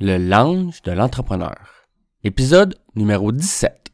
Le 0.00 0.16
lounge 0.16 0.80
de 0.82 0.92
l'entrepreneur. 0.92 1.56
Épisode 2.22 2.76
numéro 2.94 3.32
17. 3.32 3.90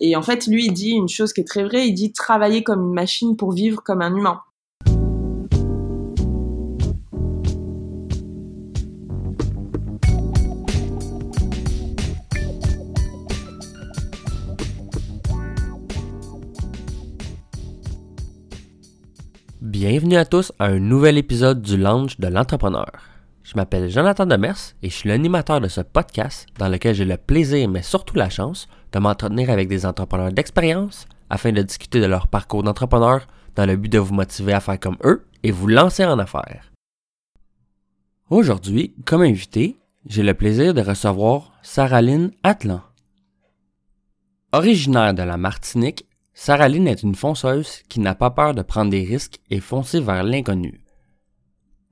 Et 0.00 0.16
en 0.16 0.22
fait, 0.22 0.48
lui, 0.48 0.66
il 0.66 0.72
dit 0.72 0.90
une 0.90 1.08
chose 1.08 1.32
qui 1.32 1.42
est 1.42 1.44
très 1.44 1.62
vraie, 1.62 1.86
il 1.86 1.94
dit 1.94 2.12
travailler 2.12 2.64
comme 2.64 2.88
une 2.88 2.92
machine 2.92 3.36
pour 3.36 3.52
vivre 3.52 3.84
comme 3.84 4.02
un 4.02 4.12
humain. 4.12 4.40
Bienvenue 19.60 20.16
à 20.16 20.24
tous 20.24 20.50
à 20.58 20.64
un 20.64 20.80
nouvel 20.80 21.16
épisode 21.16 21.62
du 21.62 21.76
Lounge 21.76 22.18
de 22.18 22.26
l'entrepreneur. 22.26 23.09
Je 23.50 23.56
m'appelle 23.56 23.90
Jonathan 23.90 24.26
Demers 24.26 24.76
et 24.80 24.88
je 24.90 24.94
suis 24.94 25.08
l'animateur 25.08 25.60
de 25.60 25.66
ce 25.66 25.80
podcast 25.80 26.46
dans 26.56 26.68
lequel 26.68 26.94
j'ai 26.94 27.04
le 27.04 27.16
plaisir, 27.16 27.68
mais 27.68 27.82
surtout 27.82 28.14
la 28.14 28.30
chance, 28.30 28.68
de 28.92 29.00
m'entretenir 29.00 29.50
avec 29.50 29.66
des 29.66 29.84
entrepreneurs 29.86 30.30
d'expérience 30.30 31.08
afin 31.30 31.50
de 31.50 31.60
discuter 31.60 32.00
de 32.00 32.06
leur 32.06 32.28
parcours 32.28 32.62
d'entrepreneur 32.62 33.26
dans 33.56 33.66
le 33.66 33.74
but 33.74 33.88
de 33.88 33.98
vous 33.98 34.14
motiver 34.14 34.52
à 34.52 34.60
faire 34.60 34.78
comme 34.78 34.98
eux 35.02 35.26
et 35.42 35.50
vous 35.50 35.66
lancer 35.66 36.04
en 36.04 36.20
affaires. 36.20 36.70
Aujourd'hui, 38.28 38.94
comme 39.04 39.22
invité, 39.22 39.78
j'ai 40.06 40.22
le 40.22 40.34
plaisir 40.34 40.72
de 40.72 40.82
recevoir 40.82 41.50
Saraline 41.62 42.30
Atlan. 42.44 42.82
Originaire 44.52 45.12
de 45.12 45.24
la 45.24 45.38
Martinique, 45.38 46.06
Saraline 46.34 46.86
est 46.86 47.02
une 47.02 47.16
fonceuse 47.16 47.82
qui 47.88 47.98
n'a 47.98 48.14
pas 48.14 48.30
peur 48.30 48.54
de 48.54 48.62
prendre 48.62 48.92
des 48.92 49.02
risques 49.02 49.40
et 49.50 49.58
foncer 49.58 49.98
vers 49.98 50.22
l'inconnu. 50.22 50.84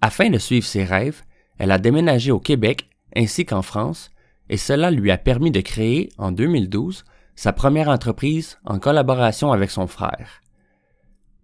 Afin 0.01 0.31
de 0.31 0.39
suivre 0.39 0.65
ses 0.65 0.85
rêves, 0.85 1.25
elle 1.59 1.73
a 1.73 1.79
déménagé 1.79 2.31
au 2.31 2.41
Québec 2.41 2.89
ainsi 3.15 3.45
qu'en 3.45 3.63
France 3.63 4.11
et 4.49 4.57
cela 4.57 4.91
lui 4.91 5.11
a 5.11 5.19
permis 5.19 5.51
de 5.51 5.61
créer, 5.61 6.09
en 6.19 6.33
2012, 6.33 7.05
sa 7.35 7.53
première 7.53 7.89
entreprise 7.89 8.59
en 8.65 8.79
collaboration 8.79 9.53
avec 9.53 9.71
son 9.71 9.87
frère. 9.87 10.41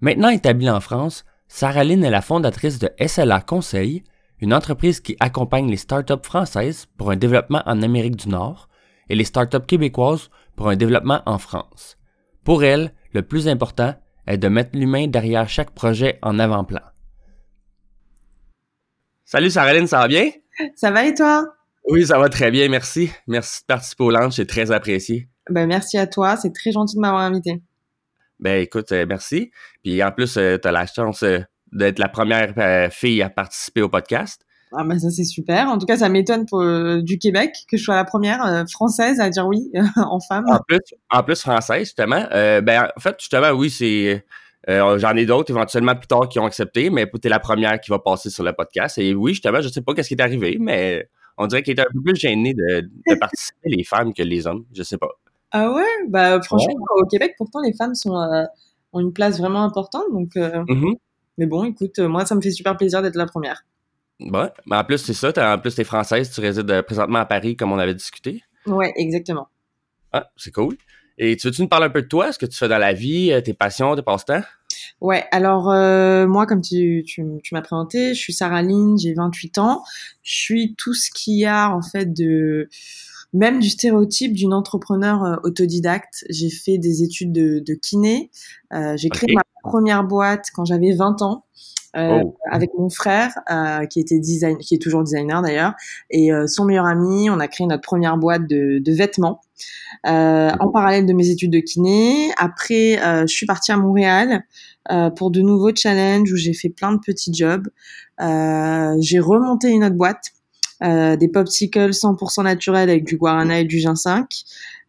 Maintenant 0.00 0.30
établie 0.30 0.70
en 0.70 0.80
France, 0.80 1.24
Saraline 1.48 2.04
est 2.04 2.10
la 2.10 2.22
fondatrice 2.22 2.78
de 2.78 2.90
SLA 2.98 3.40
Conseil, 3.40 4.02
une 4.40 4.54
entreprise 4.54 5.00
qui 5.00 5.16
accompagne 5.20 5.70
les 5.70 5.76
startups 5.76 6.14
françaises 6.22 6.86
pour 6.96 7.10
un 7.10 7.16
développement 7.16 7.62
en 7.66 7.82
Amérique 7.82 8.16
du 8.16 8.28
Nord 8.28 8.68
et 9.08 9.14
les 9.14 9.24
startups 9.24 9.66
québécoises 9.66 10.30
pour 10.56 10.68
un 10.68 10.76
développement 10.76 11.22
en 11.26 11.38
France. 11.38 11.96
Pour 12.42 12.64
elle, 12.64 12.92
le 13.12 13.22
plus 13.22 13.48
important 13.48 13.94
est 14.26 14.38
de 14.38 14.48
mettre 14.48 14.76
l'humain 14.76 15.06
derrière 15.06 15.48
chaque 15.48 15.70
projet 15.70 16.18
en 16.22 16.38
avant-plan. 16.38 16.80
Salut 19.26 19.48
Saraline, 19.48 19.86
ça 19.86 20.00
va 20.00 20.08
bien? 20.08 20.30
Ça 20.76 20.90
va 20.90 21.06
et 21.06 21.14
toi? 21.14 21.46
Oui, 21.88 22.06
ça 22.06 22.18
va 22.18 22.28
très 22.28 22.50
bien, 22.50 22.68
merci. 22.68 23.10
Merci 23.26 23.62
de 23.62 23.66
participer 23.66 24.04
au 24.04 24.10
lunch, 24.10 24.36
c'est 24.36 24.46
très 24.46 24.70
apprécié. 24.70 25.28
Ben, 25.48 25.66
merci 25.66 25.96
à 25.96 26.06
toi, 26.06 26.36
c'est 26.36 26.52
très 26.52 26.72
gentil 26.72 26.96
de 26.96 27.00
m'avoir 27.00 27.22
invité. 27.22 27.62
Ben 28.38 28.60
écoute, 28.60 28.92
euh, 28.92 29.06
merci. 29.08 29.50
Puis 29.82 30.02
en 30.02 30.12
plus, 30.12 30.36
euh, 30.36 30.58
tu 30.60 30.68
as 30.68 30.72
la 30.72 30.86
chance 30.86 31.22
euh, 31.22 31.38
d'être 31.72 31.98
la 31.98 32.08
première 32.08 32.52
euh, 32.58 32.90
fille 32.90 33.22
à 33.22 33.30
participer 33.30 33.80
au 33.80 33.88
podcast. 33.88 34.42
Ah 34.76 34.84
ben 34.84 34.98
ça 34.98 35.08
c'est 35.08 35.24
super. 35.24 35.68
En 35.68 35.78
tout 35.78 35.86
cas, 35.86 35.96
ça 35.96 36.10
m'étonne 36.10 36.44
pour 36.46 36.62
du 37.02 37.18
Québec 37.18 37.54
que 37.70 37.76
je 37.76 37.84
sois 37.84 37.94
la 37.94 38.04
première 38.04 38.64
française 38.70 39.20
à 39.20 39.30
dire 39.30 39.46
oui 39.46 39.70
en 39.96 40.20
femme. 40.20 40.44
En 40.48 40.58
plus, 40.66 40.80
en 41.10 41.22
plus 41.22 41.40
française, 41.40 41.84
justement. 41.84 42.26
Ben, 42.30 42.88
en 42.96 43.00
fait, 43.00 43.14
justement, 43.20 43.50
oui, 43.50 43.70
c'est. 43.70 44.24
Euh, 44.68 44.98
J'en 44.98 45.14
ai 45.16 45.26
d'autres 45.26 45.50
éventuellement 45.50 45.94
plus 45.94 46.06
tard 46.06 46.28
qui 46.28 46.38
ont 46.38 46.46
accepté, 46.46 46.90
mais 46.90 47.08
tu 47.10 47.26
es 47.26 47.28
la 47.30 47.40
première 47.40 47.80
qui 47.80 47.90
va 47.90 47.98
passer 47.98 48.30
sur 48.30 48.44
le 48.44 48.52
podcast. 48.52 48.98
Et 48.98 49.14
oui, 49.14 49.32
justement, 49.32 49.60
je 49.60 49.68
sais 49.68 49.82
pas 49.82 49.94
qu'est-ce 49.94 50.08
qui 50.08 50.14
est 50.14 50.20
arrivé, 50.22 50.56
mais 50.60 51.08
on 51.36 51.46
dirait 51.46 51.62
qu'il 51.62 51.72
était 51.72 51.82
un 51.82 51.92
peu 51.92 52.00
plus 52.02 52.16
gêné 52.16 52.54
de, 52.54 52.80
de 52.82 53.14
participer 53.18 53.68
les 53.70 53.84
femmes 53.84 54.14
que 54.14 54.22
les 54.22 54.46
hommes. 54.46 54.64
Je 54.74 54.82
sais 54.82 54.98
pas. 54.98 55.08
Ah 55.50 55.72
ouais? 55.72 55.84
Bah 56.08 56.40
franchement, 56.42 56.74
au 56.96 57.06
Québec, 57.06 57.34
pourtant, 57.38 57.60
les 57.60 57.72
femmes 57.74 57.94
sont, 57.94 58.16
euh, 58.16 58.44
ont 58.92 59.00
une 59.00 59.12
place 59.12 59.38
vraiment 59.38 59.62
importante. 59.64 60.04
Donc, 60.12 60.36
euh, 60.36 60.64
Mhm. 60.68 60.94
Mais 61.38 61.46
bon, 61.46 61.64
écoute, 61.64 61.98
moi, 61.98 62.24
ça 62.24 62.34
me 62.36 62.40
fait 62.40 62.52
super 62.52 62.76
plaisir 62.76 63.02
d'être 63.02 63.16
la 63.16 63.26
première. 63.26 63.62
Ouais. 64.20 64.48
Mais 64.66 64.76
en 64.76 64.84
plus, 64.84 64.98
c'est 64.98 65.12
ça. 65.14 65.32
t'as- 65.32 65.54
En 65.56 65.58
plus, 65.58 65.74
tu 65.74 65.80
es 65.80 65.84
française, 65.84 66.30
tu 66.30 66.40
résides 66.40 66.82
présentement 66.82 67.18
à 67.18 67.26
Paris, 67.26 67.56
comme 67.56 67.72
on 67.72 67.78
avait 67.78 67.94
discuté. 67.94 68.42
Ouais, 68.66 68.92
exactement. 68.96 69.48
Ah, 70.12 70.28
c'est 70.36 70.52
cool. 70.52 70.76
Et 71.18 71.36
tu 71.36 71.46
veux-tu 71.46 71.62
nous 71.62 71.68
parler 71.68 71.86
un 71.86 71.90
peu 71.90 72.02
de 72.02 72.08
toi, 72.08 72.32
ce 72.32 72.38
que 72.38 72.46
tu 72.46 72.56
fais 72.56 72.68
dans 72.68 72.78
la 72.78 72.92
vie, 72.92 73.32
euh, 73.32 73.40
tes 73.40 73.54
passions, 73.54 73.94
tes 73.94 74.02
passe-temps? 74.02 74.42
Ouais, 75.00 75.24
alors 75.32 75.70
euh, 75.70 76.26
moi, 76.26 76.46
comme 76.46 76.60
tu, 76.60 77.04
tu, 77.06 77.24
tu 77.42 77.54
m'as 77.54 77.62
présenté, 77.62 78.14
je 78.14 78.18
suis 78.18 78.32
Sarah 78.32 78.62
Lynn, 78.62 78.98
j'ai 78.98 79.14
28 79.14 79.58
ans. 79.58 79.82
Je 80.22 80.34
suis 80.34 80.74
tout 80.76 80.94
ce 80.94 81.10
qu'il 81.10 81.38
y 81.38 81.46
a 81.46 81.70
en 81.70 81.82
fait 81.82 82.12
de 82.12 82.68
même 83.34 83.58
du 83.58 83.68
stéréotype 83.68 84.32
d'une 84.32 84.54
entrepreneur 84.54 85.24
euh, 85.24 85.36
autodidacte. 85.42 86.24
J'ai 86.30 86.50
fait 86.50 86.78
des 86.78 87.02
études 87.02 87.32
de, 87.32 87.58
de 87.58 87.74
kiné. 87.74 88.30
Euh, 88.72 88.96
j'ai 88.96 89.08
créé 89.08 89.34
ma 89.34 89.42
première 89.62 90.04
boîte 90.04 90.46
quand 90.54 90.64
j'avais 90.64 90.94
20 90.94 91.20
ans. 91.22 91.44
Euh, 91.96 92.20
Oh. 92.24 92.36
avec 92.50 92.70
mon 92.76 92.88
frère 92.90 93.32
euh, 93.50 93.86
qui 93.86 94.00
était 94.00 94.18
design 94.18 94.58
qui 94.58 94.74
est 94.74 94.78
toujours 94.78 95.04
designer 95.04 95.42
d'ailleurs 95.42 95.74
et 96.10 96.32
euh, 96.32 96.46
son 96.46 96.64
meilleur 96.64 96.86
ami 96.86 97.30
on 97.30 97.38
a 97.38 97.46
créé 97.48 97.66
notre 97.66 97.82
première 97.82 98.16
boîte 98.16 98.48
de, 98.48 98.78
de 98.78 98.92
vêtements 98.92 99.40
euh, 100.06 100.50
en 100.58 100.70
parallèle 100.70 101.06
de 101.06 101.12
mes 101.12 101.28
études 101.30 101.52
de 101.52 101.60
kiné 101.60 102.30
après 102.36 102.98
euh, 103.00 103.22
je 103.28 103.34
suis 103.34 103.46
partie 103.46 103.70
à 103.70 103.76
Montréal 103.76 104.44
euh, 104.90 105.10
pour 105.10 105.30
de 105.30 105.40
nouveaux 105.40 105.74
challenges 105.74 106.30
où 106.30 106.36
j'ai 106.36 106.52
fait 106.52 106.68
plein 106.68 106.92
de 106.92 106.98
petits 106.98 107.32
jobs. 107.32 107.68
Euh, 108.20 108.94
j'ai 109.00 109.18
remonté 109.18 109.70
une 109.70 109.82
autre 109.82 109.94
boîte, 109.96 110.26
euh, 110.82 111.16
des 111.16 111.28
popsicles 111.28 111.90
100% 111.90 112.44
naturels 112.44 112.90
avec 112.90 113.04
du 113.04 113.16
guarana 113.16 113.60
et 113.60 113.64
du 113.64 113.78
ginseng. 113.78 114.26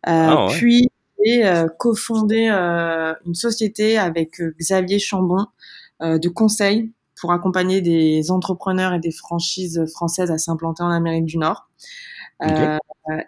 Euh, 0.08 0.10
Ah 0.10 0.46
ouais. 0.48 0.54
Puis 0.54 0.90
j'ai 1.24 1.46
euh, 1.46 1.68
cofondé 1.80 2.50
euh, 2.52 3.14
une 3.26 3.36
société 3.36 3.98
avec 3.98 4.42
euh, 4.42 4.54
Xavier 4.60 5.00
Chambon 5.00 5.46
de 6.02 6.30
conseil 6.30 6.92
pour 7.20 7.32
accompagner 7.32 7.82
des 7.82 8.32
entrepreneurs 8.32 8.94
et 8.94 9.00
des 9.00 9.12
franchises 9.12 9.86
françaises 9.94 10.32
à 10.32 10.38
s'implanter 10.38 10.84
en 10.84 10.90
Amérique 10.90 11.26
du 11.26 11.38
Nord. 11.38 11.70
Euh, 12.44 12.78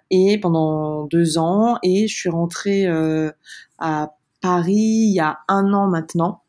et 0.09 0.37
pendant 0.37 1.05
deux 1.05 1.37
ans, 1.37 1.77
et 1.83 2.07
je 2.07 2.15
suis 2.15 2.29
rentrée 2.29 2.85
euh, 2.87 3.31
à 3.77 4.11
Paris 4.41 4.73
il 4.73 5.13
y 5.13 5.19
a 5.19 5.39
un 5.47 5.73
an 5.73 5.87
maintenant. 5.87 6.41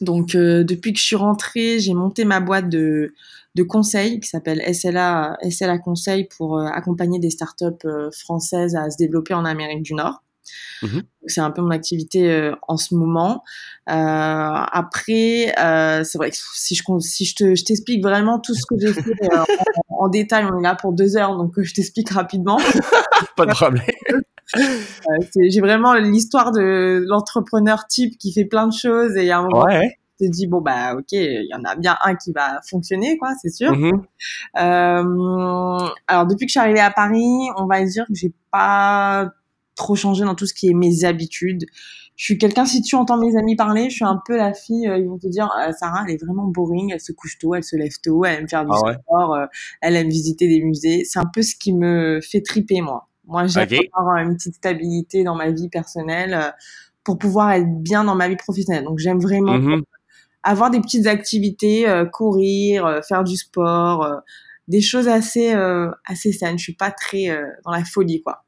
Donc 0.00 0.34
euh, 0.34 0.64
depuis 0.64 0.92
que 0.92 0.98
je 0.98 1.04
suis 1.04 1.16
rentrée, 1.16 1.78
j'ai 1.78 1.94
monté 1.94 2.24
ma 2.24 2.40
boîte 2.40 2.68
de, 2.68 3.14
de 3.54 3.62
conseil 3.62 4.20
qui 4.20 4.28
s'appelle 4.28 4.62
SLA, 4.74 5.38
SLA 5.48 5.78
Conseil 5.78 6.28
pour 6.36 6.58
euh, 6.58 6.66
accompagner 6.66 7.18
des 7.18 7.30
startups 7.30 7.66
euh, 7.84 8.10
françaises 8.10 8.74
à 8.74 8.90
se 8.90 8.96
développer 8.96 9.34
en 9.34 9.44
Amérique 9.44 9.82
du 9.82 9.94
Nord. 9.94 10.22
Donc, 10.82 11.02
C'est 11.26 11.40
un 11.40 11.50
peu 11.50 11.62
mon 11.62 11.70
activité 11.70 12.30
euh, 12.30 12.54
en 12.68 12.76
ce 12.76 12.94
moment. 12.94 13.42
Euh, 13.88 13.92
après, 13.94 15.54
euh, 15.58 16.04
c'est 16.04 16.18
vrai 16.18 16.30
que 16.30 16.36
si 16.54 16.74
je, 16.74 16.82
si 17.00 17.24
je 17.24 17.34
te- 17.36 17.54
je 17.54 17.64
t'explique 17.64 18.02
vraiment 18.02 18.38
tout 18.40 18.54
ce 18.54 18.62
que 18.68 18.74
j'ai 18.78 18.92
fait 18.92 19.34
en, 19.34 19.44
en 20.04 20.08
détail, 20.08 20.46
on 20.52 20.58
est 20.58 20.62
là 20.62 20.74
pour 20.74 20.92
deux 20.92 21.16
heures, 21.16 21.36
donc 21.36 21.52
je 21.56 21.72
t'explique 21.74 22.10
rapidement. 22.10 22.58
Pas 23.36 23.46
de 23.46 23.52
problème. 23.52 23.84
J'ai 25.50 25.60
vraiment 25.60 25.94
l'histoire 25.94 26.52
de 26.52 27.04
l'entrepreneur 27.08 27.86
type 27.86 28.18
qui 28.18 28.32
fait 28.32 28.44
plein 28.44 28.66
de 28.66 28.72
choses 28.72 29.16
et 29.16 29.30
à 29.30 29.38
un 29.38 29.42
moment 29.44 29.64
Ouais. 29.64 29.96
te 30.20 30.26
dis 30.28 30.46
bon 30.46 30.60
bah 30.60 30.94
ok 30.94 31.12
il 31.12 31.48
y 31.50 31.54
en 31.54 31.64
a 31.64 31.74
bien 31.76 31.96
un 32.04 32.14
qui 32.16 32.32
va 32.32 32.60
fonctionner 32.68 33.16
quoi 33.16 33.30
c'est 33.40 33.48
sûr. 33.50 33.72
Euh, 33.72 33.92
alors 36.06 36.26
depuis 36.26 36.46
que 36.46 36.48
je 36.48 36.52
suis 36.52 36.60
arrivée 36.60 36.80
à 36.80 36.90
Paris 36.90 37.48
on 37.56 37.66
va 37.66 37.82
dire 37.84 38.04
que 38.06 38.14
j'ai 38.14 38.32
pas 38.50 39.30
trop 39.74 39.94
changé 39.94 40.24
dans 40.24 40.34
tout 40.34 40.46
ce 40.46 40.54
qui 40.54 40.68
est 40.68 40.74
mes 40.74 41.04
habitudes 41.04 41.66
je 42.16 42.24
suis 42.24 42.38
quelqu'un 42.38 42.66
si 42.66 42.82
tu 42.82 42.94
entends 42.94 43.18
mes 43.18 43.36
amis 43.36 43.56
parler 43.56 43.88
je 43.88 43.96
suis 43.96 44.04
un 44.04 44.20
peu 44.26 44.36
la 44.36 44.52
fille 44.52 44.86
euh, 44.86 44.98
ils 44.98 45.08
vont 45.08 45.18
te 45.18 45.26
dire 45.26 45.50
euh, 45.58 45.72
Sarah 45.72 46.04
elle 46.06 46.14
est 46.14 46.24
vraiment 46.24 46.44
boring 46.46 46.92
elle 46.92 47.00
se 47.00 47.12
couche 47.12 47.38
tôt 47.38 47.54
elle 47.54 47.64
se 47.64 47.76
lève 47.76 47.92
tôt 48.02 48.24
elle 48.24 48.40
aime 48.40 48.48
faire 48.48 48.64
du 48.64 48.72
Ah 48.72 48.80
ouais? 48.82 48.96
sport 49.02 49.34
euh, 49.34 49.46
elle 49.80 49.96
aime 49.96 50.08
visiter 50.08 50.46
des 50.48 50.62
musées 50.62 51.04
c'est 51.04 51.18
un 51.18 51.30
peu 51.32 51.42
ce 51.42 51.56
qui 51.56 51.72
me 51.72 52.20
fait 52.20 52.42
triper 52.42 52.80
moi 52.80 53.08
moi 53.26 53.46
j'aime 53.46 53.68
avoir 53.94 54.16
une 54.18 54.36
petite 54.36 54.54
stabilité 54.56 55.24
dans 55.24 55.34
ma 55.34 55.50
vie 55.50 55.68
personnelle 55.68 56.34
euh, 56.34 56.50
pour 57.02 57.18
pouvoir 57.18 57.52
être 57.52 57.82
bien 57.82 58.04
dans 58.04 58.14
ma 58.14 58.28
vie 58.28 58.36
professionnelle 58.36 58.84
donc 58.84 58.98
j'aime 58.98 59.18
vraiment 59.20 59.58
Mhm. 59.58 59.82
avoir 60.44 60.70
des 60.70 60.80
petites 60.80 61.06
activités, 61.06 61.86
courir, 62.12 63.00
faire 63.06 63.22
du 63.22 63.36
sport, 63.36 64.22
des 64.66 64.80
choses 64.80 65.06
assez 65.06 65.52
assez 66.04 66.32
saines. 66.32 66.58
Je 66.58 66.64
suis 66.64 66.74
pas 66.74 66.90
très 66.90 67.28
dans 67.64 67.70
la 67.70 67.84
folie 67.84 68.22
quoi. 68.22 68.44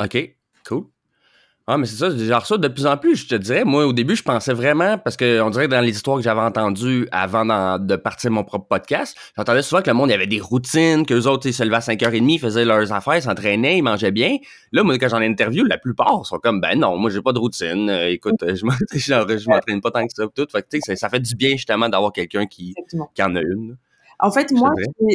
OK, 0.00 0.16
cool. 0.66 0.84
Ah, 1.66 1.78
mais 1.78 1.86
c'est 1.86 1.96
ça, 1.96 2.14
genre 2.14 2.44
ça 2.44 2.58
de 2.58 2.68
plus 2.68 2.84
en 2.84 2.98
plus, 2.98 3.16
je 3.16 3.26
te 3.26 3.34
dirais. 3.36 3.64
Moi, 3.64 3.86
au 3.86 3.94
début, 3.94 4.14
je 4.16 4.22
pensais 4.22 4.52
vraiment, 4.52 4.98
parce 4.98 5.16
qu'on 5.16 5.48
dirait 5.48 5.64
que 5.64 5.70
dans 5.70 5.80
les 5.80 5.92
histoires 5.92 6.18
que 6.18 6.22
j'avais 6.22 6.42
entendues 6.42 7.08
avant 7.10 7.78
de 7.78 7.96
partir 7.96 8.30
mon 8.30 8.44
propre 8.44 8.66
podcast, 8.68 9.16
j'entendais 9.34 9.62
souvent 9.62 9.80
que 9.80 9.88
le 9.88 9.94
monde, 9.94 10.10
il 10.10 10.12
y 10.12 10.14
avait 10.14 10.26
des 10.26 10.40
routines, 10.40 11.06
qu'eux 11.06 11.22
autres, 11.22 11.46
ils 11.46 11.54
se 11.54 11.62
levaient 11.62 11.76
à 11.76 11.80
5h30, 11.80 12.32
ils 12.34 12.38
faisaient 12.38 12.66
leurs 12.66 12.92
affaires, 12.92 13.16
ils 13.16 13.22
s'entraînaient, 13.22 13.78
ils 13.78 13.82
mangeaient 13.82 14.10
bien. 14.10 14.36
Là, 14.72 14.82
moi, 14.82 14.98
quand 14.98 15.08
j'en 15.08 15.22
interview, 15.22 15.64
la 15.64 15.78
plupart 15.78 16.26
sont 16.26 16.38
comme, 16.38 16.60
ben 16.60 16.78
non, 16.78 16.98
moi, 16.98 17.10
j'ai 17.10 17.22
pas 17.22 17.32
de 17.32 17.38
routine. 17.38 17.88
Euh, 17.88 18.10
écoute, 18.10 18.42
euh, 18.42 18.54
je 18.54 18.64
m'entraîne 19.48 19.80
pas 19.80 19.90
tant 19.90 20.06
que 20.06 20.12
ça. 20.14 20.24
Tout. 20.36 20.46
Fait 20.52 20.62
que, 20.68 20.96
ça, 20.96 21.08
fait 21.08 21.20
du 21.20 21.34
bien, 21.34 21.52
justement, 21.52 21.88
d'avoir 21.88 22.12
quelqu'un 22.12 22.44
qui, 22.44 22.74
qui 23.14 23.22
en 23.22 23.34
a 23.36 23.40
une. 23.40 23.78
En 24.24 24.30
fait, 24.30 24.52
moi, 24.52 24.72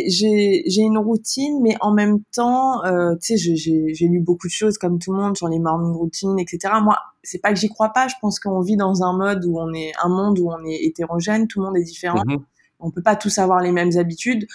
j'ai 0.07 0.81
une 0.81 0.99
routine, 0.99 1.61
mais 1.63 1.75
en 1.81 1.91
même 1.91 2.19
temps, 2.31 2.85
euh, 2.85 3.15
tu 3.19 3.39
sais, 3.39 3.55
j'ai 3.55 4.07
lu 4.07 4.19
beaucoup 4.19 4.45
de 4.45 4.51
choses 4.51 4.77
comme 4.77 4.99
tout 4.99 5.11
le 5.11 5.17
monde 5.17 5.35
sur 5.35 5.47
les 5.47 5.57
morning 5.57 5.95
routines, 5.95 6.37
etc. 6.37 6.75
Moi, 6.83 6.95
c'est 7.23 7.39
pas 7.39 7.51
que 7.51 7.59
j'y 7.59 7.69
crois 7.69 7.89
pas. 7.89 8.07
Je 8.07 8.13
pense 8.21 8.39
qu'on 8.39 8.61
vit 8.61 8.77
dans 8.77 9.01
un 9.01 9.17
mode 9.17 9.45
où 9.45 9.59
on 9.59 9.73
est 9.73 9.93
un 10.03 10.09
monde 10.09 10.37
où 10.37 10.51
on 10.51 10.63
est 10.63 10.85
hétérogène, 10.85 11.47
tout 11.47 11.59
le 11.59 11.65
monde 11.65 11.77
est 11.77 11.83
différent. 11.83 12.21
Mm-hmm. 12.23 12.43
On 12.81 12.91
peut 12.91 13.01
pas 13.01 13.15
tous 13.15 13.39
avoir 13.39 13.61
les 13.61 13.71
mêmes 13.71 13.97
habitudes. 13.97 14.45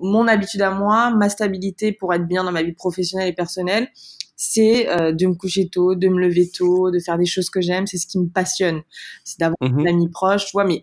mon 0.00 0.26
habitude 0.26 0.62
à 0.62 0.72
moi, 0.72 1.14
ma 1.14 1.28
stabilité 1.28 1.92
pour 1.92 2.12
être 2.12 2.26
bien 2.26 2.42
dans 2.42 2.52
ma 2.52 2.64
vie 2.64 2.72
professionnelle 2.72 3.28
et 3.28 3.32
personnelle, 3.32 3.88
c'est 4.34 4.88
euh, 4.88 5.12
de 5.12 5.24
me 5.24 5.34
coucher 5.34 5.68
tôt, 5.68 5.94
de 5.94 6.08
me 6.08 6.18
lever 6.18 6.50
tôt, 6.50 6.90
de 6.90 6.98
faire 6.98 7.16
des 7.16 7.26
choses 7.26 7.48
que 7.48 7.60
j'aime. 7.60 7.86
C'est 7.86 7.98
ce 7.98 8.08
qui 8.08 8.18
me 8.18 8.26
passionne. 8.26 8.82
C'est 9.22 9.38
d'avoir 9.38 9.56
mm-hmm. 9.62 9.84
des 9.84 9.88
amis 9.88 10.08
proches, 10.08 10.46
tu 10.46 10.50
vois. 10.54 10.64
Mais 10.64 10.82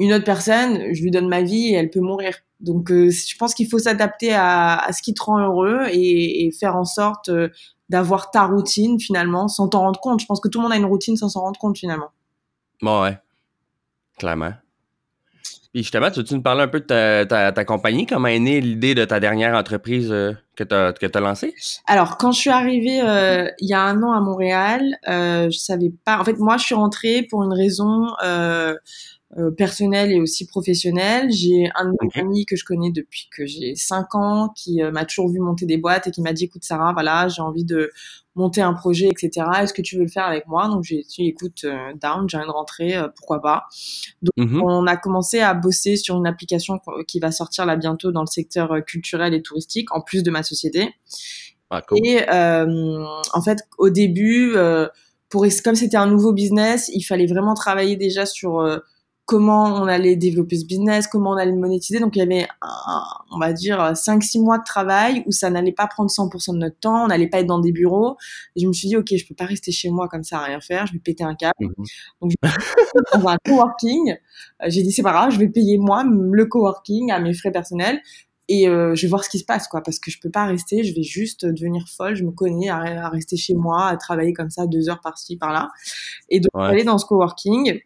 une 0.00 0.12
autre 0.14 0.24
personne, 0.24 0.94
je 0.94 1.02
lui 1.02 1.10
donne 1.10 1.28
ma 1.28 1.42
vie 1.42 1.68
et 1.68 1.74
elle 1.74 1.90
peut 1.90 2.00
mourir. 2.00 2.34
Donc, 2.58 2.90
euh, 2.90 3.10
je 3.10 3.36
pense 3.36 3.54
qu'il 3.54 3.68
faut 3.68 3.78
s'adapter 3.78 4.32
à, 4.34 4.88
ce 4.92 5.02
qui 5.02 5.14
te 5.14 5.22
rend 5.22 5.38
heureux 5.38 5.86
et, 5.92 6.50
faire 6.58 6.76
en 6.76 6.84
sorte 6.84 7.28
euh, 7.28 7.48
d'avoir 7.88 8.30
ta 8.30 8.46
routine 8.46 8.98
finalement 8.98 9.46
sans 9.46 9.68
t'en 9.68 9.80
rendre 9.80 10.00
compte. 10.00 10.20
Je 10.20 10.26
pense 10.26 10.40
que 10.40 10.48
tout 10.48 10.58
le 10.58 10.64
monde 10.64 10.72
a 10.72 10.76
une 10.76 10.86
routine 10.86 11.16
sans 11.16 11.28
s'en 11.28 11.40
rendre 11.40 11.60
compte 11.60 11.78
finalement. 11.78 12.10
Bon, 12.82 13.02
ouais. 13.02 13.18
Clairement. 14.18 14.52
Puis 15.72 15.82
justement, 15.82 16.10
tu 16.10 16.20
veux 16.20 16.26
nous 16.36 16.42
parler 16.42 16.62
un 16.62 16.68
peu 16.68 16.80
de 16.80 17.24
ta, 17.24 17.64
compagnie? 17.64 18.04
Comment 18.04 18.26
est 18.26 18.40
née 18.40 18.60
l'idée 18.60 18.96
de 18.96 19.04
ta 19.04 19.20
dernière 19.20 19.54
entreprise 19.54 20.10
euh, 20.10 20.32
que 20.56 20.64
tu 20.64 20.74
as, 20.74 21.20
lancée? 21.20 21.54
Alors, 21.86 22.16
quand 22.16 22.32
je 22.32 22.40
suis 22.40 22.50
arrivée 22.50 23.00
euh, 23.00 23.48
il 23.60 23.68
y 23.68 23.74
a 23.74 23.80
un 23.80 24.02
an 24.02 24.12
à 24.12 24.20
Montréal, 24.20 24.82
euh, 25.08 25.48
je 25.48 25.58
savais 25.58 25.92
pas. 26.04 26.18
En 26.18 26.24
fait, 26.24 26.38
moi, 26.38 26.56
je 26.56 26.64
suis 26.64 26.74
rentrée 26.74 27.24
pour 27.30 27.44
une 27.44 27.52
raison 27.52 28.08
euh, 29.38 29.52
personnel 29.52 30.10
et 30.10 30.20
aussi 30.20 30.44
professionnel. 30.44 31.30
J'ai 31.30 31.70
un 31.76 31.84
de 31.84 31.96
mes 32.02 32.20
amis 32.20 32.46
que 32.46 32.56
je 32.56 32.64
connais 32.64 32.90
depuis 32.90 33.28
que 33.30 33.46
j'ai 33.46 33.76
5 33.76 34.16
ans 34.16 34.48
qui 34.56 34.82
euh, 34.82 34.90
m'a 34.90 35.04
toujours 35.04 35.28
vu 35.28 35.38
monter 35.38 35.66
des 35.66 35.76
boîtes 35.76 36.08
et 36.08 36.10
qui 36.10 36.20
m'a 36.20 36.32
dit 36.32 36.46
écoute 36.46 36.64
Sarah, 36.64 36.92
voilà, 36.92 37.28
j'ai 37.28 37.40
envie 37.40 37.64
de 37.64 37.92
monter 38.34 38.60
un 38.60 38.74
projet, 38.74 39.06
etc. 39.08 39.46
Est-ce 39.60 39.72
que 39.72 39.82
tu 39.82 39.94
veux 39.94 40.02
le 40.02 40.08
faire 40.08 40.24
avec 40.24 40.48
moi? 40.48 40.66
Donc 40.66 40.82
j'ai 40.82 41.04
dit 41.08 41.28
écoute, 41.28 41.60
euh, 41.62 41.92
down, 42.02 42.28
j'ai 42.28 42.38
envie 42.38 42.48
de 42.48 42.50
rentrer, 42.50 42.96
pourquoi 43.14 43.40
pas? 43.40 43.66
Donc 44.20 44.50
mmh 44.50 44.62
on 44.64 44.88
a 44.88 44.96
commencé 44.96 45.38
à 45.38 45.54
bosser 45.54 45.94
sur 45.94 46.16
une 46.16 46.26
application 46.26 46.80
qui 47.06 47.20
va 47.20 47.30
sortir 47.30 47.66
là 47.66 47.76
bientôt 47.76 48.10
dans 48.10 48.22
le 48.22 48.26
secteur 48.26 48.84
culturel 48.84 49.32
et 49.32 49.42
touristique, 49.42 49.94
en 49.94 50.00
plus 50.00 50.24
de 50.24 50.30
ma 50.32 50.42
société. 50.42 50.92
Ah, 51.70 51.82
cool. 51.82 51.98
Et 52.02 52.28
en 52.28 53.42
fait, 53.44 53.60
au 53.78 53.90
début, 53.90 54.56
pour 55.28 55.46
comme 55.62 55.76
c'était 55.76 55.98
un 55.98 56.08
nouveau 56.08 56.32
business, 56.32 56.90
il 56.92 57.02
fallait 57.02 57.26
vraiment 57.26 57.54
travailler 57.54 57.94
déjà 57.94 58.26
sur 58.26 58.60
comment 59.30 59.80
on 59.80 59.86
allait 59.86 60.16
développer 60.16 60.58
ce 60.58 60.66
business, 60.66 61.06
comment 61.06 61.30
on 61.30 61.36
allait 61.36 61.52
le 61.52 61.56
monétiser. 61.56 62.00
Donc 62.00 62.16
il 62.16 62.18
y 62.18 62.22
avait, 62.22 62.48
on 63.30 63.38
va 63.38 63.52
dire, 63.52 63.78
5-6 63.92 64.42
mois 64.42 64.58
de 64.58 64.64
travail 64.64 65.22
où 65.24 65.30
ça 65.30 65.50
n'allait 65.50 65.70
pas 65.70 65.86
prendre 65.86 66.10
100% 66.10 66.54
de 66.54 66.58
notre 66.58 66.80
temps, 66.80 67.04
on 67.04 67.06
n'allait 67.06 67.28
pas 67.28 67.38
être 67.38 67.46
dans 67.46 67.60
des 67.60 67.70
bureaux. 67.70 68.16
Et 68.56 68.60
je 68.60 68.66
me 68.66 68.72
suis 68.72 68.88
dit, 68.88 68.96
ok, 68.96 69.06
je 69.14 69.24
peux 69.24 69.36
pas 69.36 69.44
rester 69.44 69.70
chez 69.70 69.88
moi 69.88 70.08
comme 70.08 70.24
ça 70.24 70.38
à 70.38 70.44
rien 70.46 70.60
faire, 70.60 70.88
je 70.88 70.94
vais 70.94 70.98
péter 70.98 71.22
un 71.22 71.36
câble. 71.36 71.54
Mhm. 71.60 71.84
Donc 72.20 72.32
je 72.42 73.18
dans 73.20 73.28
un 73.28 73.36
coworking. 73.46 74.16
Euh, 74.64 74.66
j'ai 74.66 74.82
dit, 74.82 74.90
c'est 74.90 75.04
pas 75.04 75.12
grave, 75.12 75.30
je 75.30 75.38
vais 75.38 75.48
payer 75.48 75.78
moi 75.78 76.02
le 76.04 76.46
coworking 76.46 77.12
à 77.12 77.20
mes 77.20 77.32
frais 77.32 77.52
personnels 77.52 78.00
et 78.48 78.66
euh, 78.66 78.96
je 78.96 79.02
vais 79.02 79.08
voir 79.08 79.22
ce 79.22 79.30
qui 79.30 79.38
se 79.38 79.44
passe 79.44 79.68
quoi 79.68 79.80
parce 79.80 80.00
que 80.00 80.10
je 80.10 80.18
peux 80.18 80.30
pas 80.30 80.44
rester 80.44 80.82
je 80.82 80.92
vais 80.92 81.04
juste 81.04 81.46
devenir 81.46 81.84
folle 81.86 82.16
je 82.16 82.24
me 82.24 82.32
connais 82.32 82.68
à, 82.68 83.08
rester 83.08 83.36
chez 83.36 83.54
moi 83.54 83.86
à 83.86 83.96
travailler 83.96 84.32
comme 84.32 84.50
ça 84.50 84.66
deux 84.66 84.88
heures 84.88 85.00
par-ci 85.00 85.36
par-là 85.36 85.70
et 86.28 86.40
donc 86.40 86.50
aller 86.56 86.82
dans 86.82 86.98
ce 86.98 87.06
coworking 87.06 87.80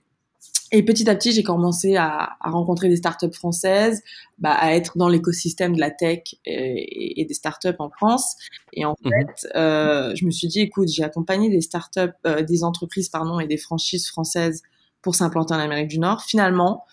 et 0.76 0.82
petit 0.82 1.08
à 1.08 1.14
petit, 1.14 1.32
j'ai 1.32 1.44
commencé 1.44 1.94
à, 1.96 2.36
à, 2.40 2.50
rencontrer 2.50 2.88
des 2.88 2.96
startups 2.96 3.32
françaises, 3.32 4.02
bah, 4.38 4.52
à 4.52 4.72
être 4.74 4.98
dans 4.98 5.08
l'écosystème 5.08 5.76
de 5.76 5.80
la 5.80 5.92
tech 5.92 6.22
et, 6.44 7.20
et, 7.20 7.24
des 7.24 7.34
startups 7.34 7.76
en 7.78 7.90
France. 7.90 8.34
Et 8.72 8.84
en 8.84 8.96
mhm. 9.04 9.12
fait, 9.12 9.48
euh, 9.54 10.14
je 10.16 10.26
me 10.26 10.32
suis 10.32 10.48
dit, 10.48 10.60
écoute, 10.60 10.88
j'ai 10.88 11.04
accompagné 11.04 11.48
des 11.48 11.60
startups, 11.60 12.12
euh, 12.26 12.42
des 12.42 12.64
entreprises, 12.64 13.08
pardon, 13.08 13.38
et 13.38 13.46
des 13.46 13.56
franchises 13.56 14.08
françaises 14.08 14.62
pour 15.00 15.14
s'implanter 15.14 15.54
en 15.54 15.58
Amérique 15.58 15.88
du 15.88 16.00
Nord. 16.00 16.22
Finalement, 16.22 16.84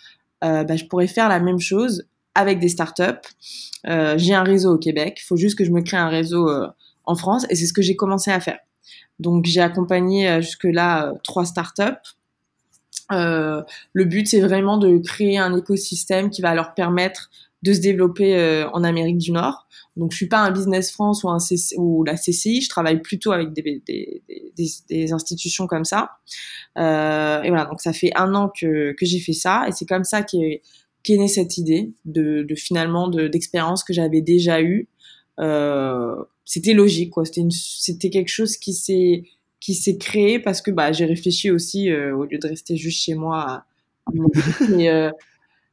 euh, 0.43 0.63
bah, 0.63 0.75
je 0.75 0.85
pourrais 0.85 1.07
faire 1.07 1.27
la 1.27 1.39
même 1.39 1.59
chose 1.59 2.05
avec 2.35 2.59
des 2.59 2.69
startups. 2.69 3.27
J'ai 3.83 4.33
un 4.33 4.43
réseau 4.43 4.75
au 4.75 4.77
Québec. 4.77 5.19
Il 5.21 5.25
faut 5.25 5.37
juste 5.37 5.57
que 5.57 5.65
je 5.65 5.71
me 5.71 5.81
crée 5.81 5.97
un 5.97 6.07
réseau 6.07 6.49
en 7.05 7.15
France, 7.15 7.47
et 7.49 7.55
c'est 7.55 7.65
ce 7.65 7.73
que 7.73 7.81
j'ai 7.81 7.95
commencé 7.95 8.31
à 8.31 8.39
faire. 8.39 8.59
Donc, 9.21 9.45
j'ai 9.45 9.61
accompagné 9.61 10.27
euh, 10.27 10.41
jusque-là 10.41 11.13
trois 11.23 11.45
startups 11.45 11.83
euh, 13.11 13.61
le 13.93 14.05
but, 14.05 14.27
c'est 14.27 14.41
vraiment 14.41 14.77
de 14.77 14.97
créer 14.97 15.37
un 15.37 15.55
écosystème 15.55 16.29
qui 16.29 16.41
va 16.41 16.53
leur 16.53 16.73
permettre 16.73 17.29
de 17.63 17.73
se 17.73 17.79
développer 17.79 18.35
euh, 18.35 18.69
en 18.71 18.83
Amérique 18.83 19.17
du 19.17 19.31
Nord. 19.31 19.67
Donc, 19.97 20.11
je 20.11 20.17
suis 20.17 20.27
pas 20.27 20.39
un 20.39 20.51
Business 20.51 20.91
France 20.91 21.23
ou, 21.23 21.29
un 21.29 21.37
ou 21.77 22.03
la 22.03 22.15
CCI, 22.15 22.61
je 22.61 22.69
travaille 22.69 23.01
plutôt 23.01 23.31
avec 23.31 23.53
des, 23.53 23.83
des, 24.89 25.11
institutions 25.11 25.67
comme 25.67 25.83
ça. 25.83 26.11
Euh, 26.77 27.41
et 27.41 27.49
voilà, 27.49 27.65
donc 27.65 27.81
ça 27.81 27.93
fait 27.93 28.11
un 28.15 28.33
an 28.33 28.49
que, 28.49 28.93
que 28.93 29.05
j'ai 29.05 29.19
fait 29.19 29.33
ça, 29.33 29.65
et 29.67 29.71
c'est 29.73 29.85
comme 29.85 30.05
ça 30.05 30.23
qu'est 30.23 30.61
qu'est 31.03 31.17
née 31.17 31.27
cette 31.27 31.57
idée 31.57 31.93
de, 32.05 32.45
finalement 32.55 33.09
d'expérience 33.09 33.83
que 33.83 33.91
j'avais 33.91 34.21
déjà 34.21 34.61
eue. 34.61 34.87
C'était 36.45 36.73
logique, 36.73 37.11
quoi. 37.11 37.23
C'était 37.25 38.09
quelque 38.09 38.29
chose 38.29 38.57
qui 38.57 38.73
s'est 38.73 39.23
qui 39.61 39.75
s'est 39.75 39.97
créé 39.97 40.39
parce 40.39 40.61
que 40.61 40.71
bah, 40.71 40.91
j'ai 40.91 41.05
réfléchi 41.05 41.51
aussi 41.51 41.89
euh, 41.89 42.13
au 42.13 42.25
lieu 42.25 42.39
de 42.39 42.47
rester 42.47 42.75
juste 42.75 43.03
chez 43.03 43.13
moi. 43.13 43.63
mais, 44.11 44.89
euh, 44.89 45.11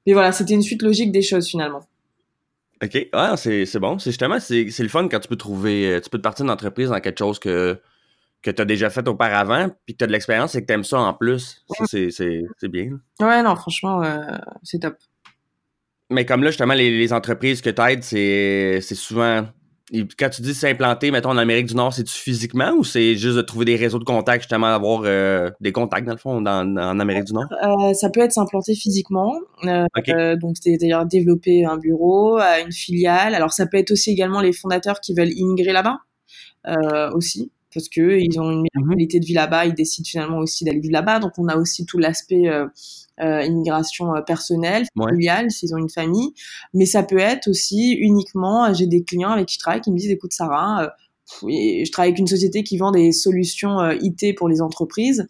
mais, 0.07 0.13
voilà, 0.13 0.31
c'était 0.31 0.55
une 0.55 0.63
suite 0.63 0.83
logique 0.83 1.11
des 1.11 1.23
choses 1.23 1.49
finalement. 1.49 1.85
OK. 2.85 2.95
Ouais, 2.95 3.37
c'est 3.67 3.79
bon. 3.81 3.99
C'est 3.99 4.11
justement, 4.11 4.39
c'est 4.39 4.79
le 4.79 4.89
fun 4.89 5.09
quand 5.09 5.19
tu 5.19 5.29
peux 5.29 5.37
trouver, 5.37 5.95
euh, 5.95 6.01
tu 6.01 6.11
peux 6.11 6.19
te 6.19 6.23
partir 6.23 6.45
d'entreprise 6.45 6.91
dans 6.91 7.01
quelque 7.01 7.19
chose 7.19 7.39
que, 7.41 7.81
que 8.43 8.51
tu 8.51 8.63
as 8.63 8.67
déjà 8.67 8.91
fait 8.91 9.09
auparavant, 9.09 9.71
puis 9.87 9.95
que 9.95 9.99
tu 9.99 10.05
as 10.05 10.07
de 10.07 10.13
l'expérience 10.13 10.55
et 10.55 10.61
que 10.61 10.67
tu 10.67 10.75
aimes 10.75 10.85
ça 10.85 11.01
en 11.01 11.15
plus. 11.15 11.65
C'est 11.87 12.69
bien. 12.69 13.01
Ouais, 13.21 13.43
non, 13.43 13.57
franchement, 13.57 14.03
c'est 14.63 14.81
top. 14.81 14.97
Mais 16.11 16.25
comme 16.25 16.43
là, 16.43 16.51
justement, 16.51 16.75
les, 16.75 16.97
les 16.97 17.13
entreprises 17.13 17.61
que 17.61 17.71
tu 17.71 17.83
aides, 17.83 18.03
c'est 18.03 18.95
souvent 18.95 19.47
quand 20.19 20.29
tu 20.31 20.43
dis 20.43 20.55
s'implanter, 20.55 21.11
mettons, 21.11 21.31
en 21.31 21.39
Amérique 21.39 21.67
du 21.67 21.75
Nord, 21.75 21.93
c'est-tu 21.93 22.13
physiquement 22.13 22.73
ou 22.73 22.85
c'est 22.85 23.17
juste 23.17 23.37
de 23.37 23.43
trouver 23.43 23.65
des 23.65 23.77
réseaux 23.77 23.99
de 23.99 24.05
contacts, 24.05 24.43
justement, 24.43 24.69
d'avoir 24.71 25.03
euh, 25.05 25.51
des 25.61 25.73
contacts, 25.73 26.07
dans 26.07 26.13
le 26.13 26.19
fond, 26.19 26.45
en 26.45 27.01
Amérique 27.01 27.25
du 27.25 27.33
Nord? 27.33 27.47
Euh, 27.63 27.95
ça 27.95 28.11
peut 28.11 28.21
être 28.21 28.33
s'implanter 28.33 28.75
physiquement. 28.75 29.35
Euh, 29.65 30.37
donc, 30.37 30.57
c'est-à-dire 30.61 31.07
développer 31.07 31.65
un 31.65 31.77
bureau, 31.77 32.39
une 32.39 32.73
filiale. 32.73 33.35
Alors, 33.35 33.53
ça 33.53 33.67
peut 33.67 33.79
être 33.79 33.91
aussi 33.91 34.11
également 34.11 34.41
les 34.41 34.53
fondateurs 34.53 35.01
qui 35.01 35.15
veulent 35.15 35.33
immigrer 35.33 35.73
là-bas 35.73 35.99
aussi 37.15 37.51
parce 37.73 37.89
que 37.89 38.19
ils 38.19 38.41
ont 38.41 38.51
une 38.51 38.63
meilleure 38.63 38.87
mmh 38.87 38.91
qualité 38.91 39.21
de 39.21 39.25
vie 39.27 39.35
là-bas, 39.35 39.67
ils 39.67 39.75
décident 39.75 40.09
finalement 40.09 40.39
aussi 40.39 40.65
d'aller 40.65 40.81
vivre 40.81 40.93
là-bas. 40.93 41.19
Donc 41.19 41.33
on 41.39 41.49
a 41.49 41.57
aussi 41.57 41.87
tout 41.87 41.99
l'aspect 41.99 42.49
euh, 42.49 42.67
euh, 43.21 43.43
immigration 43.43 44.15
euh, 44.15 44.21
personnelle, 44.23 44.85
familiale, 44.97 45.51
s'ils 45.51 45.75
ont 45.75 45.79
une 45.79 45.91
famille. 45.91 46.35
Mais 46.75 46.87
ça 46.87 47.03
peut 47.03 47.19
être 47.19 47.49
aussi 47.49 47.93
uniquement, 47.93 48.73
j'ai 48.73 48.87
des 48.87 49.03
clients 49.03 49.31
avec 49.31 49.47
qui 49.47 49.55
je 49.55 49.59
travaille 49.61 49.81
qui 49.81 49.91
me 49.91 49.99
disent, 49.99 50.11
écoute 50.11 50.33
Sarah, 50.33 50.93
je 51.43 51.91
travaille 51.91 52.11
avec 52.11 52.19
une 52.19 52.27
société 52.27 52.63
qui 52.63 52.79
vend 52.79 52.91
des 52.91 53.13
solutions 53.13 53.91
IT 53.91 54.37
pour 54.37 54.49
les 54.49 54.63
entreprises 54.63 55.27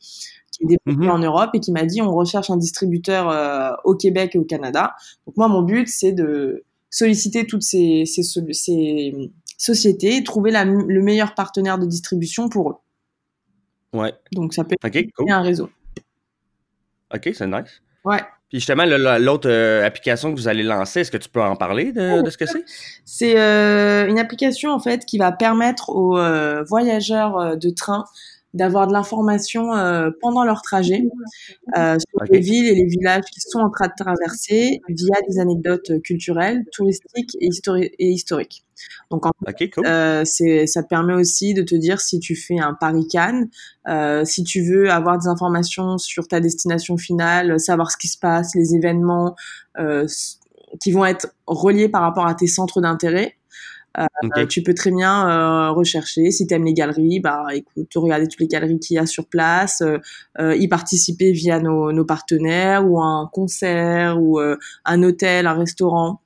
qui 0.52 0.64
est 0.64 0.66
développée 0.66 1.06
mmh 1.06 1.10
en 1.10 1.18
Europe 1.18 1.50
et 1.54 1.60
qui 1.60 1.72
m'a 1.72 1.84
dit 1.84 2.00
on 2.00 2.12
recherche 2.14 2.50
un 2.50 2.56
distributeur 2.56 3.80
au 3.84 3.94
Québec 3.96 4.34
et 4.34 4.38
au 4.38 4.44
Canada. 4.44 4.94
Donc 5.26 5.36
moi 5.36 5.48
mon 5.48 5.62
but 5.62 5.88
c'est 5.88 6.12
de 6.12 6.64
solliciter 6.90 7.46
toutes 7.46 7.62
ces, 7.62 8.04
ces, 8.06 8.22
ces, 8.22 9.12
société 9.58 10.16
et 10.16 10.24
trouver 10.24 10.52
le 10.52 11.02
meilleur 11.02 11.34
partenaire 11.34 11.78
de 11.78 11.84
distribution 11.84 12.48
pour 12.48 12.70
eux. 12.70 12.76
Ouais. 13.92 14.12
Donc 14.32 14.54
ça 14.54 14.64
peut 14.64 14.76
être 14.80 15.10
un 15.28 15.42
réseau. 15.42 15.68
OK, 17.14 17.30
c'est 17.34 17.46
nice. 17.46 17.80
Ouais. 18.04 18.20
Puis 18.48 18.60
justement, 18.60 18.84
l'autre 18.86 19.50
euh, 19.50 19.84
application 19.84 20.32
que 20.32 20.36
vous 20.38 20.48
allez 20.48 20.62
lancer, 20.62 21.00
est-ce 21.00 21.10
que 21.10 21.18
tu 21.18 21.28
peux 21.28 21.42
en 21.42 21.54
parler 21.54 21.92
de, 21.92 22.28
ce 22.30 22.38
que 22.38 22.46
c'est? 22.46 22.64
C'est 23.04 23.38
euh, 23.38 24.08
une 24.08 24.18
application 24.18 24.70
en 24.70 24.80
fait 24.80 25.04
qui 25.04 25.18
va 25.18 25.32
permettre 25.32 25.90
aux 25.90 26.16
euh, 26.18 26.62
voyageurs 26.62 27.58
de 27.58 27.70
train 27.70 28.04
d'avoir 28.58 28.86
de 28.86 28.92
l'information 28.92 29.72
euh, 29.72 30.10
pendant 30.20 30.44
leur 30.44 30.60
trajet 30.62 31.04
euh, 31.76 31.96
sur 31.98 32.24
les 32.30 32.40
villes 32.40 32.66
et 32.66 32.74
les 32.74 32.86
villages 32.86 33.24
qui 33.32 33.40
sont 33.40 33.60
en 33.60 33.70
train 33.70 33.86
de 33.86 33.92
traverser 33.96 34.80
via 34.88 35.16
des 35.28 35.38
anecdotes 35.38 36.02
culturelles, 36.02 36.64
touristiques 36.72 37.36
et, 37.40 37.48
et 37.98 38.08
historiques. 38.08 38.64
Donc 39.10 39.26
en 39.26 39.32
fait, 39.46 39.70
euh, 39.78 40.22
c'est, 40.24 40.66
ça 40.66 40.82
te 40.82 40.88
permet 40.88 41.14
aussi 41.14 41.54
de 41.54 41.62
te 41.62 41.74
dire 41.74 42.00
si 42.00 42.20
tu 42.20 42.36
fais 42.36 42.58
un 42.58 42.74
Paris-Cannes, 42.74 43.48
euh, 43.88 44.24
si 44.24 44.44
tu 44.44 44.62
veux 44.62 44.90
avoir 44.90 45.18
des 45.18 45.28
informations 45.28 45.98
sur 45.98 46.28
ta 46.28 46.40
destination 46.40 46.96
finale, 46.96 47.58
savoir 47.58 47.90
ce 47.90 47.96
qui 47.96 48.08
se 48.08 48.18
passe, 48.18 48.54
les 48.54 48.74
événements 48.74 49.34
euh, 49.78 50.06
qui 50.80 50.92
vont 50.92 51.06
être 51.06 51.34
reliés 51.46 51.88
par 51.88 52.02
rapport 52.02 52.26
à 52.26 52.34
tes 52.34 52.46
centres 52.46 52.80
d'intérêt. 52.80 53.37
Euh, 53.98 54.46
tu 54.46 54.62
peux 54.62 54.74
très 54.74 54.90
bien 54.90 55.28
euh, 55.28 55.70
rechercher. 55.70 56.30
Si 56.30 56.46
tu 56.46 56.54
aimes 56.54 56.64
les 56.64 56.74
galeries, 56.74 57.20
bah 57.20 57.46
écoute, 57.52 57.90
regarder 57.96 58.28
toutes 58.28 58.40
les 58.40 58.46
galeries 58.46 58.78
qu'il 58.78 58.96
y 58.96 58.98
a 58.98 59.06
sur 59.06 59.26
place, 59.26 59.82
euh, 59.82 60.56
y 60.56 60.68
participer 60.68 61.32
via 61.32 61.58
nos, 61.58 61.92
nos, 61.92 62.04
partenaires 62.04 62.88
ou 62.88 63.00
un 63.00 63.28
concert 63.32 64.20
ou 64.20 64.38
un 64.38 65.02
hôtel, 65.02 65.46
un 65.46 65.54
restaurant. 65.54 66.20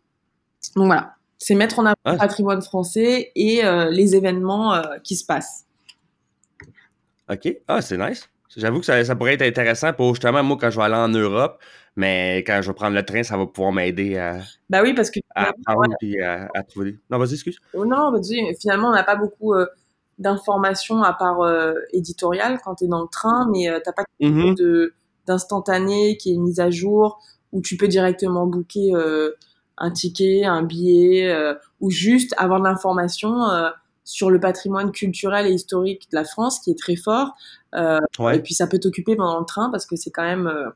Donc 0.77 0.87
voilà, 0.87 1.15
c'est 1.39 1.55
mettre 1.55 1.79
en 1.79 1.87
avant 1.87 1.97
le 2.07 2.17
patrimoine 2.17 2.63
français 2.63 3.33
et 3.35 3.63
les 3.91 4.17
événements 4.17 4.81
qui 5.03 5.17
se 5.17 5.25
passent. 5.25 5.67
Ok, 7.31 7.57
ah 7.69 7.81
c'est 7.81 7.97
nice. 7.97 8.29
J'avoue 8.57 8.81
que 8.81 8.87
ça, 8.87 9.05
ça, 9.05 9.17
pourrait 9.17 9.35
être 9.35 9.43
intéressant 9.43 9.93
pour 9.93 10.15
justement 10.15 10.43
moi 10.43 10.57
quand 10.61 10.71
je 10.71 10.77
vais 10.77 10.85
aller 10.85 10.95
en 10.95 11.09
Europe, 11.09 11.59
mais 11.97 12.39
quand 12.39 12.61
je 12.63 12.69
vais 12.69 12.75
prendre 12.75 12.95
le 12.95 13.05
train, 13.05 13.23
ça 13.23 13.37
va 13.37 13.47
pouvoir 13.47 13.73
m'aider 13.73 14.17
à. 14.17 14.41
Bah 14.71 14.81
oui, 14.83 14.95
parce 14.95 15.11
que. 15.11 15.21
À 15.35 15.49
apprendre 15.49 15.95
et 16.01 16.23
à, 16.23 16.63
trouver. 16.69 16.99
Non, 17.11 17.19
vas-y, 17.19 17.35
excuse. 17.35 17.59
Oh 17.75 17.85
non, 17.85 18.11
vas-y. 18.13 18.55
Finalement, 18.61 18.89
on 18.89 18.93
n'a 18.93 19.05
pas 19.05 19.17
beaucoup 19.17 19.55
euh, 19.55 19.67
d'informations 20.19 21.03
à 21.03 21.13
part 21.13 21.41
euh, 21.41 21.75
quand 22.65 22.75
tu 22.77 22.85
es 22.85 22.89
dans 22.89 23.03
le 23.03 23.09
train, 23.09 23.49
mais 23.51 23.69
euh, 23.69 23.79
t'as 23.83 23.93
pas 23.93 24.05
mm 24.21 24.55
de 24.55 24.95
d'instantané 25.25 26.17
qui 26.17 26.35
est 26.35 26.37
mise 26.37 26.59
à 26.59 26.69
jour 26.71 27.21
où 27.53 27.61
tu 27.61 27.77
peux 27.77 27.87
directement 27.87 28.45
booker 28.45 28.93
un 29.79 29.91
ticket, 29.93 30.45
un 30.45 30.65
billet 30.65 31.33
ou 31.81 31.91
juste 31.91 32.35
avoir 32.39 32.59
de 32.59 32.65
l'information 32.65 33.37
sur 34.05 34.31
le 34.31 34.41
patrimoine 34.41 34.91
culturel 34.91 35.47
et 35.47 35.53
historique 35.53 36.09
de 36.11 36.17
la 36.17 36.25
France 36.25 36.61
qui 36.61 36.71
est 36.71 36.79
très 36.79 36.97
fort. 36.97 37.33
Euh, 37.75 38.01
Et 38.35 38.41
puis 38.41 38.55
ça 38.55 38.67
peut 38.67 38.79
t'occuper 38.79 39.17
pendant 39.17 39.39
le 39.39 39.47
train 39.47 39.71
parce 39.71 39.87
que 39.87 39.97
c'est 39.97 40.11
quand 40.11 40.25
même 40.25 40.47
euh, 40.47 40.69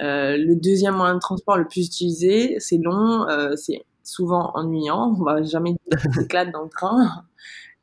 euh, 0.00 0.36
le 0.36 0.56
deuxième 0.56 0.94
moyen 0.94 1.14
de 1.14 1.20
transport 1.20 1.56
le 1.56 1.66
plus 1.66 1.86
utilisé. 1.86 2.56
C'est 2.58 2.78
long, 2.78 3.28
euh, 3.28 3.54
c'est 3.56 3.84
souvent 4.02 4.50
ennuyant. 4.54 5.16
On 5.18 5.24
va 5.24 5.42
jamais 5.42 5.74
s'éclate 6.14 6.50
dans 6.50 6.64
le 6.64 6.68
train. 6.68 7.24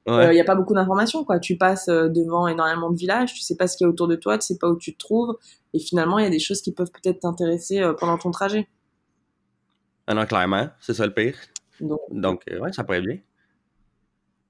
Il 0.07 0.13
ouais. 0.13 0.33
n'y 0.33 0.41
a 0.41 0.43
pas 0.43 0.55
beaucoup 0.55 0.73
d'informations, 0.73 1.23
quoi. 1.23 1.39
Tu 1.39 1.57
passes 1.57 1.85
devant 1.85 2.47
énormément 2.47 2.89
de 2.89 2.97
villages, 2.97 3.33
tu 3.35 3.41
sais 3.41 3.55
pas 3.55 3.67
ce 3.67 3.77
qu'il 3.77 3.85
y 3.85 3.87
a 3.87 3.89
autour 3.89 4.07
de 4.07 4.15
toi, 4.15 4.35
tu 4.39 4.47
sais 4.47 4.57
pas 4.57 4.67
où 4.67 4.75
tu 4.75 4.93
te 4.93 4.97
trouves, 4.97 5.37
et 5.75 5.79
finalement, 5.79 6.17
il 6.17 6.23
y 6.23 6.27
a 6.27 6.31
des 6.31 6.39
choses 6.39 6.63
qui 6.63 6.71
peuvent 6.71 6.89
peut-être 6.89 7.19
t'intéresser 7.19 7.87
pendant 7.99 8.17
ton 8.17 8.31
trajet. 8.31 8.67
Ah 10.07 10.15
non, 10.15 10.25
clairement, 10.25 10.69
c'est 10.79 10.95
ça 10.95 11.05
le 11.05 11.13
pire. 11.13 11.35
Donc, 11.79 11.99
Donc 12.09 12.43
ouais, 12.47 12.73
ça 12.73 12.83
pourrait 12.83 13.01
bien. 13.01 13.19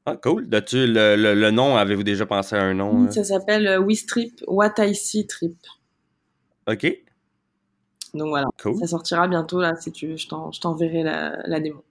Ah, 0.06 0.18
cool. 0.18 0.50
tu 0.66 0.88
le, 0.88 1.16
le, 1.16 1.52
nom, 1.52 1.78
avez-vous 1.78 2.04
déjà 2.04 2.26
pensé 2.26 2.56
à 2.56 2.62
un 2.64 2.74
nom? 2.74 3.06
Euh? 3.06 3.12
Ça 3.12 3.24
s'appelle 3.24 3.68
euh, 3.68 3.80
Wistrip, 3.80 4.44
What 4.48 4.74
I 4.80 4.96
See 4.96 5.28
Trip. 5.28 5.56
OK. 6.68 6.86
Donc 8.14 8.30
voilà. 8.30 8.48
Cool. 8.62 8.78
Ça 8.78 8.88
sortira 8.88 9.28
bientôt, 9.28 9.62
là, 9.62 9.76
si 9.76 9.92
tu 9.92 10.08
veux. 10.08 10.18
Je 10.18 10.28
t'enverrai 10.60 11.04
la, 11.04 11.38
la 11.46 11.60
démo. 11.60 11.84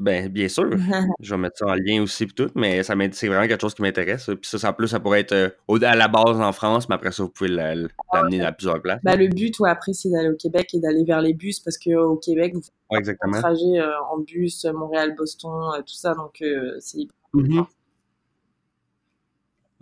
Ben, 0.00 0.28
bien 0.28 0.48
sûr. 0.48 0.70
je 1.20 1.34
vais 1.34 1.38
mettre 1.38 1.58
ça 1.58 1.66
en 1.66 1.74
lien 1.74 2.02
aussi 2.02 2.24
pour 2.24 2.34
tout, 2.34 2.50
mais 2.54 2.82
ça 2.82 2.94
c'est 3.12 3.28
vraiment 3.28 3.46
quelque 3.46 3.60
chose 3.60 3.74
qui 3.74 3.82
m'intéresse. 3.82 4.30
Puis 4.40 4.58
ça, 4.58 4.70
en 4.70 4.72
plus, 4.72 4.88
ça 4.88 4.98
pourrait 4.98 5.20
être 5.20 5.32
euh, 5.32 5.78
à 5.82 5.94
la 5.94 6.08
base 6.08 6.40
en 6.40 6.52
France, 6.52 6.88
mais 6.88 6.94
après 6.94 7.12
ça, 7.12 7.22
vous 7.22 7.28
pouvez 7.28 7.50
l'amener 7.50 8.40
à 8.40 8.50
plusieurs 8.50 8.80
places. 8.80 9.00
Ben, 9.04 9.16
le 9.16 9.28
but, 9.28 9.60
ouais, 9.60 9.68
après, 9.68 9.92
c'est 9.92 10.08
d'aller 10.08 10.30
au 10.30 10.36
Québec 10.36 10.70
et 10.72 10.80
d'aller 10.80 11.04
vers 11.04 11.20
les 11.20 11.34
bus 11.34 11.60
parce 11.60 11.76
qu'au 11.76 12.16
Québec, 12.16 12.54
vous 12.54 12.62
faites 12.90 13.18
un 13.20 13.30
trajet 13.30 13.78
euh, 13.78 13.92
en 14.10 14.18
bus, 14.20 14.64
Montréal, 14.64 15.14
Boston, 15.14 15.74
euh, 15.76 15.80
tout 15.80 15.94
ça, 15.94 16.14
donc 16.14 16.42
c'est 16.78 17.06
mm-hmm. 17.34 17.66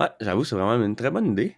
Ouais, 0.00 0.08
j'avoue, 0.20 0.42
c'est 0.42 0.56
vraiment 0.56 0.84
une 0.84 0.96
très 0.96 1.12
bonne 1.12 1.26
idée. 1.26 1.56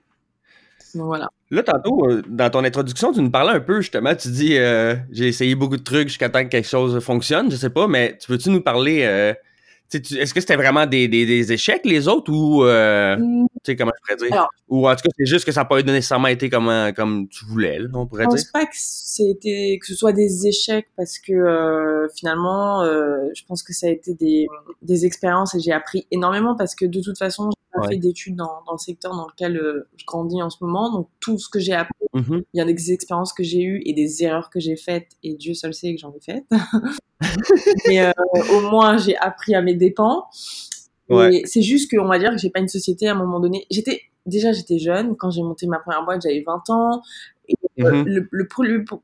Là, 1.51 1.63
tantôt, 1.63 2.09
euh, 2.09 2.23
dans 2.29 2.51
ton 2.51 2.65
introduction, 2.65 3.13
tu 3.13 3.21
nous 3.21 3.31
parlais 3.31 3.53
un 3.53 3.61
peu, 3.61 3.81
justement, 3.81 4.15
tu 4.15 4.29
dis 4.29 4.57
euh, 4.57 4.95
j'ai 5.11 5.29
essayé 5.29 5.55
beaucoup 5.55 5.77
de 5.77 5.83
trucs 5.83 6.09
jusqu'à 6.09 6.29
temps 6.29 6.45
que 6.45 6.49
quelque 6.49 6.69
chose 6.69 6.99
fonctionne, 7.01 7.51
je 7.51 7.57
sais 7.57 7.71
pas, 7.71 7.89
mais 7.89 8.17
tu 8.19 8.31
veux-tu 8.31 8.51
nous 8.51 8.61
parler 8.61 9.03
euh, 9.03 9.35
est-ce 9.93 10.35
que 10.35 10.41
c'était 10.41 10.57
vraiment 10.57 10.87
des, 10.87 11.09
des, 11.09 11.53
échecs, 11.53 11.83
les 11.85 12.09
autres, 12.09 12.33
ou 12.33 12.65
euh, 12.65 13.17
mmh. 13.17 13.47
tu 13.47 13.59
sais, 13.67 13.77
comment 13.77 13.93
je 13.97 14.15
pourrais 14.15 14.29
dire? 14.29 14.49
ou 14.69 14.89
en 14.89 14.95
tout 14.95 15.03
cas, 15.03 15.11
c'est 15.19 15.27
juste 15.27 15.45
que 15.45 15.53
ça 15.53 15.63
n'a 15.63 15.65
pas 15.65 15.83
nécessairement 15.83 16.29
été 16.29 16.49
comme, 16.49 16.69
euh, 16.69 16.93
comme 16.93 17.29
tu 17.29 17.45
voulais, 17.47 17.79
on 17.93 18.07
pourrait 18.07 18.27
dire? 18.27 18.37
Je 18.37 18.43
pense 18.43 18.53
pas 18.53 18.67
que, 18.67 18.75
c'était, 18.75 19.79
que 19.81 19.87
ce 19.87 19.95
soit 19.95 20.13
des 20.13 20.47
échecs 20.47 20.89
parce 20.97 21.19
que 21.19 21.33
euh, 21.33 22.07
finalement, 22.17 22.85
je 22.85 23.45
pense 23.47 23.63
que 23.63 23.73
ça 23.73 23.87
a 23.87 23.91
été 23.91 24.15
des, 24.15 24.47
des 24.83 25.07
expériences 25.07 25.55
et 25.55 25.61
j'ai 25.61 25.73
appris 25.73 26.07
énormément 26.11 26.55
parce 26.57 26.75
que 26.75 26.87
de 26.87 27.01
toute 27.01 27.19
façon, 27.19 27.51
j'ai 27.51 27.81
pas 27.81 27.89
fait 27.89 27.97
d'études 27.97 28.37
dans, 28.37 28.63
dans, 28.67 28.73
le 28.73 28.79
secteur 28.79 29.15
dans 29.15 29.27
lequel 29.27 29.61
je 29.97 30.05
grandis 30.05 30.43
en 30.43 30.51
ce 30.51 30.59
moment. 30.61 30.93
Donc, 30.93 31.09
tout 31.21 31.39
ce 31.39 31.49
que 31.49 31.59
j'ai 31.59 31.75
appris, 31.75 31.95
mmh 32.15 32.41
il 32.53 32.59
y 32.59 32.61
a 32.61 32.65
des 32.65 32.93
expériences 32.93 33.33
que 33.33 33.43
j'ai 33.43 33.63
eues 33.63 33.83
et 33.85 33.93
des 33.93 34.25
erreurs 34.25 34.51
que 34.51 34.61
j'ai 34.61 34.77
faites 34.77 35.09
et 35.23 35.35
Dieu 35.35 35.55
seul 35.55 35.75
sait 35.75 35.95
que 35.95 36.01
j'en 36.01 36.13
ai 36.13 36.21
faites. 36.21 36.45
Mais 37.87 38.01
euh, 38.01 38.13
au 38.55 38.61
moins, 38.71 38.97
j'ai 38.97 39.17
appris 39.17 39.55
à 39.55 39.63
mes 39.63 39.75
Ouais. 41.09 41.43
C'est 41.45 41.63
juste 41.63 41.91
qu'on 41.91 42.07
va 42.07 42.19
dire 42.19 42.31
que 42.31 42.39
j'ai 42.39 42.51
pas 42.51 42.61
une 42.61 42.69
société 42.69 43.09
à 43.09 43.13
un 43.13 43.17
moment 43.17 43.41
donné. 43.41 43.67
J'étais 43.71 44.03
déjà 44.27 44.53
j'étais 44.53 44.79
jeune 44.79 45.17
quand 45.17 45.31
j'ai 45.31 45.43
monté 45.43 45.67
ma 45.67 45.79
première 45.79 46.05
boîte, 46.05 46.23
j'avais 46.23 46.43
20 46.47 46.71
ans. 46.71 47.03
Et 47.49 47.57
le, 47.77 48.47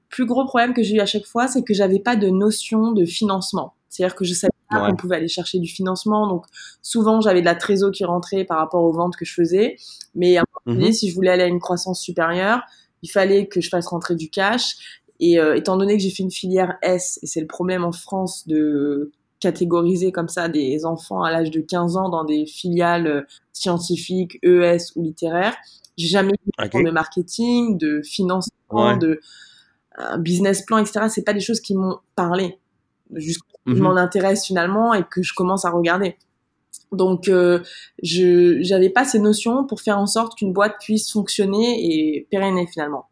plus 0.08 0.26
gros 0.26 0.44
problème 0.44 0.72
que 0.72 0.82
j'ai 0.82 0.96
eu 0.96 1.00
à 1.00 1.06
chaque 1.06 1.26
fois, 1.26 1.48
c'est 1.48 1.64
que 1.64 1.74
j'avais 1.74 1.98
pas 1.98 2.14
de 2.14 2.28
notion 2.28 2.92
de 2.92 3.04
financement. 3.04 3.74
C'est-à-dire 3.88 4.14
que 4.14 4.24
je 4.24 4.34
savais 4.34 4.52
pas 4.70 4.88
qu'on 4.88 4.96
pouvait 4.96 5.16
aller 5.16 5.28
chercher 5.28 5.58
du 5.58 5.68
financement. 5.68 6.28
Donc 6.28 6.44
souvent 6.82 7.20
j'avais 7.20 7.40
de 7.40 7.46
la 7.46 7.54
trésor 7.56 7.90
qui 7.90 8.04
rentrait 8.04 8.44
par 8.44 8.58
rapport 8.58 8.84
aux 8.84 8.92
ventes 8.92 9.16
que 9.16 9.24
je 9.24 9.34
faisais. 9.34 9.76
Mais 10.14 10.36
à 10.36 10.42
un 10.42 10.44
moment 10.64 10.78
donné, 10.78 10.90
mm-hmm. 10.90 10.94
si 10.94 11.10
je 11.10 11.14
voulais 11.14 11.30
aller 11.30 11.42
à 11.42 11.48
une 11.48 11.60
croissance 11.60 12.00
supérieure, 12.00 12.62
il 13.02 13.10
fallait 13.10 13.46
que 13.46 13.60
je 13.60 13.68
fasse 13.68 13.86
rentrer 13.88 14.14
du 14.14 14.30
cash. 14.30 14.76
Et 15.18 15.40
euh, 15.40 15.56
étant 15.56 15.76
donné 15.76 15.96
que 15.96 16.02
j'ai 16.02 16.10
fait 16.10 16.22
une 16.22 16.30
filière 16.30 16.76
S, 16.82 17.18
et 17.22 17.26
c'est 17.26 17.40
le 17.40 17.46
problème 17.46 17.84
en 17.84 17.92
France 17.92 18.46
de 18.46 19.12
catégoriser 19.46 20.12
comme 20.12 20.28
ça 20.28 20.48
des 20.48 20.84
enfants 20.84 21.22
à 21.22 21.30
l'âge 21.30 21.50
de 21.50 21.60
15 21.60 21.96
ans 21.96 22.08
dans 22.08 22.24
des 22.24 22.46
filiales 22.46 23.06
euh, 23.06 23.22
scientifiques, 23.52 24.38
ES 24.42 24.92
ou 24.96 25.02
littéraires, 25.02 25.56
j'ai 25.96 26.08
jamais 26.08 26.32
eu 26.32 26.84
de 26.84 26.90
marketing, 26.90 27.78
de 27.78 28.02
financement, 28.02 28.96
de 28.96 29.20
business 30.18 30.62
plan, 30.62 30.78
etc. 30.78 31.06
C'est 31.08 31.24
pas 31.24 31.32
des 31.32 31.40
choses 31.40 31.60
qui 31.60 31.74
m'ont 31.74 31.98
parlé. 32.14 32.58
Juste 33.14 33.40
que 33.40 33.72
je 33.72 33.74
mhm. 33.74 33.82
m'en 33.82 33.96
intéresse 33.96 34.44
finalement 34.44 34.92
et 34.92 35.04
que 35.04 35.22
je 35.22 35.32
commence 35.32 35.64
à 35.64 35.70
regarder. 35.70 36.16
Donc, 36.92 37.28
euh, 37.28 37.60
je 38.02 38.58
j'avais 38.60 38.90
pas 38.90 39.04
ces 39.04 39.18
notions 39.18 39.66
pour 39.66 39.80
faire 39.80 39.98
en 39.98 40.06
sorte 40.06 40.36
qu'une 40.36 40.52
boîte 40.52 40.76
puisse 40.80 41.10
fonctionner 41.10 41.84
et 41.84 42.26
pérenner 42.30 42.66
finalement. 42.66 43.06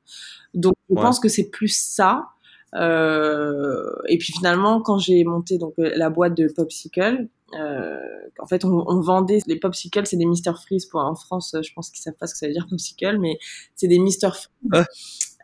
Donc, 0.52 0.74
je 0.88 0.94
pense 0.94 1.18
que 1.18 1.28
c'est 1.28 1.50
plus 1.50 1.74
ça. 1.74 2.26
Euh, 2.74 3.84
et 4.08 4.18
puis 4.18 4.32
finalement, 4.32 4.80
quand 4.80 4.98
j'ai 4.98 5.22
monté 5.24 5.58
donc 5.58 5.74
la 5.76 6.10
boîte 6.10 6.36
de 6.36 6.48
Popsicle, 6.48 7.28
euh, 7.58 7.98
en 8.40 8.46
fait, 8.46 8.64
on, 8.64 8.84
on, 8.88 9.00
vendait 9.00 9.38
les 9.46 9.58
Popsicles, 9.58 10.06
c'est 10.06 10.16
des 10.16 10.26
Mister 10.26 10.50
Freeze 10.60 10.86
pour 10.86 11.00
en 11.00 11.14
France. 11.14 11.54
Je 11.62 11.72
pense 11.72 11.90
qu'ils 11.90 12.02
savent 12.02 12.14
pas 12.18 12.26
ce 12.26 12.34
que 12.34 12.38
ça 12.38 12.46
veut 12.46 12.52
dire 12.52 12.66
Popsicle, 12.68 13.18
mais 13.18 13.38
c'est 13.76 13.86
des 13.86 13.98
Mister 13.98 14.30
Freeze. 14.30 14.48
Ah. 14.72 14.84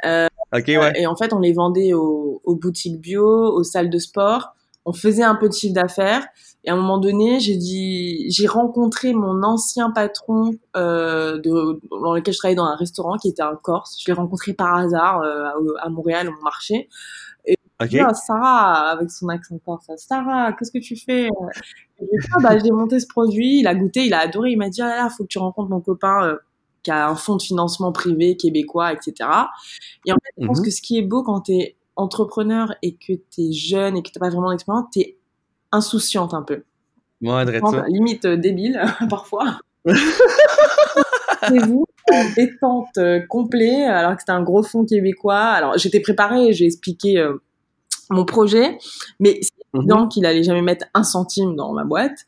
Euh, 0.04 0.58
ok, 0.58 0.66
ouais. 0.66 0.92
Et 0.96 1.06
en 1.06 1.14
fait, 1.14 1.32
on 1.32 1.38
les 1.38 1.52
vendait 1.52 1.92
aux, 1.92 2.40
aux 2.44 2.56
boutiques 2.56 3.00
bio, 3.00 3.26
aux 3.26 3.62
salles 3.62 3.90
de 3.90 3.99
sport. 3.99 4.54
On 4.90 4.92
faisait 4.92 5.23
un 5.23 5.37
peu 5.37 5.49
de 5.49 5.54
chiffre 5.54 5.75
d'affaires 5.75 6.26
et 6.64 6.70
à 6.70 6.73
un 6.75 6.76
moment 6.76 6.99
donné, 6.99 7.38
j'ai 7.38 7.56
dit, 7.56 8.26
j'ai 8.28 8.49
rencontré 8.49 9.12
mon 9.12 9.44
ancien 9.44 9.92
patron 9.92 10.50
euh, 10.76 11.38
de, 11.38 11.80
dans 12.02 12.12
lequel 12.12 12.35
je 12.35 12.38
travaillais 12.38 12.56
dans 12.56 12.64
un 12.64 12.75
restaurant 12.75 13.16
qui 13.16 13.28
était 13.28 13.42
un 13.42 13.54
Corse. 13.54 13.97
Je 14.02 14.06
l'ai 14.09 14.12
rencontré 14.12 14.52
par 14.52 14.75
hasard 14.75 15.23
euh, 15.23 15.44
à, 15.80 15.88
Montréal, 15.90 16.28
au 16.28 16.42
marché. 16.42 16.88
Et 17.47 17.56
okay. 17.80 17.99
dit, 17.99 18.04
Sarah, 18.14 18.90
avec 18.90 19.12
son 19.12 19.28
accent 19.28 19.59
corse, 19.64 19.87
Sarah, 19.97 20.52
qu'est-ce 20.52 20.73
que 20.73 20.78
tu 20.78 20.97
fais? 20.97 21.28
Ah, 22.00 22.37
bah, 22.42 22.59
J'ai 22.59 22.73
monté 22.73 22.99
ce 22.99 23.06
produit, 23.06 23.61
il 23.61 23.68
a 23.68 23.76
goûté, 23.76 24.04
il 24.06 24.12
a 24.12 24.18
adoré. 24.18 24.50
Il 24.50 24.59
m'a 24.59 24.70
dit, 24.70 24.82
ah 24.82 24.88
là 24.88 24.97
là, 24.97 25.09
faut 25.09 25.23
que 25.23 25.28
tu 25.28 25.38
rencontres 25.38 25.70
mon 25.70 25.80
copain 25.80 26.25
euh, 26.25 26.37
qui 26.82 26.90
a 26.90 27.09
un 27.09 27.14
fonds 27.14 27.37
de 27.37 27.42
financement 27.42 27.92
privé 27.92 28.37
québécois, 28.37 28.92
etc. 28.92 29.14
Et 30.04 30.12
en 30.12 30.16
fait, 30.16 30.32
je 30.42 30.47
pense 30.47 30.59
mhm. 30.59 30.64
que 30.64 30.70
ce 30.70 30.82
qui 30.82 30.99
est 30.99 31.02
beau 31.02 31.23
quand 31.23 31.42
tu 31.42 31.52
es 31.52 31.76
entrepreneur 32.00 32.75
et 32.83 32.95
que 32.95 33.12
tu 33.12 33.42
es 33.42 33.52
jeune 33.52 33.97
et 33.97 34.02
que 34.02 34.11
tu 34.11 34.19
n'as 34.19 34.26
pas 34.26 34.30
vraiment 34.30 34.50
d'expérience, 34.50 34.87
tu 34.92 35.00
es 35.00 35.19
insouciante 35.73 36.35
un 36.35 36.42
peu. 36.42 36.64
Moi, 37.21 37.45
limite 37.88 38.25
euh, 38.25 38.37
débile 38.37 38.80
parfois. 39.11 39.59
C'est 41.49 41.59
vous 41.66 41.87
détente 42.37 42.99
euh, 42.99 43.21
complet 43.28 43.85
alors 43.85 44.14
que 44.14 44.21
c'était 44.21 44.33
un 44.33 44.42
gros 44.42 44.62
fond 44.62 44.85
québécois. 44.85 45.38
Alors 45.38 45.78
j'étais 45.78 46.00
préparée, 46.00 46.52
j'ai 46.52 46.66
expliqué 46.66 47.19
euh, 47.19 47.35
mon 48.11 48.25
projet, 48.25 48.78
mais 49.21 49.38
c'est 49.40 49.52
mhm. 49.73 49.80
évident 49.80 50.09
qu'il 50.09 50.26
allait 50.26 50.42
jamais 50.42 50.61
mettre 50.61 50.87
un 50.92 51.02
centime 51.02 51.57
dans 51.57 51.73
ma 51.73 51.85
boîte. 51.85 52.26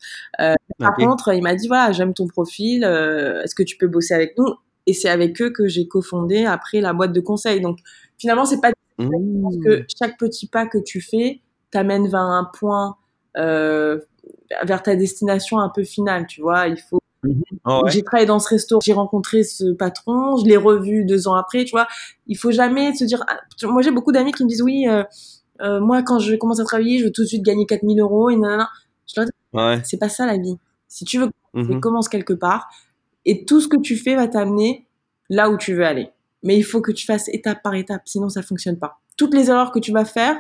Par 0.79 0.95
contre, 0.95 1.35
il 1.35 1.43
m'a 1.43 1.55
dit 1.55 1.69
voilà, 1.69 1.93
j'aime 1.93 2.15
ton 2.15 2.27
profil, 2.27 2.85
est-ce 2.85 3.55
que 3.55 3.63
tu 3.63 3.77
peux 3.77 3.89
bosser 3.89 4.15
avec 4.15 4.39
nous? 4.39 4.47
Et 4.87 4.95
c'est 4.95 5.09
avec 5.09 5.41
eux 5.43 5.51
que 5.51 5.69
j'ai 5.69 5.87
cofondé 5.89 6.45
après 6.47 6.81
la 6.81 6.93
boîte 6.93 7.13
de 7.13 7.21
conseil. 7.21 7.61
Donc 7.61 7.79
finalement, 8.19 8.45
c'est 8.45 8.61
pas 8.61 8.73
parce 8.97 9.57
que 9.65 9.81
mmh. 9.81 9.87
chaque 9.99 10.19
petit 10.19 10.47
pas 10.47 10.67
que 10.67 10.79
tu 10.79 11.01
fais 11.01 11.41
t'amène 11.71 12.09
vers 12.09 12.21
un 12.21 12.49
point 12.59 12.97
euh, 13.37 13.99
vers 14.65 14.83
ta 14.83 14.95
destination 14.95 15.59
un 15.59 15.69
peu 15.69 15.85
finale, 15.85 16.27
tu 16.27 16.41
vois. 16.41 16.69
Il 16.69 16.79
faut. 16.79 17.01
Mhm. 17.25 17.43
Ah 17.65 17.83
j'ai 17.87 18.03
travaillé 18.03 18.27
dans 18.27 18.41
ce 18.41 18.49
restaurant, 18.49 18.81
j'ai 18.85 18.93
rencontré 18.93 19.45
ce 19.45 19.73
patron, 19.73 20.37
je 20.37 20.45
l'ai 20.45 20.57
revu 20.57 21.05
deux 21.05 21.29
ans 21.29 21.35
après, 21.35 21.65
tu 21.65 21.71
vois. 21.71 21.87
Il 22.27 22.37
faut 22.37 22.51
jamais 22.51 22.95
se 22.95 23.05
dire. 23.05 23.25
Ah, 23.29 23.39
moi, 23.67 23.83
j'ai 23.83 23.91
beaucoup 23.91 24.13
d'amis 24.13 24.33
qui 24.33 24.45
me 24.45 24.49
disent 24.49 24.63
oui. 24.63 24.87
Euh, 24.89 25.05
euh, 25.61 25.81
moi, 25.81 26.03
quand 26.03 26.19
je 26.19 26.35
commence 26.35 26.59
à 26.61 26.65
travailler, 26.65 26.99
je 26.99 27.05
veux 27.05 27.13
tout 27.13 27.23
de 27.23 27.27
suite 27.27 27.43
gagner 27.43 27.67
4000 27.67 28.01
euros 28.01 28.31
et 28.31 28.37
nanana. 28.37 28.69
Je 29.07 29.21
leur 29.21 29.27
dis, 29.27 29.33
Ouais. 29.53 29.81
C'est 29.85 29.99
pas 29.99 30.09
ça 30.09 30.27
la 30.27 30.37
vie. 30.37 30.57
Si 30.89 31.05
tu 31.05 31.19
veux, 31.19 31.31
Mhm. 31.55 31.81
commence 31.81 32.09
quelque 32.09 32.33
part 32.33 32.69
et 33.25 33.45
tout 33.45 33.61
ce 33.61 33.69
que 33.69 33.77
tu 33.77 33.97
fais 33.97 34.17
va 34.17 34.27
t'amener 34.27 34.87
là 35.29 35.51
où 35.51 35.57
tu 35.57 35.75
veux 35.75 35.85
aller. 35.85 36.11
Mais 36.43 36.57
il 36.57 36.63
faut 36.63 36.81
que 36.81 36.93
tu 36.93 37.07
fasses 37.07 37.29
étape 37.29 37.63
par 37.63 37.75
étape, 37.75 38.03
sinon 38.05 38.29
ça 38.29 38.43
fonctionne 38.43 38.79
pas. 38.79 39.01
Toutes 39.17 39.35
les 39.35 39.51
erreurs 39.51 39.71
que 39.71 39.79
tu 39.79 39.93
vas 39.93 40.05
faire, 40.05 40.37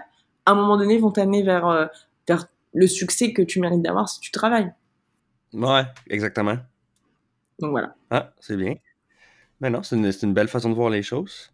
à 0.46 0.52
un 0.52 0.54
moment 0.54 0.76
donné, 0.76 0.98
vont 0.98 1.10
t'amener 1.10 1.42
vers, 1.42 1.66
euh, 1.66 1.86
vers 2.26 2.46
le 2.74 2.86
succès 2.86 3.32
que 3.32 3.42
tu 3.42 3.60
mérites 3.60 3.82
d'avoir 3.82 4.08
si 4.08 4.20
tu 4.20 4.30
travailles. 4.30 4.72
Ouais, 5.52 5.84
exactement. 6.08 6.56
Donc 7.58 7.70
voilà. 7.70 7.94
Ah, 8.10 8.32
c'est 8.40 8.56
bien. 8.56 8.74
Mais 9.60 9.70
non, 9.70 9.82
c'est 9.82 9.96
une, 9.96 10.10
c'est 10.10 10.26
une 10.26 10.34
belle 10.34 10.48
façon 10.48 10.70
de 10.70 10.74
voir 10.74 10.90
les 10.90 11.02
choses. 11.02 11.52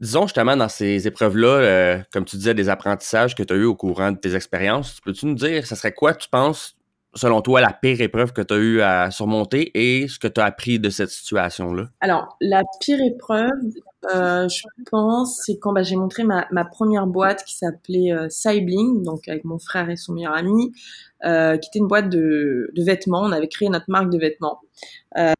Disons 0.00 0.22
justement 0.22 0.56
dans 0.56 0.68
ces 0.68 1.06
épreuves-là, 1.08 1.48
euh, 1.48 2.02
comme 2.12 2.24
tu 2.24 2.36
disais, 2.36 2.54
des 2.54 2.68
apprentissages 2.68 3.34
que 3.34 3.42
tu 3.42 3.52
as 3.52 3.56
eu 3.56 3.64
au 3.64 3.74
courant 3.74 4.12
de 4.12 4.16
tes 4.16 4.34
expériences, 4.34 5.00
peux-tu 5.00 5.26
nous 5.26 5.34
dire, 5.34 5.66
ça 5.66 5.74
serait 5.74 5.92
quoi, 5.92 6.14
tu 6.14 6.28
penses, 6.28 6.77
selon 7.14 7.40
toi, 7.42 7.60
la 7.60 7.72
pire 7.72 8.00
épreuve 8.00 8.32
que 8.32 8.42
tu 8.42 8.54
as 8.54 8.56
eu 8.58 8.80
à 8.80 9.10
surmonter 9.10 9.70
et 9.74 10.08
ce 10.08 10.18
que 10.18 10.28
tu 10.28 10.40
as 10.40 10.44
appris 10.44 10.78
de 10.78 10.90
cette 10.90 11.10
situation-là? 11.10 11.88
Alors, 12.00 12.36
la 12.40 12.62
pire 12.80 13.00
épreuve, 13.00 13.50
euh, 14.14 14.48
je 14.48 14.62
pense, 14.90 15.40
c'est 15.44 15.58
quand 15.58 15.72
bah, 15.72 15.82
j'ai 15.82 15.96
montré 15.96 16.22
ma, 16.24 16.46
ma 16.50 16.64
première 16.64 17.06
boîte 17.06 17.44
qui 17.44 17.56
s'appelait 17.56 18.12
euh, 18.12 18.28
Sibling, 18.28 19.02
donc 19.02 19.26
avec 19.28 19.44
mon 19.44 19.58
frère 19.58 19.90
et 19.90 19.96
son 19.96 20.12
meilleur 20.12 20.34
ami, 20.34 20.72
euh, 21.24 21.56
qui 21.56 21.68
était 21.68 21.78
une 21.80 21.88
boîte 21.88 22.08
de, 22.10 22.70
de 22.74 22.82
vêtements. 22.84 23.22
On 23.22 23.32
avait 23.32 23.48
créé 23.48 23.68
notre 23.68 23.86
marque 23.88 24.10
de 24.10 24.18
vêtements. 24.18 24.60
Euh, 25.16 25.32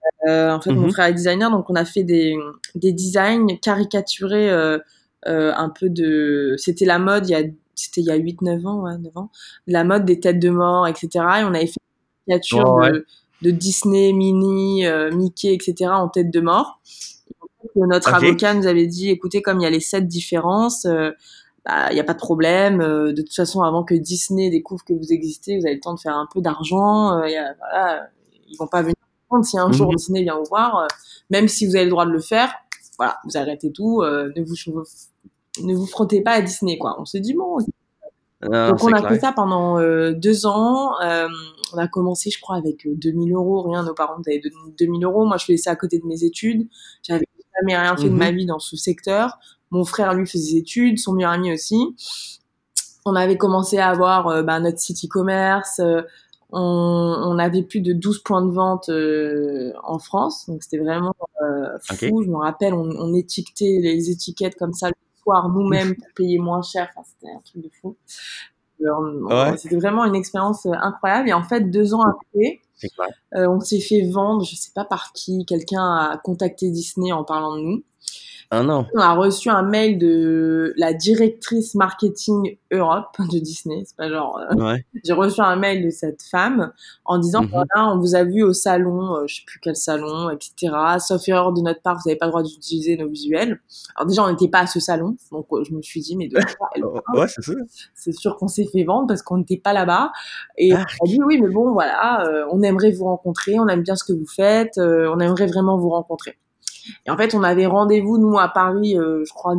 en 0.51 0.61
fait, 0.61 0.73
mon 0.73 0.87
Mhm. 0.87 0.91
frère 0.93 1.07
est 1.07 1.15
designer, 1.15 1.51
donc 1.51 1.71
on 1.71 1.75
a 1.75 1.85
fait 1.85 2.03
des, 2.03 2.37
des 2.75 2.93
designs 2.93 3.47
caricaturés 3.63 4.51
un 5.25 5.69
peu 5.69 5.89
de... 5.91 6.55
C'était 6.57 6.87
la 6.87 6.99
mode 6.99 7.29
il 7.29 7.33
y 7.33 7.35
a... 7.37 7.43
C'était 7.79 8.01
il 8.01 8.07
y 8.07 8.11
a 8.11 8.17
8-9 8.17 8.65
ans, 8.67 8.83
ouais, 8.83 8.99
9 8.99 9.17
ans. 9.17 9.31
La 9.67 9.85
mode 9.85 10.05
des 10.05 10.21
têtes 10.21 10.39
de 10.41 10.51
mort, 10.51 10.87
etc. 10.87 11.09
Et 11.41 11.45
on 11.45 11.55
avait 11.55 11.67
fait 11.67 11.81
des 12.27 12.33
caricatures 12.33 12.73
Ouais, 12.75 12.91
de, 12.93 13.07
de 13.43 13.51
Disney, 13.51 14.13
Minnie, 14.13 14.87
euh, 14.87 15.11
Mickey, 15.13 15.55
etc. 15.55 15.91
en 15.93 16.09
tête 16.09 16.31
de 16.31 16.41
mort. 16.41 16.81
Et 17.77 17.81
notre 17.81 18.09
avocat 18.29 18.55
nous 18.55 18.67
avait 18.67 18.87
dit, 18.87 19.11
écoutez, 19.11 19.43
comme 19.43 19.61
il 19.61 19.63
y 19.63 19.67
a 19.67 19.71
les 19.71 19.81
sept 19.81 20.07
différences, 20.07 20.85
euh, 20.87 21.11
bah, 21.65 21.91
il 21.91 21.95
n'y 21.95 22.01
a 22.01 22.05
pas 22.05 22.15
de 22.15 22.19
problème. 22.19 22.81
euh, 22.81 23.13
de 23.13 23.23
toute 23.23 23.35
façon, 23.35 23.63
avant 23.63 23.85
que 23.85 23.95
Disney 23.95 24.51
découvre 24.51 24.85
que 24.85 24.93
vous 24.95 25.13
existez, 25.13 25.59
vous 25.59 25.67
avez 25.67 25.75
le 25.75 25.81
temps 25.81 25.95
de 25.95 26.01
faire 26.01 26.17
un 26.17 26.27
peu 26.33 26.41
d'argent. 26.41 27.19
euh, 27.19 27.29
y 27.29 27.37
a- 27.37 27.55
voilà, 27.59 28.09
ils 28.49 28.57
vont 28.59 28.67
pas 28.69 28.83
venir 28.83 28.95
si 29.43 29.59
un 29.59 29.71
jour 29.73 29.91
Mhm. 29.91 29.97
Disney 29.97 30.23
vient 30.23 30.37
vous 30.39 30.45
voir. 30.49 30.77
euh, 30.79 30.87
même 31.31 31.49
si 31.49 31.67
vous 31.67 31.77
avez 31.77 31.85
le 31.85 31.91
droit 31.91 32.07
de 32.07 32.11
le 32.13 32.21
faire, 32.21 32.51
voilà, 32.97 33.19
vous 33.25 33.37
arrêtez 33.37 33.71
tout. 33.73 34.03
ne 34.03 34.43
vous 34.43 34.55
ne 35.65 35.75
vous 35.75 35.87
frottez 35.87 36.21
pas 36.23 36.33
à 36.33 36.41
Disney, 36.43 36.79
quoi. 36.79 36.97
On 37.01 37.05
s'est 37.05 37.21
dit 37.21 37.35
bon, 37.35 37.59
Non, 38.43 38.69
donc 38.71 38.83
on 38.85 38.93
a 38.93 38.99
clair. 39.01 39.09
fait 39.11 39.19
ça 39.21 39.33
pendant 39.33 39.79
euh, 39.79 40.13
deux 40.13 40.47
ans. 40.47 40.93
Euh, 41.03 41.27
on 41.75 41.79
a 41.79 41.89
commencé, 41.89 42.31
je 42.31 42.41
crois, 42.41 42.57
avec 42.57 42.87
euh, 42.87 42.95
2000 42.95 43.33
euros. 43.35 43.63
Rien, 43.63 43.83
nos 43.83 43.95
parents 43.95 44.15
nous 44.19 44.25
avaient 44.27 44.41
donné 44.41 44.55
2000 44.79 45.05
euros. 45.05 45.25
Moi, 45.27 45.37
je 45.39 45.45
faisais 45.45 45.57
ça 45.59 45.73
à 45.73 45.77
côté 45.77 45.99
de 45.99 46.07
mes 46.07 46.25
études. 46.25 46.69
J'avais 47.03 47.27
jamais 47.61 47.77
rien 47.77 47.97
fait 47.97 48.05
de 48.05 48.11
Mhm. 48.11 48.17
ma 48.19 48.31
vie 48.31 48.47
dans 48.47 48.59
ce 48.61 48.77
secteur. 48.77 49.39
Mon 49.71 49.85
frère, 49.85 50.15
lui, 50.15 50.27
faisait 50.27 50.53
des 50.53 50.59
études. 50.59 50.99
Son 50.99 51.13
meilleur 51.13 51.33
ami 51.33 51.53
aussi. 51.53 51.77
On 53.05 53.15
avait 53.15 53.37
commencé 53.37 53.79
à 53.79 53.89
avoir 53.89 54.29
euh, 54.29 54.43
bah, 54.43 54.61
notre 54.61 54.79
site 54.79 55.05
e-commerce. 55.05 55.81
euh, 55.81 56.03
on, 56.51 56.61
on 57.27 57.39
avait 57.39 57.63
plus 57.63 57.83
de 57.83 57.93
12 57.93 58.21
points 58.23 58.43
de 58.43 58.51
vente 58.51 58.89
euh, 58.89 59.73
en 59.85 59.99
France. 59.99 60.47
Donc 60.49 60.63
c'était 60.63 60.79
vraiment 60.79 61.15
euh, 61.43 61.77
fou. 61.83 62.23
Je 62.23 62.29
me 62.31 62.37
rappelle, 62.39 62.73
on, 62.73 62.89
on 62.99 63.13
étiquetait 63.15 63.79
les 63.83 64.11
étiquettes 64.11 64.57
comme 64.57 64.73
ça 64.73 64.89
le 64.89 64.95
nous-mêmes 65.49 65.95
pour 65.95 66.07
payer 66.15 66.39
moins 66.39 66.63
cher. 66.63 66.89
Enfin, 66.91 67.07
c'était 67.09 67.33
un 67.33 67.41
truc 67.41 67.63
de 67.63 67.71
fou. 67.81 67.97
Ouais. 68.81 69.57
C'était 69.57 69.77
vraiment 69.77 70.05
une 70.05 70.15
expérience 70.15 70.67
euh, 70.67 70.73
incroyable. 70.81 71.29
Et 71.29 71.33
en 71.33 71.43
fait, 71.43 71.63
deux 71.71 71.95
ans 71.95 72.03
après, 72.03 72.61
euh, 73.35 73.49
on 73.49 73.61
s'est 73.61 73.81
fait 73.81 74.09
vendre, 74.09 74.45
je 74.45 74.55
sais 74.55 74.71
pas 74.75 74.85
par 74.85 75.13
qui, 75.13 75.45
quelqu'un 75.47 75.83
a 75.83 76.21
contacté 76.23 76.71
Disney 76.71 77.13
en 77.13 77.25
parlant 77.25 77.57
de 77.57 77.63
nous. 77.63 77.83
Ah 78.51 78.63
non. 78.63 78.87
On 78.95 78.99
a 79.01 79.13
reçu 79.13 79.51
un 79.51 79.63
mail 79.63 79.99
de 79.99 80.73
la 80.79 80.95
directrice 80.95 81.75
marketing 81.75 82.57
Europe 82.73 83.15
de 83.19 83.39
Disney. 83.39 83.83
C'est 83.85 83.95
pas 83.97 84.09
genre. 84.09 84.39
euh, 84.39 84.55
Ouais. 84.57 84.85
J'ai 85.05 85.13
reçu 85.13 85.43
un 85.43 85.57
mail 85.57 85.85
de 85.85 85.91
cette 85.91 86.23
femme 86.23 86.73
en 87.05 87.19
disant 87.19 87.43
Mhm. 87.43 87.49
voilà, 87.51 87.93
on 87.93 87.99
vous 87.99 88.15
a 88.15 88.25
vu 88.25 88.43
au 88.43 88.55
salon, 88.55 89.17
euh, 89.17 89.25
je 89.27 89.37
sais 89.37 89.43
plus 89.47 89.61
quel 89.61 89.77
salon, 89.77 90.31
etc. 90.31 90.73
Sauf 90.99 91.29
erreur 91.29 91.53
de 91.53 91.61
notre 91.61 91.83
part, 91.83 91.97
vous 91.97 92.09
n'avez 92.09 92.17
pas 92.19 92.25
le 92.25 92.31
droit 92.33 92.43
d'utiliser 92.43 92.97
nos 92.97 93.09
visuels. 93.09 93.61
Alors 93.97 94.07
déjà, 94.09 94.25
on 94.25 94.31
n'était 94.31 94.49
pas 94.49 94.61
à 94.61 94.67
ce 94.67 94.81
salon, 94.81 95.17
donc 95.31 95.47
euh, 95.53 95.63
je 95.65 95.75
me 95.75 95.83
suis 95.83 96.01
dit 96.01 96.17
mais 96.17 96.29
de 96.29 96.39
quoi 96.57 96.71
elle 96.75 96.83
parle 97.05 97.19
Ouais, 97.19 97.27
c'est 97.29 97.43
c'est 97.95 98.13
sûr 98.13 98.37
qu'on 98.39 98.49
s'est 98.49 98.67
fait 98.73 98.85
vendre 98.85 99.09
parce 99.09 99.21
qu'on 99.21 99.37
n'était 99.37 99.59
pas 99.59 99.75
là-bas. 99.75 100.11
Et 100.57 100.73
Arc. 100.73 100.97
elle 101.03 101.11
a 101.11 101.13
dit 101.13 101.21
oui, 101.23 101.39
mais 101.39 101.49
bon, 101.51 101.73
voilà, 101.73 102.27
euh, 102.27 102.47
on 102.51 102.63
aimerait 102.63 102.93
vous 102.93 103.05
rencontrer, 103.05 103.61
on 103.61 103.69
aime 103.69 103.83
bien 103.83 103.95
ce 103.95 104.05
que 104.05 104.15
vous 104.15 104.27
faites, 104.27 104.79
on 104.79 105.19
aimerait 105.21 105.47
vraiment 105.49 105.77
vous 105.77 105.91
rencontrer. 105.91 106.39
Et 107.07 107.11
en 107.11 107.17
fait, 107.17 107.35
on 107.35 107.43
avait 107.43 107.67
rendez-vous, 107.67 108.19
nous, 108.19 108.39
à 108.39 108.49
Paris, 108.49 108.99
euh, 108.99 109.25
je 109.25 109.33
crois, 109.33 109.55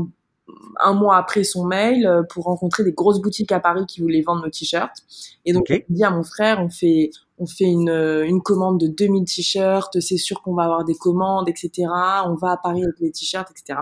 un 0.82 0.94
mois 0.94 1.18
après 1.18 1.44
son 1.44 1.66
mail, 1.66 2.06
euh, 2.06 2.24
pour 2.24 2.46
rencontrer 2.46 2.84
des 2.84 2.92
grosses 2.94 3.22
boutiques 3.22 3.52
à 3.52 3.60
Paris 3.60 3.86
qui 3.88 4.02
voulaient 4.02 4.22
vendre 4.22 4.44
nos 4.44 4.50
t-shirts. 4.50 4.98
Et 5.46 5.54
donc, 5.54 5.64
Ok. 5.64 5.68
j'ai 5.70 5.86
dit 5.90 6.04
à 6.04 6.12
mon 6.12 6.24
frère, 6.24 6.60
on 6.60 6.70
fait, 6.70 7.12
on 7.38 7.46
fait 7.46 7.66
une, 7.66 7.90
euh, 7.90 8.26
une 8.26 8.42
commande 8.42 8.80
de 8.80 8.88
2000 8.88 9.26
t-shirts, 9.26 10.00
c'est 10.00 10.18
sûr 10.18 10.42
qu'on 10.42 10.56
va 10.56 10.64
avoir 10.64 10.86
des 10.86 10.96
commandes, 10.96 11.48
etc. 11.50 11.88
On 12.26 12.36
va 12.36 12.52
à 12.52 12.58
Paris 12.58 12.84
avec 12.84 13.00
les 13.00 13.12
t-shirts, 13.12 13.52
etc. 13.52 13.80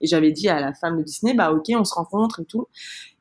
Et 0.00 0.06
j'avais 0.06 0.32
dit 0.32 0.48
à 0.48 0.60
la 0.60 0.74
femme 0.74 0.98
de 0.98 1.02
Disney, 1.02 1.34
bah 1.34 1.52
ok, 1.52 1.66
on 1.76 1.84
se 1.84 1.94
rencontre 1.94 2.40
et 2.40 2.44
tout. 2.44 2.66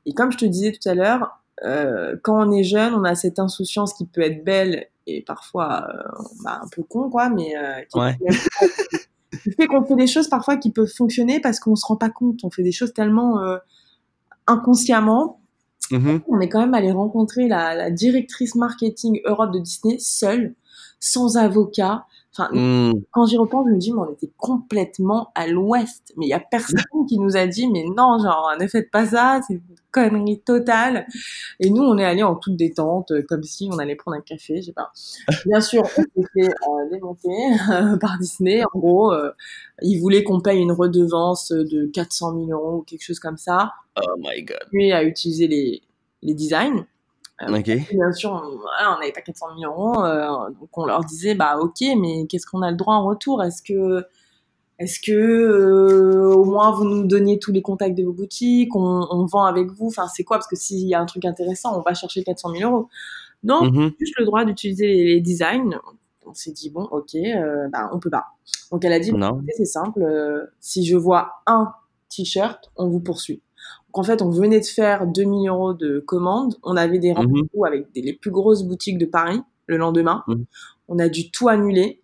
Et 0.05 0.13
comme 0.13 0.31
je 0.31 0.37
te 0.37 0.45
disais 0.45 0.71
tout 0.71 0.89
à 0.89 0.95
l'heure, 0.95 1.39
euh, 1.63 2.15
quand 2.23 2.47
on 2.47 2.51
est 2.51 2.63
jeune, 2.63 2.93
on 2.93 3.03
a 3.03 3.15
cette 3.15 3.39
insouciance 3.39 3.93
qui 3.93 4.05
peut 4.05 4.21
être 4.21 4.43
belle 4.43 4.87
et 5.07 5.21
parfois 5.21 5.87
euh, 5.89 6.03
bah, 6.43 6.59
un 6.63 6.67
peu 6.71 6.83
con, 6.83 7.09
quoi, 7.09 7.29
mais 7.29 7.55
euh, 7.57 7.81
qui, 7.91 7.99
Ouais. 7.99 8.17
qui 9.31 9.51
fait 9.51 9.67
qu'on 9.67 9.83
fait 9.83 9.95
des 9.95 10.07
choses 10.07 10.27
parfois 10.27 10.57
qui 10.57 10.71
peuvent 10.71 10.91
fonctionner 10.91 11.39
parce 11.39 11.59
qu'on 11.59 11.75
se 11.75 11.85
rend 11.85 11.95
pas 11.95 12.09
compte. 12.09 12.39
On 12.43 12.49
fait 12.49 12.63
des 12.63 12.71
choses 12.71 12.93
tellement 12.93 13.39
euh, 13.41 13.57
inconsciemment. 14.47 15.39
Mhm. 15.91 16.21
On 16.27 16.39
est 16.39 16.49
quand 16.49 16.59
même 16.59 16.73
allé 16.73 16.91
rencontrer 16.91 17.47
la, 17.47 17.75
la 17.75 17.91
directrice 17.91 18.55
marketing 18.55 19.21
Europe 19.25 19.53
de 19.53 19.59
Disney 19.59 19.97
seule, 19.99 20.55
sans 20.99 21.37
avocat. 21.37 22.05
Enfin, 22.31 22.49
Hmm. 22.53 22.93
quand 23.11 23.25
j'y 23.25 23.37
repense, 23.37 23.65
je 23.67 23.73
me 23.73 23.79
dis, 23.79 23.91
mais 23.91 23.99
on 24.01 24.11
était 24.13 24.31
complètement 24.37 25.31
à 25.35 25.47
l'ouest. 25.47 26.13
Mais 26.15 26.27
il 26.27 26.29
y 26.29 26.33
a 26.33 26.39
personne 26.39 26.79
qui 27.07 27.17
nous 27.19 27.35
a 27.35 27.47
dit, 27.47 27.67
mais 27.67 27.83
non, 27.83 28.19
genre, 28.19 28.53
ne 28.59 28.67
faites 28.67 28.91
pas 28.91 29.07
ça, 29.07 29.41
c'est 29.47 29.55
une 29.55 29.61
connerie 29.91 30.39
totale. 30.39 31.07
Et 31.59 31.71
nous, 31.71 31.81
on 31.81 31.97
est 31.97 32.05
allés 32.05 32.21
en 32.23 32.35
toute 32.35 32.55
détente, 32.55 33.09
euh, 33.11 33.23
comme 33.27 33.41
si 33.43 33.67
on 33.73 33.79
allait 33.79 33.95
prendre 33.95 34.17
un 34.17 34.21
café, 34.21 34.61
je 34.61 34.67
sais 34.67 34.73
pas. 34.73 34.91
Bien 35.47 35.59
sûr, 35.59 35.81
on 35.83 35.87
s'est 35.87 36.27
fait 36.33 36.47
euh, 36.49 36.89
démonter 36.91 37.29
euh, 37.71 37.97
par 37.97 38.19
Disney. 38.19 38.61
En 38.73 38.79
gros, 38.79 39.11
euh, 39.11 39.31
ils 39.81 39.99
voulaient 39.99 40.23
qu'on 40.23 40.39
paye 40.39 40.59
une 40.61 40.71
redevance 40.71 41.51
de 41.51 41.87
400 41.87 42.33
000 42.33 42.51
euros 42.51 42.77
ou 42.77 42.81
quelque 42.83 43.03
chose 43.03 43.19
comme 43.19 43.37
ça, 43.37 43.71
Oh 43.97 44.15
my 44.19 44.43
god. 44.43 44.59
puis 44.71 44.91
à 44.91 45.03
utiliser 45.03 45.47
les, 45.47 45.81
les 46.21 46.35
designs. 46.35 46.85
Et 47.91 47.95
bien 47.95 48.11
sûr, 48.11 48.31
on 48.31 48.99
n'avait 48.99 49.11
pas 49.13 49.21
400 49.21 49.47
000 49.59 49.71
euros, 49.71 50.03
euh, 50.03 50.49
donc 50.59 50.69
on 50.77 50.85
leur 50.85 51.03
disait 51.05 51.35
bah 51.35 51.57
ok, 51.59 51.81
mais 51.97 52.25
qu'est-ce 52.27 52.45
qu'on 52.45 52.61
a 52.61 52.71
le 52.71 52.77
droit 52.77 52.95
en 52.95 53.05
retour? 53.05 53.41
Est-ce 53.43 53.61
que, 53.61 54.05
est-ce 54.79 54.99
que 54.99 55.11
euh, 55.13 56.33
au 56.33 56.43
moins 56.45 56.71
vous 56.71 56.85
nous 56.85 57.05
donniez 57.07 57.39
tous 57.39 57.51
les 57.51 57.61
contacts 57.61 57.97
de 57.97 58.03
vos 58.03 58.13
boutiques, 58.13 58.75
on, 58.75 59.07
on 59.09 59.25
vend 59.25 59.45
avec 59.45 59.71
vous? 59.71 59.87
Enfin, 59.87 60.07
c'est 60.07 60.23
quoi? 60.23 60.37
Parce 60.37 60.47
que 60.47 60.55
s'il 60.55 60.87
y 60.87 60.93
a 60.95 60.99
un 61.01 61.05
truc 61.05 61.25
intéressant, 61.25 61.77
on 61.77 61.81
va 61.81 61.93
chercher 61.93 62.23
400 62.23 62.53
000 62.55 62.71
euros. 62.71 62.89
Non, 63.43 63.63
Mhm. 63.71 63.91
juste 63.99 64.15
le 64.19 64.25
droit 64.25 64.43
d'utiliser 64.43 64.87
les, 64.87 65.03
les 65.15 65.21
designs. 65.21 65.79
On 66.25 66.33
s'est 66.33 66.51
dit 66.51 66.69
bon, 66.69 66.83
ok, 66.91 67.15
euh, 67.15 67.67
bah 67.71 67.89
on 67.93 67.99
peut 67.99 68.09
pas. 68.09 68.25
Donc 68.71 68.83
elle 68.85 68.93
a 68.93 68.99
dit 68.99 69.11
c'est 69.55 69.65
simple, 69.65 70.01
euh, 70.03 70.45
si 70.59 70.85
je 70.85 70.95
vois 70.97 71.41
un 71.47 71.71
t-shirt, 72.09 72.69
on 72.75 72.87
vous 72.87 72.99
poursuit. 72.99 73.41
Donc 73.93 73.97
en 73.97 74.03
fait, 74.03 74.21
on 74.21 74.29
venait 74.29 74.59
de 74.59 74.65
faire 74.65 75.07
2000 75.07 75.49
euros 75.49 75.73
de 75.73 75.99
commandes, 75.99 76.55
on 76.63 76.77
avait 76.77 76.99
des 76.99 77.09
Mhm. 77.11 77.17
rendez-vous 77.17 77.65
avec 77.65 77.91
des- 77.93 78.01
les 78.01 78.13
plus 78.13 78.31
grosses 78.31 78.63
boutiques 78.63 78.97
de 78.97 79.05
Paris 79.05 79.41
le 79.67 79.77
lendemain, 79.77 80.23
Mhm. 80.27 80.45
on 80.89 80.99
a 80.99 81.09
dû 81.09 81.31
tout 81.31 81.49
annuler. 81.49 82.01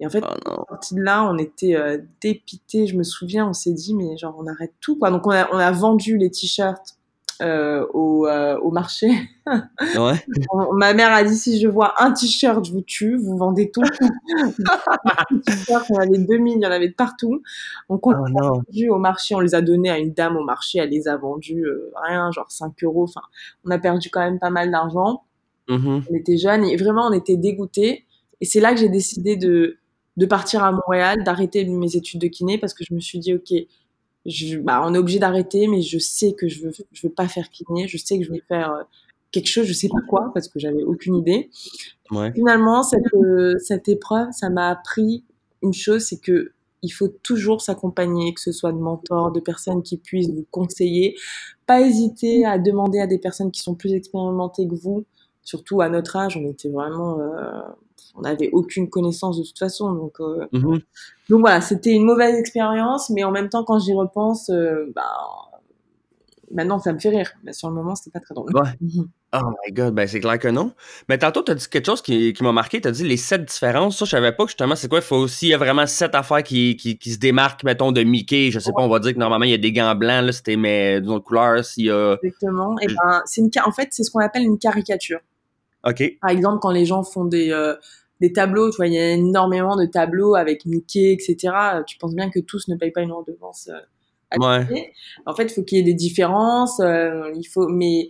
Et 0.00 0.06
en 0.06 0.10
fait, 0.10 0.22
Oh 0.24 0.34
non. 0.46 0.56
sorti 0.68 0.94
de 0.94 1.00
là, 1.00 1.24
on 1.28 1.38
était 1.38 1.74
euh, 1.74 1.98
dépités, 2.20 2.86
je 2.86 2.96
me 2.96 3.02
souviens, 3.02 3.48
on 3.48 3.52
s'est 3.52 3.72
dit, 3.72 3.94
mais 3.94 4.16
genre, 4.16 4.36
on 4.38 4.46
arrête 4.46 4.72
tout, 4.80 4.96
quoi. 4.96 5.10
Donc, 5.10 5.26
on 5.26 5.30
a, 5.30 5.48
on 5.52 5.56
a 5.58 5.70
vendu 5.72 6.16
les 6.18 6.30
t-shirts 6.30 6.97
euh, 7.40 7.86
au, 7.94 8.26
euh, 8.26 8.58
au 8.58 8.70
marché. 8.70 9.08
Ouais. 9.46 10.24
Ma 10.72 10.92
mère 10.94 11.12
a 11.12 11.22
dit, 11.22 11.36
si 11.36 11.60
je 11.60 11.68
vois 11.68 12.02
un 12.02 12.12
t-shirt, 12.12 12.64
je 12.64 12.72
vous 12.72 12.80
tue, 12.82 13.16
vous 13.16 13.36
vendez 13.36 13.70
tout. 13.70 13.82
Les 15.30 15.40
il 15.68 15.72
y 15.72 15.96
en 15.96 16.00
avait 16.00 16.18
2000, 16.18 16.54
il 16.58 16.62
y 16.62 16.66
en 16.66 16.70
avait 16.70 16.88
de 16.88 16.94
partout. 16.94 17.42
On 17.88 17.98
Oh 18.02 18.12
non. 18.12 18.48
vendus 18.48 18.90
au 18.90 18.98
marché, 18.98 19.34
on 19.34 19.40
les 19.40 19.54
a 19.54 19.60
donnés 19.60 19.90
à 19.90 19.98
une 19.98 20.12
dame 20.12 20.36
au 20.36 20.44
marché, 20.44 20.78
elle 20.78 20.90
les 20.90 21.08
a 21.08 21.16
vendus, 21.16 21.64
euh, 21.64 21.92
rien, 22.02 22.30
genre 22.32 22.50
5 22.50 22.72
euros. 22.82 23.04
Enfin, 23.04 23.22
on 23.64 23.70
a 23.70 23.78
perdu 23.78 24.10
quand 24.10 24.20
même 24.20 24.38
pas 24.38 24.50
mal 24.50 24.70
d'argent. 24.70 25.22
Mhm. 25.68 26.04
On 26.10 26.14
était 26.14 26.38
jeunes 26.38 26.64
et 26.64 26.76
vraiment, 26.76 27.06
on 27.08 27.12
était 27.12 27.36
dégoûtés. 27.36 28.04
Et 28.40 28.44
c'est 28.44 28.60
là 28.60 28.72
que 28.72 28.80
j'ai 28.80 28.88
décidé 28.88 29.36
de, 29.36 29.78
de 30.16 30.26
partir 30.26 30.64
à 30.64 30.72
Montréal, 30.72 31.22
d'arrêter 31.24 31.64
mes 31.64 31.96
études 31.96 32.20
de 32.20 32.28
kiné 32.28 32.58
parce 32.58 32.74
que 32.74 32.84
je 32.88 32.94
me 32.94 33.00
suis 33.00 33.18
dit, 33.18 33.34
OK, 33.34 33.52
je, 34.28 34.58
bah, 34.58 34.82
on 34.84 34.94
est 34.94 34.98
obligé 34.98 35.18
d'arrêter, 35.18 35.66
mais 35.68 35.82
je 35.82 35.98
sais 35.98 36.32
que 36.32 36.48
je 36.48 36.62
veux, 36.62 36.72
je 36.92 37.06
veux 37.06 37.12
pas 37.12 37.28
faire 37.28 37.50
kiné. 37.50 37.88
Je 37.88 37.96
sais 37.96 38.18
que 38.18 38.24
je 38.24 38.30
vais 38.30 38.42
faire 38.46 38.72
euh, 38.72 38.82
quelque 39.32 39.48
chose, 39.48 39.66
je 39.66 39.72
sais 39.72 39.88
pas 39.88 40.00
quoi, 40.08 40.30
parce 40.34 40.48
que 40.48 40.58
j'avais 40.58 40.82
aucune 40.82 41.16
idée. 41.16 41.50
Finalement, 42.34 42.82
cette, 42.82 43.02
euh, 43.14 43.56
cette 43.58 43.88
épreuve, 43.88 44.28
ça 44.32 44.50
m'a 44.50 44.70
appris 44.70 45.24
une 45.62 45.74
chose, 45.74 46.02
c'est 46.02 46.20
que 46.20 46.52
il 46.82 46.90
faut 46.90 47.08
toujours 47.08 47.60
s'accompagner, 47.60 48.32
que 48.34 48.40
ce 48.40 48.52
soit 48.52 48.72
de 48.72 48.78
mentors, 48.78 49.32
de 49.32 49.40
personnes 49.40 49.82
qui 49.82 49.96
puissent 49.96 50.30
vous 50.30 50.46
conseiller. 50.52 51.16
Pas 51.66 51.80
hésiter 51.80 52.46
à 52.46 52.58
demander 52.58 53.00
à 53.00 53.08
des 53.08 53.18
personnes 53.18 53.50
qui 53.50 53.60
sont 53.60 53.74
plus 53.74 53.92
expérimentées 53.94 54.68
que 54.68 54.76
vous. 54.76 55.04
Surtout 55.42 55.80
à 55.80 55.88
notre 55.88 56.14
âge, 56.14 56.36
on 56.36 56.48
était 56.48 56.68
vraiment, 56.68 57.18
euh, 57.18 57.60
on 58.14 58.22
n'avait 58.22 58.50
aucune 58.52 58.88
connaissance 58.88 59.38
de 59.38 59.44
toute 59.44 59.58
façon. 59.58 59.92
Donc, 59.92 60.20
euh, 60.20 60.46
mm-hmm. 60.52 60.82
donc 61.30 61.40
voilà, 61.40 61.60
c'était 61.60 61.92
une 61.92 62.04
mauvaise 62.04 62.34
expérience, 62.34 63.10
mais 63.10 63.24
en 63.24 63.30
même 63.30 63.48
temps, 63.48 63.64
quand 63.64 63.78
j'y 63.78 63.94
repense, 63.94 64.50
bah, 64.94 65.48
Maintenant, 66.50 66.78
ça 66.78 66.92
me 66.92 66.98
fait 66.98 67.10
rire, 67.10 67.30
mais 67.44 67.52
sur 67.52 67.68
le 67.68 67.74
moment, 67.74 67.94
c'était 67.94 68.10
pas 68.10 68.20
très 68.20 68.34
drôle. 68.34 68.54
Ouais. 68.54 68.70
Mhm. 68.80 69.08
Oh 69.34 69.50
my 69.66 69.72
god, 69.74 69.94
ben 69.94 70.08
c'est 70.08 70.20
clair 70.20 70.38
que 70.38 70.48
non. 70.48 70.72
Mais 71.08 71.18
tantôt, 71.18 71.42
tu 71.42 71.52
as 71.52 71.54
dit 71.54 71.68
quelque 71.68 71.84
chose 71.84 72.00
qui, 72.00 72.32
qui 72.32 72.42
m'a 72.42 72.52
marqué. 72.52 72.80
Tu 72.80 72.88
as 72.88 72.92
dit 72.92 73.04
les 73.04 73.18
sept 73.18 73.44
différences. 73.44 73.98
Ça, 73.98 74.06
je 74.06 74.10
savais 74.10 74.32
pas 74.32 74.44
que 74.44 74.50
justement, 74.50 74.74
c'est 74.74 74.88
quoi. 74.88 75.00
Il 75.00 75.04
faut 75.04 75.16
aussi, 75.16 75.48
il 75.48 75.50
y 75.50 75.54
a 75.54 75.58
vraiment 75.58 75.86
sept 75.86 76.14
affaires 76.14 76.42
qui, 76.42 76.76
qui, 76.76 76.96
qui, 76.96 77.12
se 77.12 77.18
démarquent, 77.18 77.64
mettons, 77.64 77.92
de 77.92 78.02
Mickey. 78.02 78.50
Je 78.50 78.58
sais 78.58 78.72
pas, 78.72 78.82
on 78.82 78.88
va 78.88 79.00
dire 79.00 79.12
que 79.12 79.18
normalement, 79.18 79.44
il 79.44 79.50
y 79.50 79.54
a 79.54 79.58
des 79.58 79.72
gants 79.72 79.94
blancs, 79.94 80.24
là, 80.24 80.32
c'était 80.32 80.56
mais 80.56 81.00
d'une 81.02 81.10
autre 81.10 81.26
couleur. 81.26 81.62
S'il 81.62 81.86
y 81.86 81.90
a... 81.90 82.16
Exactement. 82.22 82.78
Et 82.80 82.86
ben, 82.86 83.22
c'est 83.26 83.42
une, 83.42 83.50
en 83.66 83.72
fait, 83.72 83.88
c'est 83.90 84.02
ce 84.02 84.10
qu'on 84.10 84.20
appelle 84.20 84.44
une 84.44 84.58
caricature. 84.58 85.20
Par 86.20 86.30
exemple, 86.30 86.58
quand 86.60 86.70
les 86.70 86.84
gens 86.84 87.02
font 87.02 87.24
des, 87.24 87.50
euh, 87.50 87.74
des 88.20 88.32
tableaux, 88.32 88.70
tu 88.70 88.76
vois, 88.76 88.86
il 88.86 88.94
y 88.94 88.98
a 88.98 89.10
énormément 89.12 89.76
de 89.76 89.86
tableaux 89.86 90.34
avec 90.34 90.66
Mickey, 90.66 91.12
etc. 91.12 91.82
Tu 91.86 91.98
penses 91.98 92.14
bien 92.14 92.30
que 92.30 92.40
tous 92.40 92.68
ne 92.68 92.76
payent 92.76 92.92
pas 92.92 93.02
une 93.02 93.12
redevance. 93.12 93.68
Euh, 93.68 93.78
Ouais. 94.36 94.92
En 95.26 95.34
fait, 95.34 95.44
il 95.44 95.50
faut 95.50 95.62
qu'il 95.62 95.78
y 95.78 95.80
ait 95.80 95.84
des 95.84 95.94
différences. 95.94 96.80
Euh, 96.80 97.32
il 97.34 97.44
faut, 97.44 97.68
mais, 97.68 98.08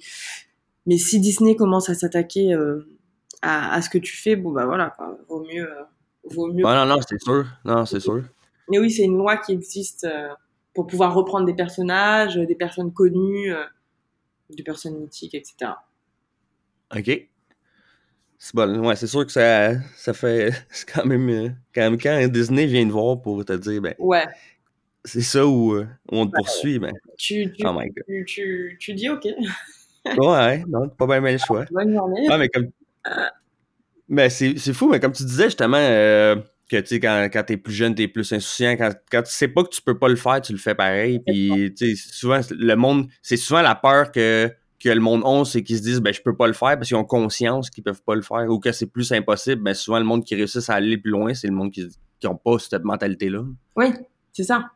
mais 0.87 0.99
si 0.99 1.21
Disney 1.21 1.55
commence 1.55 1.89
à 1.91 1.95
s'attaquer 1.95 2.53
euh, 2.55 2.89
à, 3.43 3.75
à, 3.75 3.83
ce 3.83 3.89
que 3.89 3.99
tu 3.99 4.17
fais, 4.17 4.35
bon 4.35 4.51
bah 4.51 4.67
voilà, 4.67 4.91
quoi. 4.91 5.17
vaut 5.29 5.45
mieux, 5.45 5.71
euh, 5.71 5.85
vaut 6.25 6.53
mieux. 6.53 6.65
Non, 6.65 6.87
non, 6.87 6.99
c'est 7.07 7.21
sûr, 7.23 7.47
non, 7.65 7.87
c'est 7.87 8.01
sûr. 8.01 8.25
Mais 8.69 8.79
oui, 8.79 8.91
c'est 8.91 9.05
une 9.05 9.17
loi 9.17 9.37
qui 9.37 9.53
existe 9.53 10.07
pour 10.75 10.87
pouvoir 10.87 11.15
reprendre 11.15 11.47
des 11.47 11.55
personnages, 11.55 12.37
des 12.37 12.55
personnes 12.55 12.93
connues, 12.93 13.51
des 14.51 14.63
personnes 14.63 14.99
mythiques, 14.99 15.35
etc. 15.35 15.73
Ok. 16.95 17.28
C'est 18.39 18.55
bon, 18.55 18.87
ouais, 18.87 18.97
c'est 18.97 19.09
sûr 19.09 19.27
que 19.27 19.33
ça, 19.33 19.75
ça 19.97 20.15
fait, 20.15 20.53
c'est 20.71 20.89
quand 20.89 21.05
même, 21.05 21.57
quand 21.75 21.83
même 21.83 21.99
quand 21.99 22.29
Disney 22.29 22.67
vient 22.67 22.87
te 22.87 22.93
voir 22.93 23.21
pour 23.21 23.45
te 23.45 23.53
dire, 23.53 23.81
ben, 23.83 23.95
ouais 23.99 24.27
c'est 25.05 25.23
ça 25.23 25.47
où, 25.47 25.75
euh, 25.75 25.87
on 26.11 26.27
te 26.27 26.33
poursuit, 26.33 26.79
ben. 26.79 26.93
Tu, 27.17 27.53
tu, 27.53 27.67
oh 27.67 27.73
my 27.73 27.87
God. 27.87 28.05
Tu, 28.07 28.25
tu, 28.25 28.77
tu, 28.79 28.95
dis 28.95 29.09
OK. 29.09 29.27
ouais, 30.05 30.65
non, 30.69 30.89
pas 30.89 31.07
bien, 31.07 31.33
le 31.33 31.39
choix. 31.39 31.65
Bonne 31.71 31.95
journée. 31.95 32.29
Mais 32.39 32.49
comme. 32.49 32.69
Mais 34.09 34.31
c'est 34.31 34.73
fou, 34.73 34.89
mais 34.89 35.01
comme 35.01 35.13
tu 35.13 35.25
disais 35.25 35.45
justement, 35.45 35.79
euh, 35.79 36.37
que 36.71 36.77
tu 36.79 36.87
sais, 36.87 37.01
quand, 37.01 37.29
quand 37.33 37.43
t'es 37.43 37.57
plus 37.57 37.73
jeune, 37.73 37.95
t'es 37.95 38.09
plus 38.09 38.33
insouciant. 38.33 38.73
Quand, 38.77 38.93
quand 39.11 39.23
tu 39.23 39.33
sais 39.33 39.49
pas 39.49 39.65
que 39.65 39.69
tu 39.69 39.83
peux 39.83 39.99
pas 39.99 40.09
le 40.09 40.17
faire, 40.17 40.41
tu 40.41 40.53
le 40.53 40.59
fais 40.59 40.75
pareil. 40.75 41.21
Puis, 41.27 41.75
tu 41.77 41.97
sais, 41.97 42.11
souvent, 42.11 42.41
le 42.51 42.75
monde, 42.75 43.09
c'est 43.23 43.37
souvent 43.37 43.63
la 43.63 43.75
peur 43.75 44.13
que, 44.13 44.51
que 44.83 44.89
le 44.89 45.01
monde 45.01 45.23
a, 45.25 45.45
c'est 45.45 45.63
qu'ils 45.63 45.79
se 45.79 45.83
disent, 45.83 46.01
ben, 46.01 46.13
je 46.13 46.23
peux 46.23 46.37
pas 46.37 46.47
le 46.47 46.53
faire 46.53 46.77
parce 46.77 46.89
qu'ils 46.89 46.97
ont 46.97 47.05
conscience 47.05 47.71
qu'ils 47.71 47.83
peuvent 47.83 48.03
pas 48.03 48.15
le 48.15 48.23
faire 48.23 48.49
ou 48.49 48.61
que 48.61 48.71
c'est 48.73 48.87
plus 48.87 49.11
impossible. 49.13 49.63
Ben, 49.63 49.75
souvent, 49.75 49.99
le 49.99 50.05
monde 50.05 50.25
qui 50.25 50.35
réussit 50.35 50.69
à 50.71 50.75
aller 50.75 50.99
plus 50.99 51.11
loin, 51.11 51.35
c'est 51.35 51.49
le 51.49 51.55
monde 51.55 51.73
qui, 51.73 51.89
qui 52.21 52.27
ont 52.27 52.37
pas 52.37 52.59
cette 52.59 52.85
mentalité-là. 52.85 53.45
Oui, 53.77 53.87
c'est 54.33 54.45
ça. 54.45 54.71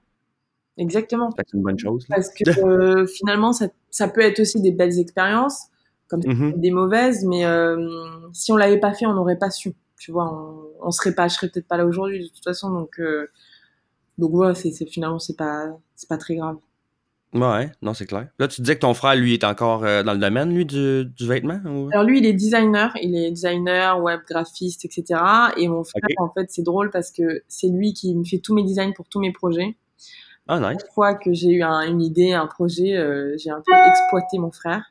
Exactement. 0.77 1.31
C'est 1.37 1.53
une 1.55 1.63
bonne 1.63 1.79
chose. 1.79 2.07
Parce 2.09 2.31
que 2.31 2.49
euh, 2.65 3.07
finalement, 3.07 3.53
ça, 3.53 3.69
ça, 3.91 4.09
peut 4.09 4.23
être 4.23 4.41
aussi 4.41 4.61
des 4.61 4.73
belles 4.73 4.99
expériences, 4.99 5.67
comme 6.09 6.21
mm-hmm. 6.21 6.59
des 6.59 6.71
mauvaises, 6.71 7.25
mais 7.25 7.45
euh, 7.45 7.87
si 8.33 8.53
on 8.53 8.57
l'avait 8.57 8.81
pas 8.81 8.95
fait, 8.95 9.07
on 9.07 9.15
n'aurait 9.15 9.39
pas 9.39 9.51
su. 9.51 9.75
Tu 9.99 10.11
vois, 10.11 10.33
on, 10.33 10.89
on 10.89 10.91
serait 10.91 11.15
pas, 11.15 11.29
je 11.29 11.35
serais 11.35 11.49
peut-être 11.49 11.69
pas 11.69 11.77
là 11.77 11.87
aujourd'hui 11.87 12.21
de 12.21 12.29
toute 12.29 12.43
façon. 12.43 12.71
Donc, 12.71 12.99
euh, 12.99 13.29
donc 14.19 14.33
voilà, 14.33 14.55
c'est, 14.55 14.73
finalement, 14.87 15.19
c'est 15.19 15.37
pas, 15.37 15.69
c'est 15.95 16.09
pas 16.09 16.19
très 16.19 16.37
grave. 16.37 16.57
Ouais, 17.35 17.71
non, 17.81 17.95
c'est 17.95 18.07
clair. 18.07 18.29
Là, 18.39 18.49
tu 18.49 18.61
disais 18.61 18.75
que 18.75 18.81
ton 18.81 18.93
frère, 18.95 19.17
lui, 19.17 19.33
est 19.35 19.45
encore 19.45 19.81
dans 19.81 20.13
le 20.13 20.19
domaine, 20.19 20.55
lui, 20.55 20.67
du, 20.67 21.07
du 21.07 21.27
vêtement? 21.27 21.61
Alors, 21.93 22.05
lui, 22.05 22.19
il 22.19 22.27
est 22.27 22.35
designer. 22.35 22.93
Il 23.01 23.17
est 23.17 23.31
designer, 23.31 24.01
web, 24.03 24.21
graphiste, 24.29 24.85
etc. 24.85 25.21
Et 25.57 25.67
mon 25.67 25.83
frère, 25.83 26.03
en 26.19 26.31
fait, 26.31 26.47
c'est 26.51 26.63
drôle 26.63 26.91
parce 26.91 27.11
que 27.11 27.43
c'est 27.49 27.69
lui 27.69 27.95
qui 27.95 28.15
me 28.15 28.25
fait 28.25 28.39
tous 28.39 28.55
mes 28.55 28.63
designs 28.63 28.93
pour 28.93 29.09
tous 29.09 29.21
mes 29.21 29.33
projets. 29.33 29.77
Ah, 30.49 30.59
nice. 30.59 30.81
Chaque 30.81 30.93
fois 30.93 31.15
que 31.15 31.33
j'ai 31.33 31.51
eu 31.51 31.63
une 31.63 32.03
idée, 32.03 32.33
un 32.33 32.47
projet, 32.47 32.97
euh, 32.97 33.35
j'ai 33.39 33.51
un 33.51 33.63
peu 33.65 33.73
exploité 33.75 34.39
mon 34.39 34.51
frère. 34.51 34.83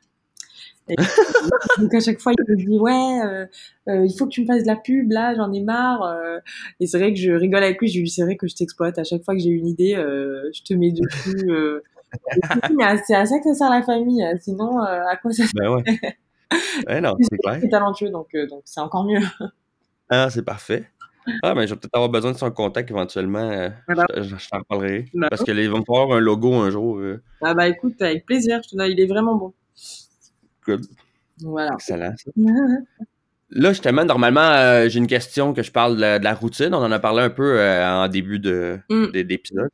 Et, 0.88 0.96
donc 1.78 1.94
à 1.94 2.00
chaque 2.00 2.20
fois, 2.20 2.32
il 2.36 2.44
me 2.48 2.56
dit 2.56 2.78
ouais, 2.78 3.20
euh, 3.24 3.46
euh, 3.88 4.06
il 4.06 4.16
faut 4.16 4.26
que 4.26 4.30
tu 4.30 4.40
me 4.42 4.46
fasses 4.46 4.62
de 4.62 4.66
la 4.66 4.76
pub 4.76 5.10
là, 5.10 5.34
j'en 5.36 5.52
ai 5.52 5.60
marre. 5.60 6.02
Euh. 6.02 6.38
et 6.80 6.86
c'est 6.86 6.98
vrai 6.98 7.12
que 7.12 7.20
je 7.20 7.32
rigole 7.32 7.62
avec 7.62 7.80
lui. 7.80 7.88
Je 7.88 7.98
lui 7.98 8.04
dis 8.04 8.10
c'est 8.10 8.22
vrai 8.22 8.36
que 8.36 8.48
je 8.48 8.54
t'exploite. 8.54 8.98
À 8.98 9.04
chaque 9.04 9.24
fois 9.24 9.34
que 9.34 9.40
j'ai 9.40 9.50
une 9.50 9.66
idée, 9.66 9.94
je 9.94 10.62
te 10.62 10.74
mets 10.74 10.92
dessus. 10.92 11.50
c'est 13.06 13.14
à 13.14 13.26
ça 13.26 13.38
que 13.38 13.44
ça 13.44 13.54
sert 13.54 13.70
la 13.70 13.82
famille. 13.82 14.22
Hein. 14.22 14.36
Sinon, 14.40 14.78
à 14.80 15.16
quoi 15.16 15.32
ça 15.32 15.44
sert 15.44 15.52
ben 15.54 15.70
ouais. 15.70 15.82
ouais 16.88 17.00
non, 17.00 17.14
c'est 17.20 17.38
clair. 17.38 17.58
C'est 17.60 17.68
talentueux, 17.68 18.10
donc 18.10 18.28
donc 18.50 18.62
c'est 18.64 18.80
encore 18.80 19.04
mieux. 19.04 19.20
Ah, 20.10 20.28
c'est 20.30 20.44
parfait. 20.44 20.84
Ah, 21.42 21.54
mais 21.54 21.66
je 21.66 21.74
vais 21.74 21.80
peut-être 21.80 21.94
avoir 21.94 22.10
besoin 22.10 22.32
de 22.32 22.36
son 22.36 22.50
contact 22.50 22.90
éventuellement. 22.90 23.50
Euh, 23.50 23.70
je, 23.88 24.48
t'en 24.50 24.62
parlerai. 24.62 25.06
Bah 25.14 25.28
parce 25.30 25.42
qu'il 25.44 25.54
va 25.54 25.78
me 25.78 25.84
falloir 25.84 26.12
un 26.12 26.20
logo 26.20 26.54
un 26.54 26.70
jour. 26.70 26.98
Euh. 26.98 27.22
Ah, 27.40 27.54
bah 27.54 27.68
écoute, 27.68 28.00
avec 28.02 28.26
plaisir. 28.26 28.60
Il 28.72 29.00
est 29.00 29.06
vraiment 29.06 29.36
bon. 29.36 29.52
Good. 30.66 30.86
Voilà. 31.42 31.72
Excellent. 31.74 32.14
Là, 33.54 33.68
justement, 33.68 34.04
normalement, 34.04 34.40
euh, 34.40 34.88
j'ai 34.88 34.98
une 34.98 35.06
question 35.06 35.52
que 35.52 35.62
je 35.62 35.70
parle 35.70 35.96
de 35.96 36.24
la, 36.24 36.34
routine. 36.34 36.74
On 36.74 36.82
en 36.82 36.90
a 36.90 36.98
parlé 36.98 37.22
un 37.22 37.30
peu 37.30 37.60
en 37.60 38.08
début 38.08 38.38
de, 38.38 38.78
mm. 38.88 39.22
d'épisode. 39.22 39.70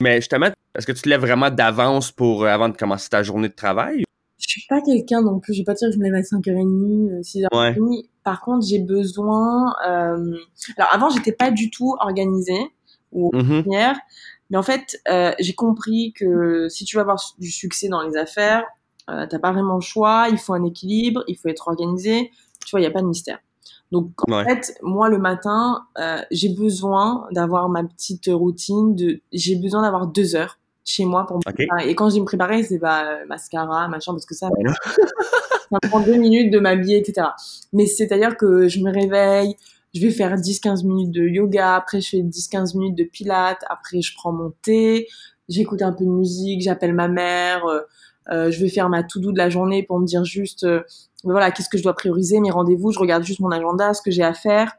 Mais 0.00 0.16
justement, 0.16 0.50
est-ce 0.74 0.86
que 0.86 0.92
tu 0.92 1.02
te 1.02 1.08
lèves 1.08 1.20
vraiment 1.20 1.50
d'avance 1.50 2.12
pour 2.12 2.46
avant 2.46 2.68
de 2.68 2.76
commencer 2.76 3.08
ta 3.08 3.22
journée 3.22 3.48
de 3.48 3.54
travail? 3.54 4.04
Je 4.38 4.48
suis 4.48 4.66
pas 4.68 4.80
quelqu'un 4.80 5.22
non 5.22 5.38
plus. 5.38 5.54
Je 5.54 5.60
vais 5.60 5.64
pas 5.64 5.74
dire 5.74 5.88
que 5.88 5.94
je 5.94 5.98
me 5.98 6.04
lève 6.04 6.14
à 6.14 6.20
5h30, 6.20 7.20
6h30. 7.22 8.08
Par 8.24 8.40
contre, 8.40 8.66
j'ai 8.66 8.80
besoin. 8.80 9.74
Euh... 9.86 10.34
Alors 10.76 10.90
avant, 10.92 11.10
j'étais 11.10 11.32
pas 11.32 11.50
du 11.50 11.70
tout 11.70 11.96
organisée 12.00 12.70
ou 13.12 13.30
mm 13.34 13.62
mais 14.52 14.58
en 14.58 14.62
fait, 14.62 15.00
euh, 15.08 15.32
j'ai 15.40 15.54
compris 15.54 16.12
que 16.12 16.68
si 16.68 16.84
tu 16.84 16.96
veux 16.96 17.00
avoir 17.00 17.18
du 17.38 17.50
succès 17.50 17.88
dans 17.88 18.02
les 18.02 18.18
affaires, 18.18 18.64
euh, 19.08 19.26
t'as 19.26 19.38
pas 19.38 19.50
vraiment 19.50 19.76
le 19.76 19.80
choix. 19.80 20.26
Il 20.30 20.36
faut 20.36 20.52
un 20.52 20.62
équilibre, 20.64 21.24
il 21.26 21.38
faut 21.38 21.48
être 21.48 21.68
organisé. 21.68 22.30
Tu 22.66 22.70
vois, 22.70 22.80
il 22.80 22.82
y 22.82 22.86
a 22.86 22.90
pas 22.90 23.00
de 23.00 23.06
mystère. 23.06 23.38
Donc 23.92 24.10
en 24.30 24.44
fait, 24.44 24.74
moi 24.82 25.08
le 25.08 25.16
matin, 25.16 25.86
euh, 25.98 26.20
j'ai 26.30 26.50
besoin 26.50 27.26
d'avoir 27.30 27.70
ma 27.70 27.82
petite 27.82 28.28
routine. 28.30 28.94
De, 28.94 29.22
j'ai 29.32 29.56
besoin 29.56 29.80
d'avoir 29.80 30.06
deux 30.06 30.36
heures 30.36 30.58
chez 30.84 31.04
moi 31.04 31.26
pour 31.26 31.36
me 31.36 31.42
préparer. 31.42 31.88
Et 31.88 31.94
quand 31.94 32.08
je 32.08 32.14
dis 32.14 32.20
me 32.20 32.26
préparer, 32.26 32.62
c'est 32.62 32.78
pas 32.78 33.24
mascara, 33.26 33.88
machin, 33.88 34.12
parce 34.12 34.26
que 34.26 34.34
ça, 34.34 34.48
ça 35.70 35.78
prend 35.88 36.00
deux 36.00 36.16
minutes 36.16 36.52
de 36.52 36.58
m'habiller, 36.58 36.98
etc. 36.98 37.28
Mais 37.72 37.86
c'est-à-dire 37.86 38.36
que 38.36 38.68
je 38.68 38.80
me 38.80 38.92
réveille, 38.92 39.56
je 39.94 40.00
vais 40.00 40.10
faire 40.10 40.34
10-15 40.36 40.86
minutes 40.86 41.10
de 41.10 41.22
yoga, 41.22 41.76
après 41.76 42.00
je 42.00 42.08
fais 42.10 42.22
10-15 42.22 42.76
minutes 42.78 42.96
de 42.96 43.04
pilates, 43.04 43.62
après 43.68 44.00
je 44.00 44.14
prends 44.14 44.32
mon 44.32 44.52
thé, 44.62 45.06
j'écoute 45.48 45.82
un 45.82 45.92
peu 45.92 46.04
de 46.04 46.10
musique, 46.10 46.62
j'appelle 46.62 46.94
ma 46.94 47.08
mère, 47.08 47.64
euh, 47.66 47.80
euh 48.32 48.50
je 48.50 48.60
vais 48.60 48.68
faire 48.68 48.88
ma 48.88 49.02
to-do 49.02 49.32
de 49.32 49.38
la 49.38 49.50
journée 49.50 49.82
pour 49.82 50.00
me 50.00 50.06
dire 50.06 50.24
juste, 50.24 50.64
euh, 50.64 50.82
voilà, 51.24 51.50
qu'est-ce 51.50 51.68
que 51.68 51.78
je 51.78 51.82
dois 51.82 51.94
prioriser, 51.94 52.40
mes 52.40 52.50
rendez-vous, 52.50 52.92
je 52.92 52.98
regarde 52.98 53.22
juste 53.22 53.40
mon 53.40 53.50
agenda, 53.50 53.92
ce 53.94 54.02
que 54.02 54.10
j'ai 54.10 54.22
à 54.22 54.34
faire. 54.34 54.72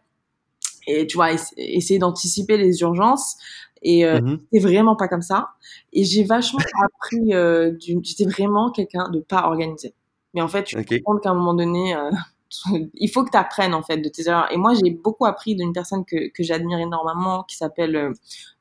Et 0.85 1.07
tu 1.07 1.15
vois, 1.15 1.29
essayer 1.55 1.97
d'anticiper 1.97 2.57
les 2.57 2.81
urgences. 2.81 3.37
Et 3.83 4.05
euh, 4.05 4.21
mmh 4.21 4.39
c'est 4.51 4.59
vraiment 4.59 4.95
pas 4.95 5.07
comme 5.07 5.21
ça. 5.21 5.49
Et 5.91 6.03
j'ai 6.03 6.23
vachement 6.23 6.59
appris, 6.83 7.33
euh, 7.33 7.73
j'étais 7.79 8.25
vraiment 8.25 8.71
quelqu'un 8.71 9.09
de 9.09 9.19
pas 9.19 9.45
organisé. 9.47 9.93
Mais 10.33 10.41
en 10.41 10.47
fait, 10.47 10.69
je 10.69 10.77
me 10.77 10.83
rends 10.83 11.13
compte 11.13 11.23
qu'à 11.23 11.29
un 11.29 11.35
moment 11.35 11.53
donné, 11.53 11.95
euh, 11.95 12.09
il 12.95 13.09
faut 13.09 13.23
que 13.23 13.29
tu 13.29 13.37
apprennes 13.37 13.73
en 13.73 13.83
fait 13.83 13.97
de 13.97 14.09
tes 14.09 14.27
erreurs. 14.27 14.51
Et 14.51 14.57
moi, 14.57 14.73
j'ai 14.73 14.89
beaucoup 14.89 15.25
appris 15.25 15.55
d'une 15.55 15.73
personne 15.73 16.05
que, 16.05 16.31
que 16.31 16.43
j'admire 16.43 16.79
énormément, 16.79 17.43
qui 17.43 17.57
s'appelle 17.57 17.95
euh, 17.95 18.13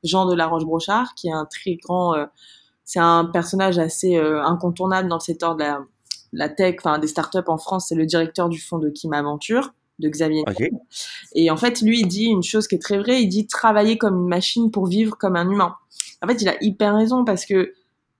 Jean 0.03 0.25
de 0.25 0.35
la 0.35 0.47
Roche-Brochard, 0.47 1.15
qui 1.15 1.29
est 1.29 1.33
un 1.33 1.45
très 1.45 1.75
grand, 1.75 2.13
c'est 2.83 2.99
un 2.99 3.25
personnage 3.25 3.79
assez 3.79 4.17
incontournable 4.17 5.07
dans 5.07 5.15
le 5.15 5.21
secteur 5.21 5.55
de 5.55 5.63
la, 5.63 5.79
la 6.33 6.49
tech, 6.49 6.75
enfin 6.79 6.99
des 6.99 7.07
startups 7.07 7.47
en 7.47 7.57
France. 7.57 7.87
C'est 7.89 7.95
le 7.95 8.05
directeur 8.05 8.49
du 8.49 8.59
fonds 8.59 8.79
de 8.79 8.89
Kim 8.89 9.13
Aventure 9.13 9.73
de 10.03 10.09
Xavier. 10.09 10.43
Et 11.35 11.49
en 11.49 11.57
fait, 11.57 11.81
lui, 11.81 12.01
il 12.01 12.07
dit 12.07 12.25
une 12.25 12.43
chose 12.43 12.67
qui 12.67 12.75
est 12.75 12.81
très 12.81 12.97
vraie. 12.97 13.23
Il 13.23 13.27
dit 13.27 13.47
travailler 13.47 13.97
comme 13.97 14.15
une 14.15 14.27
machine 14.27 14.69
pour 14.71 14.85
vivre 14.85 15.17
comme 15.17 15.35
un 15.35 15.49
humain. 15.49 15.75
En 16.21 16.27
fait, 16.27 16.41
il 16.41 16.47
a 16.49 16.55
hyper 16.61 16.95
raison 16.95 17.25
parce 17.25 17.45
que 17.45 17.73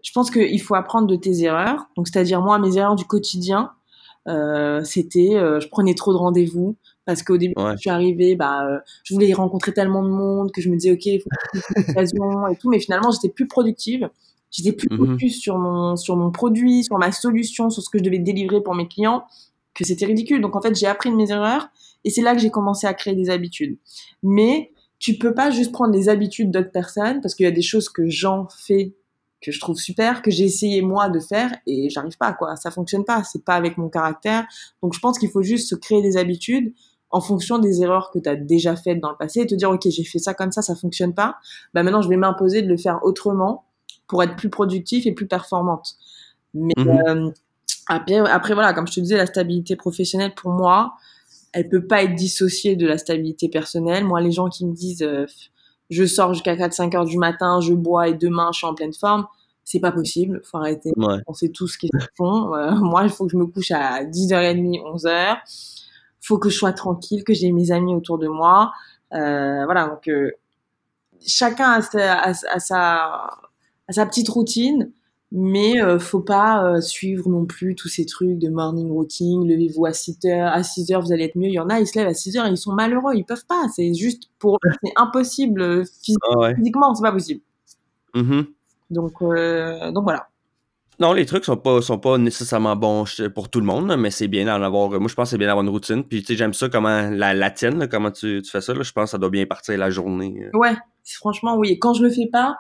je 0.04 0.12
pense 0.12 0.32
qu'il 0.32 0.62
faut 0.62 0.76
apprendre 0.76 1.08
de 1.08 1.16
tes 1.16 1.44
erreurs. 1.44 1.88
Donc, 1.96 2.08
c'est-à-dire 2.08 2.42
moi, 2.42 2.60
mes 2.60 2.78
erreurs 2.78 2.96
du 2.96 3.06
quotidien, 3.06 3.72
euh, 4.28 4.84
c'était, 4.84 5.36
euh, 5.36 5.60
je 5.60 5.68
prenais 5.68 5.94
trop 5.96 6.12
de 6.14 6.18
rendez-vous 6.18 6.76
parce 7.06 7.24
qu'au 7.24 7.38
début, 7.38 7.54
quand 7.56 7.72
je 7.74 7.78
suis 7.78 7.90
arrivée, 7.90 8.36
bah, 8.36 8.66
euh, 8.66 8.80
je 9.04 9.14
voulais 9.14 9.32
rencontrer 9.34 9.74
tellement 9.74 10.04
de 10.04 10.10
monde 10.10 10.52
que 10.52 10.62
je 10.62 10.70
me 10.70 10.76
disais, 10.76 10.92
ok, 10.92 11.06
il 11.06 11.22
faut 11.22 11.30
et 12.52 12.56
tout, 12.58 12.70
mais 12.70 12.80
finalement, 12.80 13.12
j'étais 13.12 13.30
plus 13.30 13.48
productive. 13.48 14.10
J'étais 14.52 14.72
plus 14.72 14.88
Mhm. 14.92 15.08
focus 15.08 15.42
sur 15.42 15.58
mon, 15.58 15.96
sur 15.96 16.16
mon 16.16 16.32
produit, 16.32 16.84
sur 16.84 16.98
ma 17.00 17.12
solution, 17.12 17.70
sur 17.70 17.82
ce 17.82 17.90
que 17.90 17.98
je 17.98 18.04
devais 18.04 18.20
délivrer 18.20 18.62
pour 18.62 18.76
mes 18.76 18.88
clients, 18.88 19.24
que 19.74 19.84
c'était 19.86 20.06
ridicule. 20.06 20.42
Donc 20.42 20.56
en 20.56 20.62
fait, 20.62 20.76
j'ai 20.76 20.88
appris 20.88 21.10
de 21.12 21.16
mes 21.16 21.32
erreurs 21.32 21.70
et 22.04 22.10
c'est 22.10 22.22
là 22.22 22.34
que 22.36 22.42
j'ai 22.42 22.50
commencé 22.52 22.88
à 22.88 22.94
créer 22.94 23.16
des 23.16 23.30
habitudes. 23.30 23.78
Mais 24.22 24.72
tu 25.00 25.18
peux 25.18 25.34
pas 25.34 25.52
juste 25.52 25.72
prendre 25.72 25.94
les 25.94 26.10
habitudes 26.10 26.52
d'autres 26.52 26.72
personnes 26.72 27.22
parce 27.22 27.36
qu'il 27.36 27.44
y 27.46 27.48
a 27.48 27.52
des 27.52 27.62
choses 27.62 27.90
que 27.90 28.08
j'en 28.10 28.48
fais 28.50 28.94
que 29.42 29.52
je 29.52 29.60
trouve 29.60 29.78
super, 29.78 30.22
que 30.22 30.32
j'ai 30.32 30.46
essayé 30.46 30.82
moi 30.82 31.10
de 31.10 31.20
faire 31.20 31.54
et 31.68 31.90
j'arrive 31.90 32.18
pas 32.18 32.32
quoi, 32.32 32.56
ça 32.56 32.72
fonctionne 32.72 33.04
pas, 33.04 33.24
c'est 33.26 33.44
pas 33.44 33.56
avec 33.56 33.78
mon 33.78 33.90
caractère. 33.90 34.46
Donc 34.82 34.94
je 34.94 35.00
pense 35.00 35.20
qu'il 35.20 35.30
faut 35.30 35.42
juste 35.42 35.70
se 35.70 35.76
créer 35.76 36.02
des 36.02 36.16
habitudes 36.16 36.74
en 37.10 37.20
fonction 37.20 37.60
des 37.60 37.82
erreurs 37.82 38.10
que 38.12 38.20
tu 38.20 38.30
as 38.30 38.38
déjà 38.38 38.78
faites 38.78 39.02
dans 39.02 39.10
le 39.12 39.18
passé 39.18 39.42
et 39.42 39.46
te 39.46 39.54
dire 39.54 39.70
OK, 39.70 39.82
j'ai 39.90 40.06
fait 40.06 40.20
ça 40.20 40.34
comme 40.34 40.54
ça, 40.54 40.62
ça 40.62 40.76
fonctionne 40.76 41.14
pas. 41.14 41.36
Bah 41.74 41.84
maintenant 41.84 42.02
je 42.02 42.08
vais 42.08 42.16
m'imposer 42.16 42.62
de 42.62 42.70
le 42.70 42.78
faire 42.78 43.00
autrement 43.04 43.66
pour 44.08 44.24
être 44.24 44.38
plus 44.38 44.50
productif 44.50 45.06
et 45.06 45.12
plus 45.12 45.28
performante. 45.28 45.96
Mais 46.54 46.74
Mhm. 46.78 47.02
euh, 47.08 47.32
après, 47.88 48.18
après 48.18 48.54
voilà, 48.54 48.74
comme 48.74 48.88
je 48.88 48.94
te 48.94 49.00
disais, 49.00 49.18
la 49.18 49.26
stabilité 49.26 49.76
professionnelle 49.76 50.34
pour 50.36 50.52
moi, 50.52 50.96
elle 51.52 51.70
peut 51.70 51.86
pas 51.86 52.04
être 52.04 52.16
dissociée 52.16 52.76
de 52.76 52.88
la 52.88 52.98
stabilité 52.98 53.50
personnelle. 53.50 54.04
Moi, 54.06 54.22
les 54.22 54.32
gens 54.32 54.50
qui 54.50 54.66
me 54.66 54.74
disent 54.74 55.04
euh, 55.04 55.26
je 55.90 56.06
sors 56.06 56.34
jusqu'à 56.34 56.56
4-5 56.56 56.96
heures 56.96 57.06
du 57.06 57.18
matin, 57.18 57.60
je 57.62 57.74
bois 57.74 58.08
et 58.08 58.14
demain 58.14 58.50
je 58.52 58.60
suis 58.60 58.68
en 58.68 58.74
pleine 58.74 58.94
forme, 58.94 59.28
c'est 59.64 59.80
pas 59.80 59.92
possible. 59.92 60.42
Faut 60.44 60.58
arrêter. 60.58 60.92
Ouais. 60.98 61.18
On 61.28 61.34
sait 61.34 61.50
tous 61.50 61.68
ce 61.68 61.78
qu'ils 61.78 61.90
font. 62.18 62.56
Euh, 62.56 62.72
moi, 62.76 63.04
il 63.04 63.10
faut 63.10 63.26
que 63.26 63.32
je 63.32 63.38
me 63.38 63.46
couche 63.46 63.72
à 63.72 64.04
10h30, 64.04 64.82
11h. 64.82 65.38
Faut 66.22 66.38
que 66.38 66.50
je 66.50 66.56
sois 66.56 66.74
tranquille, 66.74 67.24
que 67.24 67.34
j'ai 67.34 67.52
mes 67.52 67.72
amis 67.72 67.94
autour 67.94 68.18
de 68.18 68.28
moi. 68.28 68.72
Euh, 69.14 69.66
voilà, 69.66 69.88
donc 69.88 70.08
euh, 70.08 70.32
chacun 71.26 71.72
a 71.72 71.82
sa, 71.82 72.14
a, 72.14 72.30
a 72.30 72.60
sa, 72.60 73.38
a 73.88 73.94
sa 73.94 74.06
petite 74.06 74.30
routine, 74.30 74.92
mais 75.36 75.82
euh, 75.82 75.98
faut 75.98 76.20
pas 76.22 76.64
euh, 76.64 76.80
suivre 76.80 77.28
non 77.28 77.46
plus 77.46 77.74
tous 77.74 77.88
ces 77.88 78.06
trucs 78.06 78.38
de 78.38 78.50
morning 78.50 78.90
routine, 78.92 79.48
levez-vous 79.48 79.86
à 79.88 79.92
6 79.94 80.18
heures, 80.28 80.54
à 80.54 80.62
6 80.62 80.92
heures 80.92 81.02
vous 81.02 81.12
allez 81.12 81.24
être 81.26 81.36
mieux. 81.36 81.48
Il 81.48 81.54
y 81.54 81.60
en 81.60 81.70
a, 81.70 81.80
ils 81.80 81.88
se 81.88 81.98
lèvent 81.98 82.08
à 82.08 82.14
6 82.14 82.38
heures, 82.38 82.46
ils 82.48 82.56
sont 82.56 82.74
malheureux, 82.74 83.14
ils 83.16 83.26
peuvent 83.26 83.46
pas. 83.48 83.64
C'est 83.76 83.94
juste 83.96 84.30
pour 84.38 84.60
c'est 84.84 84.94
impossible 84.96 85.62
euh, 85.62 85.84
phys- 86.04 86.16
Ah 86.32 86.38
ouais. 86.38 86.56
physiquement, 86.56 86.94
c'est 86.94 87.02
pas 87.02 87.12
possible. 87.12 87.42
Mhm. 88.14 88.46
Donc, 88.92 89.14
euh, 89.24 89.92
donc 89.92 90.04
voilà. 90.04 90.30
Non, 91.00 91.14
les 91.14 91.26
trucs 91.26 91.44
sont 91.46 91.58
pas, 91.58 91.82
sont 91.82 91.98
pas 91.98 92.20
nécessairement 92.20 92.76
bons 92.76 93.06
pour 93.34 93.50
tout 93.50 93.60
le 93.60 93.66
monde, 93.66 93.96
mais 93.98 94.12
c'est 94.12 94.28
bien 94.28 94.46
d'en 94.46 94.62
avoir. 94.64 94.92
Moi, 94.92 95.08
je 95.10 95.16
pense 95.16 95.30
que 95.30 95.32
c'est 95.32 95.38
bien 95.40 95.48
d'avoir 95.48 95.64
une 95.64 95.72
routine. 95.72 96.04
Puis, 96.04 96.22
tu 96.22 96.28
sais, 96.28 96.36
j'aime 96.36 96.54
ça, 96.54 96.70
comment 96.70 97.10
la, 97.10 97.34
la 97.34 97.50
tienne, 97.50 97.80
là, 97.80 97.88
comment 97.88 98.12
tu, 98.12 98.44
tu 98.44 98.52
fais 98.52 98.62
ça. 98.62 98.76
Là, 98.76 98.84
je 98.84 98.92
pense 98.92 99.06
que 99.06 99.10
ça 99.10 99.18
doit 99.18 99.32
bien 99.32 99.48
partir 99.48 99.76
la 99.80 99.90
journée. 99.90 100.48
Ouais, 100.54 100.76
franchement, 101.04 101.56
oui. 101.58 101.70
Et 101.72 101.80
quand 101.80 101.96
je 101.96 102.04
le 102.04 102.12
fais 102.12 102.28
pas, 102.32 102.58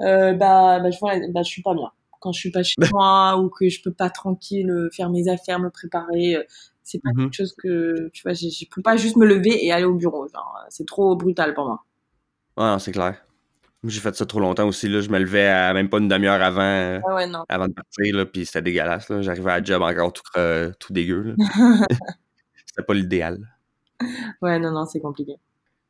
euh, 0.00 0.32
bah, 0.32 0.80
bah, 0.80 0.90
je, 0.90 0.98
bah, 1.32 1.42
je 1.42 1.48
suis 1.48 1.60
pas 1.62 1.74
bien. 1.74 1.90
Quand 2.20 2.32
je 2.32 2.40
suis 2.40 2.50
pas 2.50 2.62
chez 2.62 2.74
moi 2.92 3.36
ou 3.38 3.48
que 3.48 3.68
je 3.68 3.82
peux 3.82 3.92
pas 3.92 4.10
tranquille 4.10 4.70
euh, 4.70 4.88
faire 4.92 5.10
mes 5.10 5.28
affaires, 5.28 5.58
me 5.60 5.70
préparer, 5.70 6.36
euh, 6.36 6.42
c'est 6.82 7.00
pas 7.02 7.10
Mhm. 7.14 7.24
quelque 7.24 7.34
chose 7.36 7.54
que, 7.56 8.10
tu 8.12 8.22
vois, 8.22 8.32
je 8.32 8.64
peux 8.74 8.82
pas 8.82 8.96
juste 8.96 9.16
me 9.16 9.26
lever 9.26 9.64
et 9.64 9.72
aller 9.72 9.84
au 9.84 9.94
bureau. 9.94 10.24
Euh, 10.24 10.28
c'est 10.68 10.86
trop 10.86 11.16
brutal 11.16 11.54
pour 11.54 11.66
moi. 11.66 11.84
Ouais, 12.56 12.78
c'est 12.80 12.92
clair. 12.92 13.22
J'ai 13.84 14.00
fait 14.00 14.16
ça 14.16 14.26
trop 14.26 14.40
longtemps 14.40 14.66
aussi. 14.66 14.88
Là. 14.88 15.00
Je 15.00 15.10
me 15.10 15.18
levais 15.18 15.46
à 15.46 15.72
même 15.72 15.88
pas 15.88 15.98
une 15.98 16.08
demi-heure 16.08 16.42
avant, 16.42 16.60
euh, 16.62 16.98
Ah 17.08 17.14
ouais, 17.14 17.26
avant 17.48 17.68
de 17.68 17.72
partir, 17.74 18.16
là, 18.16 18.26
puis 18.26 18.44
c'était 18.46 18.62
dégueulasse. 18.62 19.06
J'arrivais 19.20 19.50
à 19.52 19.58
la 19.58 19.64
job 19.64 19.82
encore 19.82 20.12
tout, 20.12 20.22
cre- 20.34 20.72
tout 20.80 20.92
dégueu. 20.92 21.36
c'était 22.66 22.82
pas 22.86 22.94
l'idéal. 22.94 23.38
Ouais, 24.42 24.58
non, 24.58 24.72
non, 24.72 24.86
c'est 24.86 25.00
compliqué. 25.00 25.34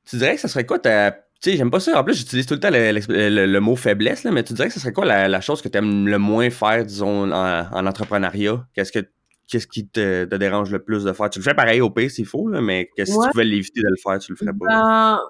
Tu 0.05 0.17
dirais 0.17 0.35
que 0.35 0.41
ça 0.41 0.49
serait 0.49 0.67
quoi 0.67 0.79
ta. 0.79 1.26
Tu 1.43 1.51
sais, 1.51 1.57
j'aime 1.57 1.71
pas 1.71 1.81
ça. 1.81 2.01
En 2.01 2.05
plus, 2.05 2.15
j'utilise 2.17 2.47
tout 2.47 2.55
le 2.55 2.61
temps 2.61 2.71
le, 2.71 2.93
le- 2.93 3.29
le- 3.29 3.47
le 3.47 3.61
mot 3.61 3.77
faiblesse, 3.77 4.25
là, 4.25 4.31
mais 4.33 4.43
tu 4.43 4.53
dirais 4.55 4.69
que 4.69 4.75
ça 4.75 4.81
serait 4.81 4.93
quoi 4.93 5.05
la, 5.05 5.29
la 5.29 5.41
chose 5.41 5.61
que 5.63 5.69
tu 5.69 5.77
aimes 5.79 6.09
le 6.09 6.19
moins 6.19 6.49
faire, 6.51 6.85
disons, 6.85 7.31
en, 7.31 7.67
en 7.73 7.87
entrepreneuriat? 7.87 8.67
Qu'est-ce 8.75 8.91
que 8.93 9.07
qu'est-ce 9.49 9.67
qui 9.69 9.87
te, 9.87 10.25
te 10.25 10.35
dérange 10.35 10.71
le 10.73 10.83
plus 10.83 11.05
de 11.05 11.13
faire? 11.13 11.31
Tu 11.31 11.39
le 11.39 11.45
fais 11.45 11.55
pareil 11.55 11.81
au 11.81 11.91
pire 11.91 12.11
s'il 12.11 12.27
faut, 12.27 12.49
là, 12.49 12.61
mais 12.61 12.91
que 12.97 13.05
si 13.05 13.13
Ouais. 13.17 13.27
tu 13.27 13.31
pouvais 13.33 13.45
l'éviter 13.45 13.81
de 13.81 13.89
le 13.89 13.97
faire, 14.03 14.19
tu 14.19 14.33
le 14.33 14.37
ferais 14.37 14.53
pas. 14.53 14.67
Ben, 14.67 15.21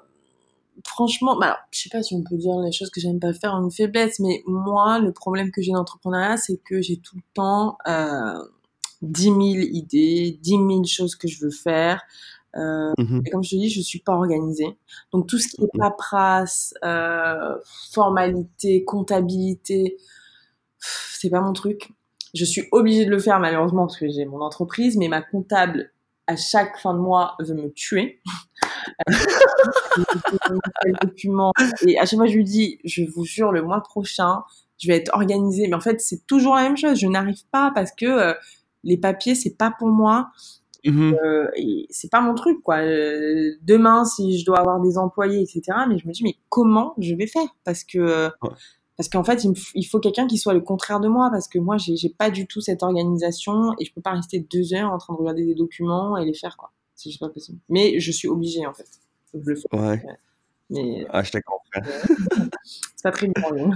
franchement, 0.87 1.39
alors, 1.41 1.57
je 1.73 1.81
sais 1.83 1.89
pas 1.91 2.03
si 2.03 2.15
on 2.15 2.23
peut 2.23 2.37
dire 2.37 2.57
les 2.61 2.73
choses 2.73 2.91
que 2.91 3.01
j'aime 3.01 3.19
pas 3.21 3.33
faire 3.33 3.55
une 3.57 3.71
faiblesse, 3.71 4.19
mais 4.21 4.43
moi, 4.47 4.99
le 5.01 5.13
problème 5.13 5.51
que 5.51 5.61
j'ai 5.61 5.73
dans 5.73 5.79
l'entrepreneuriat, 5.79 6.37
c'est 6.37 6.61
que 6.65 6.81
j'ai 6.81 6.99
tout 6.99 7.17
le 7.17 7.23
temps 7.35 7.77
euh, 7.89 8.39
10 9.03 9.25
000 9.25 9.37
idées, 9.39 10.39
10 10.41 10.51
000 10.57 10.85
choses 10.87 11.17
que 11.17 11.29
je 11.29 11.41
veux 11.45 11.51
faire. 11.51 12.03
Euh, 12.57 12.93
et 13.25 13.31
comme 13.31 13.43
je 13.43 13.51
te 13.51 13.57
dis, 13.57 13.69
je 13.69 13.81
suis 13.81 14.01
pas 14.01 14.13
organisée. 14.15 14.79
Donc 15.13 15.27
tout 15.27 15.39
ce 15.39 15.49
qui 15.49 15.63
est 15.63 15.79
paperasse, 15.79 16.75
euh, 16.85 17.57
formalité, 17.93 18.85
comptabilité, 18.85 19.97
c'est 20.79 21.31
pas 21.31 21.41
mon 21.41 21.53
truc. 21.53 21.93
Je 22.35 22.45
suis 22.45 22.65
obligée 22.73 23.05
de 23.05 23.11
le 23.11 23.19
faire 23.19 23.41
malheureusement 23.41 23.87
parce 23.87 23.99
que 23.99 24.09
j'ai 24.09 24.25
mon 24.25 24.41
entreprise, 24.41 24.97
mais 24.97 25.09
ma 25.09 25.23
comptable 25.23 25.93
à 26.27 26.37
chaque 26.37 26.79
fin 26.79 26.93
de 26.93 26.99
mois 26.99 27.37
veut 27.41 27.55
me 27.55 27.71
tuer. 27.73 28.21
Et 31.87 31.99
à 31.99 32.05
chaque 32.05 32.19
fois 32.19 32.27
je 32.27 32.35
lui 32.35 32.45
dis, 32.45 32.79
je 32.85 33.05
vous 33.15 33.25
jure, 33.25 33.53
le 33.53 33.63
mois 33.63 33.81
prochain, 33.83 34.43
je 34.79 34.89
vais 34.89 34.97
être 34.97 35.15
organisée. 35.15 35.69
Mais 35.69 35.75
en 35.75 35.81
fait, 35.81 36.01
c'est 36.01 36.27
toujours 36.27 36.55
la 36.55 36.63
même 36.63 36.77
chose. 36.77 36.99
Je 36.99 37.07
n'arrive 37.07 37.47
pas 37.51 37.71
parce 37.75 37.93
que 37.93 38.07
euh, 38.07 38.35
les 38.85 38.97
papiers, 38.97 39.35
c'est 39.35 39.57
pas 39.57 39.73
pour 39.79 39.89
moi. 39.89 40.31
Mhm. 40.91 41.17
Euh, 41.25 41.49
et 41.57 41.87
c'est 41.91 42.11
pas 42.11 42.21
mon 42.21 42.35
truc 42.35 42.63
quoi. 42.63 42.79
Euh, 42.79 43.53
demain 43.63 44.05
si 44.05 44.39
je 44.39 44.45
dois 44.47 44.59
avoir 44.59 44.81
des 44.81 44.99
employés 44.99 45.41
etc. 45.41 45.63
Mais 45.89 45.99
je 45.99 46.07
me 46.07 46.13
dis 46.13 46.23
mais 46.23 46.37
comment 46.49 46.95
je 46.99 47.15
vais 47.15 47.27
faire? 47.27 47.49
Parce 47.65 47.85
que 47.85 47.99
euh, 47.99 48.31
Ouais. 48.43 48.51
parce 48.97 49.09
qu'en 49.09 49.25
fait 49.25 49.45
il, 49.75 49.85
faut 49.85 50.01
quelqu'un 50.01 50.27
qui 50.27 50.39
soit 50.39 50.55
le 50.55 50.61
contraire 50.61 51.01
de 51.01 51.09
moi 51.09 51.29
parce 51.31 51.49
que 51.49 51.59
moi 51.59 51.77
j'ai 51.77 51.97
j'ai 51.97 52.09
pas 52.11 52.31
du 52.31 52.47
tout 52.47 52.61
cette 52.61 52.83
organisation 52.83 53.73
et 53.79 53.85
je 53.85 53.93
peux 53.93 54.01
pas 54.01 54.13
rester 54.13 54.41
deux 54.41 54.75
heures 54.75 54.93
en 54.93 54.99
train 54.99 55.15
de 55.15 55.19
regarder 55.19 55.45
des 55.45 55.55
documents 55.55 56.17
et 56.17 56.25
les 56.25 56.35
faire 56.35 56.57
quoi. 56.57 56.73
C'est 56.95 57.11
juste 57.11 57.21
pas 57.21 57.29
possible. 57.29 57.59
Mais 57.69 57.99
je 58.01 58.13
suis 58.13 58.29
obligée 58.29 58.67
en 58.67 58.73
fait. 58.75 58.89
Faut 59.33 59.39
que 59.39 59.45
je 59.45 59.51
le 59.51 59.57
fais. 59.57 59.77
Ouais. 59.77 60.03
Mais 60.71 61.07
Ah, 61.11 61.23
je 61.23 61.31
te 61.33 61.39
comprends. 61.39 61.91
c'est 62.97 63.03
pas 63.03 63.11
très 63.13 63.29
bien. 63.29 63.71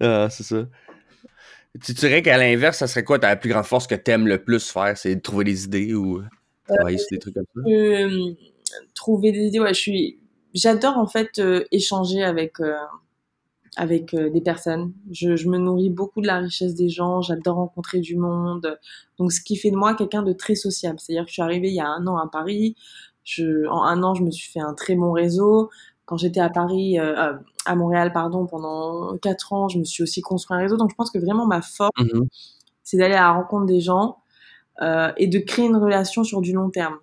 Ah, 0.00 0.28
c'est 0.30 0.42
ça. 0.44 0.66
Tu 1.82 1.92
dirais 1.92 2.22
qu'à 2.22 2.36
l'inverse, 2.36 2.78
ça 2.78 2.86
serait 2.86 3.04
quoi 3.04 3.18
ta 3.18 3.34
plus 3.36 3.50
grande 3.50 3.64
force 3.64 3.86
que 3.86 3.94
t'aimes 3.94 4.26
le 4.26 4.42
plus 4.42 4.70
faire? 4.70 4.96
C'est 4.96 5.14
de 5.14 5.20
trouver 5.20 5.44
des 5.44 5.64
idées 5.64 5.94
ou 5.94 6.22
travailler 6.66 6.98
sur 6.98 7.08
des 7.12 7.18
trucs 7.18 7.34
comme 7.34 7.44
ça? 7.54 7.60
euh, 7.70 8.34
trouver 8.94 9.32
des 9.32 9.46
idées. 9.46 9.60
Ouais, 9.60 9.74
je 9.74 9.80
suis. 9.80 10.18
J'adore 10.52 10.98
en 10.98 11.06
fait 11.06 11.38
euh, 11.38 11.64
échanger 11.70 12.24
avec 12.24 12.58
euh, 12.60 12.74
avec 13.76 14.14
euh, 14.14 14.30
des 14.30 14.40
personnes. 14.40 14.92
Je, 15.10 15.48
me 15.48 15.58
nourris 15.58 15.90
beaucoup 15.90 16.20
de 16.20 16.26
la 16.26 16.38
richesse 16.38 16.74
des 16.74 16.88
gens. 16.88 17.22
J'adore 17.22 17.56
rencontrer 17.56 18.00
du 18.00 18.16
monde. 18.16 18.78
Donc, 19.18 19.32
ce 19.32 19.40
qui 19.40 19.56
fait 19.56 19.70
de 19.70 19.76
moi 19.76 19.94
quelqu'un 19.94 20.22
de 20.22 20.32
très 20.32 20.54
sociable. 20.54 20.98
C'est-à-dire 20.98 21.24
que 21.24 21.28
je 21.28 21.34
suis 21.34 21.42
arrivée 21.42 21.68
il 21.68 21.74
y 21.74 21.80
a 21.80 21.88
un 21.88 22.06
an 22.06 22.16
à 22.16 22.28
Paris. 22.30 22.74
En 23.38 23.84
un 23.84 24.02
an, 24.02 24.14
je 24.14 24.22
me 24.22 24.30
suis 24.30 24.50
fait 24.50 24.60
un 24.60 24.74
très 24.74 24.96
bon 24.96 25.12
réseau. 25.12 25.70
Quand 26.04 26.16
j'étais 26.16 26.40
à 26.40 26.50
Paris, 26.50 26.98
euh, 26.98 27.16
euh, 27.16 27.32
à 27.66 27.74
Montréal, 27.76 28.12
pardon, 28.12 28.46
pendant 28.46 29.16
quatre 29.18 29.52
ans, 29.52 29.68
je 29.68 29.78
me 29.78 29.84
suis 29.84 30.02
aussi 30.02 30.20
construit 30.22 30.56
un 30.56 30.60
réseau. 30.60 30.76
Donc, 30.76 30.90
je 30.90 30.94
pense 30.96 31.10
que 31.10 31.18
vraiment 31.18 31.46
ma 31.46 31.62
force 31.62 31.90
Mhm. 31.98 32.28
c'est 32.82 32.96
d'aller 32.96 33.14
à 33.14 33.22
la 33.22 33.32
rencontre 33.32 33.66
des 33.66 33.80
gens 33.80 34.18
euh, 34.82 35.12
et 35.18 35.26
de 35.26 35.38
créer 35.38 35.66
une 35.66 35.76
relation 35.76 36.24
sur 36.24 36.40
du 36.40 36.52
long 36.52 36.70
terme. 36.70 36.96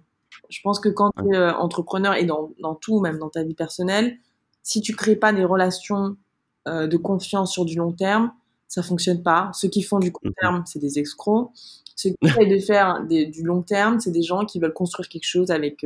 Je 0.50 0.60
pense 0.64 0.80
que 0.80 0.90
quand 0.90 1.12
tu 1.18 1.34
es 1.34 1.38
euh, 1.38 1.54
entrepreneur 1.56 2.16
et 2.16 2.26
dans, 2.26 2.52
dans 2.62 2.76
tout, 2.76 3.00
même 3.02 3.20
dans 3.20 3.30
ta 3.30 3.44
vie 3.44 3.54
personnelle, 3.54 4.18
si 4.64 4.82
tu 4.82 4.96
crées 4.96 5.16
pas 5.16 5.34
des 5.34 5.46
relations 5.46 6.18
euh, 6.68 6.88
de 6.88 6.98
confiance 6.98 7.52
sur 7.54 7.66
du 7.66 7.76
long 7.78 7.92
terme, 7.94 8.32
ça 8.68 8.84
fonctionne 8.84 9.24
pas. 9.24 9.50
Ceux 9.54 9.70
qui 9.70 9.82
font 9.84 10.00
du 10.00 10.12
court 10.12 10.26
Mhm. 10.28 10.34
terme, 10.42 10.64
c'est 10.66 10.80
des 10.80 11.00
escrocs. 11.00 11.52
Ceux 11.96 12.10
qui 12.22 12.28
essayent 12.28 12.50
de 12.50 12.60
faire 12.60 13.06
des- 13.08 13.26
du 13.28 13.44
long 13.44 13.62
terme, 13.62 14.00
c'est 14.00 14.12
des 14.12 14.24
gens 14.24 14.46
qui 14.46 14.60
veulent 14.60 14.74
construire 14.74 15.08
quelque 15.10 15.26
chose 15.28 15.52
avec. 15.52 15.86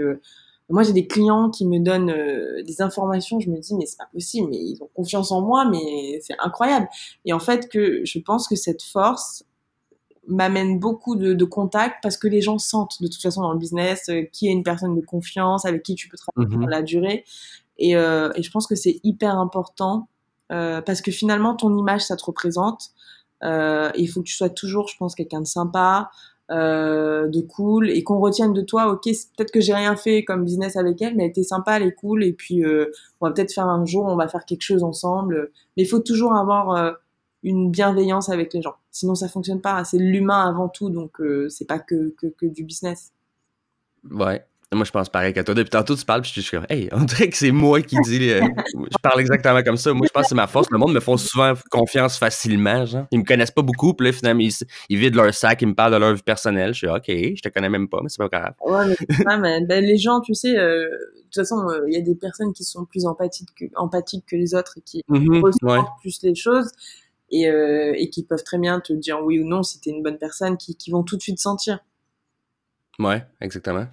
Moi, 0.71 0.83
j'ai 0.83 0.93
des 0.93 1.07
clients 1.07 1.49
qui 1.49 1.65
me 1.67 1.79
donnent 1.79 2.09
euh, 2.09 2.63
des 2.63 2.81
informations. 2.81 3.39
Je 3.39 3.49
me 3.49 3.57
dis, 3.59 3.75
mais 3.75 3.85
c'est 3.85 3.97
pas 3.97 4.09
possible. 4.11 4.49
Mais 4.49 4.57
ils 4.57 4.79
ont 4.81 4.89
confiance 4.93 5.31
en 5.31 5.41
moi, 5.41 5.65
mais 5.69 6.19
c'est 6.21 6.35
incroyable. 6.39 6.87
Et 7.25 7.33
en 7.33 7.39
fait, 7.39 7.69
que 7.69 8.01
je 8.05 8.19
pense 8.19 8.47
que 8.47 8.55
cette 8.55 8.81
force, 8.81 9.43
m'amène 10.27 10.79
beaucoup 10.79 11.15
de, 11.15 11.33
de 11.33 11.45
contacts 11.45 11.97
parce 12.03 12.15
que 12.15 12.27
les 12.27 12.41
gens 12.41 12.59
sentent 12.59 13.01
de 13.01 13.07
toute 13.07 13.21
façon 13.21 13.41
dans 13.41 13.53
le 13.53 13.57
business 13.57 14.07
euh, 14.09 14.21
qui 14.31 14.47
est 14.47 14.51
une 14.51 14.61
personne 14.61 14.95
de 14.95 15.03
confiance 15.03 15.65
avec 15.65 15.81
qui 15.81 15.95
tu 15.95 16.07
peux 16.09 16.15
travailler 16.15 16.55
Mhm. 16.55 16.61
dans 16.61 16.69
la 16.69 16.83
durée 16.83 17.25
et, 17.79 17.95
euh, 17.95 18.31
et 18.35 18.43
je 18.43 18.51
pense 18.51 18.67
que 18.67 18.75
c'est 18.75 18.99
hyper 19.03 19.37
important 19.37 20.07
parce 20.47 21.01
que 21.01 21.11
finalement 21.11 21.55
ton 21.55 21.75
image 21.75 22.01
ça 22.01 22.15
te 22.17 22.23
représente 22.23 22.91
il 23.41 24.07
faut 24.13 24.21
que 24.21 24.27
tu 24.27 24.35
sois 24.35 24.49
toujours 24.49 24.87
je 24.89 24.95
pense 24.97 25.15
quelqu'un 25.15 25.41
de 25.41 25.47
sympa 25.47 26.11
euh, 26.51 27.27
de 27.27 27.41
cool 27.41 27.89
et 27.89 28.03
qu'on 28.03 28.19
retienne 28.19 28.51
de 28.51 28.61
toi 28.61 28.87
ok 28.87 29.03
peut-être 29.03 29.51
que 29.51 29.61
j'ai 29.61 29.73
rien 29.73 29.95
fait 29.95 30.25
comme 30.25 30.43
business 30.43 30.75
avec 30.75 31.01
elle 31.01 31.15
mais 31.15 31.23
elle 31.23 31.29
était 31.29 31.43
sympa 31.43 31.77
elle 31.77 31.83
est 31.83 31.93
cool 31.93 32.23
et 32.23 32.33
puis 32.33 32.65
euh, 32.65 32.91
on 33.21 33.27
va 33.27 33.33
peut-être 33.33 33.53
faire 33.53 33.67
un 33.67 33.85
jour 33.85 34.05
on 34.05 34.17
va 34.17 34.27
faire 34.27 34.43
quelque 34.43 34.63
chose 34.63 34.83
ensemble 34.83 35.51
mais 35.77 35.83
il 35.83 35.87
faut 35.87 35.99
toujours 35.99 36.35
avoir 36.35 36.71
euh, 36.71 36.91
une 37.43 37.71
bienveillance 37.71 38.29
avec 38.29 38.53
les 38.53 38.61
gens. 38.61 38.75
Sinon, 38.91 39.15
ça 39.15 39.27
fonctionne 39.27 39.61
pas. 39.61 39.83
C'est 39.83 39.97
l'humain 39.97 40.47
avant 40.47 40.69
tout, 40.69 40.91
donc 40.91 41.19
c'est 41.49 41.65
pas 41.65 41.79
que, 41.79 42.13
que, 42.15 42.27
que 42.27 42.45
du 42.45 42.63
business. 42.63 43.13
Ouais. 44.11 44.45
Moi, 44.73 44.85
je 44.85 44.91
pense 44.91 45.09
pareil 45.09 45.33
qu'à 45.33 45.43
toi. 45.43 45.53
Depuis 45.53 45.69
tantôt, 45.69 45.97
tu 45.97 46.05
parles, 46.05 46.21
puis 46.21 46.31
je 46.33 46.39
suis 46.39 46.51
comme, 46.51 46.65
hey, 46.69 46.87
on 46.93 47.03
dirait 47.03 47.29
que 47.29 47.35
c'est 47.35 47.51
moi 47.51 47.81
qui 47.81 47.97
dis. 48.05 48.29
Euh, 48.31 48.41
je 48.73 48.97
parle 49.03 49.19
exactement 49.19 49.61
comme 49.63 49.75
ça. 49.75 49.91
Moi, 49.93 50.07
je 50.07 50.13
pense 50.13 50.23
que 50.23 50.29
c'est 50.29 50.35
ma 50.35 50.47
force. 50.47 50.69
Le 50.71 50.77
monde 50.77 50.93
me 50.93 51.01
font 51.01 51.17
souvent 51.17 51.53
confiance 51.69 52.17
facilement. 52.17 52.85
Genre. 52.85 53.05
Ils 53.11 53.19
me 53.19 53.25
connaissent 53.25 53.51
pas 53.51 53.63
beaucoup, 53.63 53.93
puis 53.93 54.07
là, 54.07 54.13
finalement, 54.13 54.41
ils, 54.41 54.97
vident 54.97 55.21
leur 55.23 55.33
sac, 55.33 55.61
ils 55.61 55.67
me 55.67 55.75
parlent 55.75 55.91
de 55.91 55.97
leur 55.97 56.13
vie 56.13 56.21
personnelle. 56.21 56.73
Je 56.73 56.77
suis, 56.77 56.87
OK, 56.87 57.05
je 57.07 57.41
te 57.41 57.49
connais 57.49 57.67
même 57.67 57.89
pas, 57.89 57.99
mais 58.01 58.07
c'est 58.07 58.17
pas 58.17 58.29
grave. 58.29 58.53
Ouais, 58.65 58.95
mais, 59.41 59.65
ben, 59.65 59.83
les 59.83 59.97
gens, 59.97 60.21
tu 60.21 60.33
sais, 60.33 60.57
euh, 60.57 60.83
de 60.85 61.23
toute 61.25 61.35
façon, 61.35 61.67
euh, 61.67 61.81
il 61.87 61.93
y 61.93 61.97
a 61.97 62.01
des 62.01 62.15
personnes 62.15 62.53
qui 62.53 62.63
sont 62.63 62.85
plus 62.85 63.05
empathiques 63.05 63.53
que, 63.53 63.65
empathiques 63.75 64.25
que 64.25 64.37
les 64.37 64.55
autres 64.55 64.77
et 64.77 64.81
qui 64.81 65.03
mm 65.09 65.43
ressentent 65.43 65.87
plus 65.99 66.21
les 66.23 66.35
choses. 66.35 66.71
Et, 67.33 67.43
et, 67.43 68.09
qui 68.09 68.23
peuvent 68.23 68.43
très 68.43 68.57
bien 68.57 68.81
te 68.81 68.91
dire 68.91 69.21
oui 69.23 69.39
ou 69.39 69.47
non 69.47 69.63
si 69.63 69.79
t'es 69.79 69.89
une 69.89 70.03
bonne 70.03 70.17
personne, 70.17 70.57
qui, 70.57 70.75
qui 70.75 70.91
vont 70.91 71.03
tout 71.03 71.15
de 71.15 71.21
suite 71.21 71.39
sentir. 71.39 71.79
Ouais, 72.99 73.25
exactement. 73.39 73.87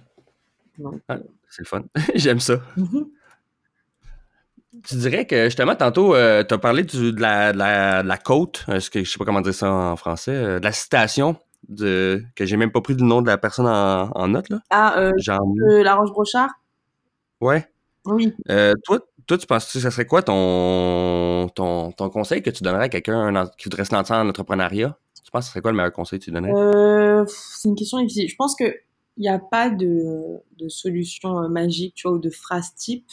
Ah, 1.07 1.17
c'est 1.49 1.61
le 1.61 1.67
fun. 1.67 1.83
J'aime 2.15 2.39
ça. 2.39 2.61
Mm-hmm. 2.77 3.05
Tu 4.87 4.95
dirais 4.95 5.25
que 5.25 5.45
justement, 5.45 5.75
tantôt, 5.75 6.13
euh, 6.15 6.43
tu 6.43 6.53
as 6.53 6.57
parlé 6.57 6.83
de, 6.83 7.19
la, 7.19 7.51
la, 8.03 8.17
côte, 8.17 8.65
euh, 8.69 8.79
ce 8.79 8.89
que, 8.89 9.03
je 9.03 9.09
sais 9.09 9.17
pas 9.17 9.25
comment 9.25 9.41
dire 9.41 9.53
ça 9.53 9.71
en 9.71 9.95
français, 9.95 10.35
euh, 10.35 10.59
de 10.59 10.63
la 10.63 10.71
citation 10.71 11.35
de, 11.67 12.23
que 12.35 12.45
j'ai 12.45 12.55
même 12.55 12.71
pas 12.71 12.81
pris 12.81 12.93
le 12.93 13.03
nom 13.03 13.21
de 13.21 13.27
la 13.27 13.37
personne 13.37 13.65
en, 13.67 14.27
note. 14.27 14.49
Là. 14.49 14.59
Ah, 14.69 15.11
La 15.27 15.95
Roche-Brochard? 15.95 16.49
Ouais. 17.41 17.67
Oui. 18.05 18.33
toi, 18.85 18.99
toi, 19.27 19.37
tu 19.37 19.47
penses 19.47 19.73
que 19.73 19.79
ça 19.79 19.91
serait 19.91 20.05
quoi 20.05 20.21
ton, 20.21 21.49
ton, 21.49 21.91
ton 21.91 22.09
conseil 22.09 22.41
que 22.41 22.49
tu 22.49 22.63
donnerais 22.63 22.85
à 22.85 22.89
quelqu'un 22.89 23.47
qui 23.57 23.65
voudrait 23.65 23.85
se 23.85 23.93
lancer 23.93 24.13
en 24.13 24.27
entrepreneuriat? 24.29 24.97
Tu 25.23 25.31
penses 25.31 25.41
que 25.41 25.45
ce 25.45 25.51
serait 25.51 25.61
quoi 25.61 25.71
le 25.71 25.77
meilleur 25.77 25.91
conseil 25.91 26.19
que 26.19 26.25
tu 26.25 26.31
donnerais? 26.31 27.25
c'est 27.27 27.67
une 27.67 27.75
question 27.75 27.99
difficile. 27.99 28.29
Je 28.29 28.35
pense 28.35 28.55
que 28.55 28.73
il 29.19 29.23
n'y 29.23 29.29
a 29.29 29.37
pas 29.37 29.69
de, 29.69 30.39
de, 30.57 30.69
solution 30.69 31.43
euh, 31.43 31.49
magique, 31.49 31.93
tu 31.93 32.07
vois, 32.07 32.17
ou 32.17 32.19
de 32.19 32.29
phrase 32.29 32.73
type. 32.75 33.05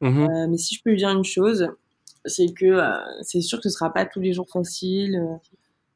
Mmh 0.00 0.26
euh, 0.28 0.46
mais 0.48 0.58
si 0.58 0.74
je 0.74 0.82
peux 0.82 0.94
dire 0.94 1.10
une 1.10 1.24
chose, 1.24 1.68
c'est 2.24 2.52
que 2.52 2.66
euh, 2.66 2.90
c'est 3.22 3.40
sûr 3.40 3.60
que 3.60 3.68
ce 3.68 3.76
sera 3.78 3.92
pas 3.92 4.04
tous 4.04 4.20
les 4.20 4.32
jours 4.32 4.48
facile. 4.52 5.20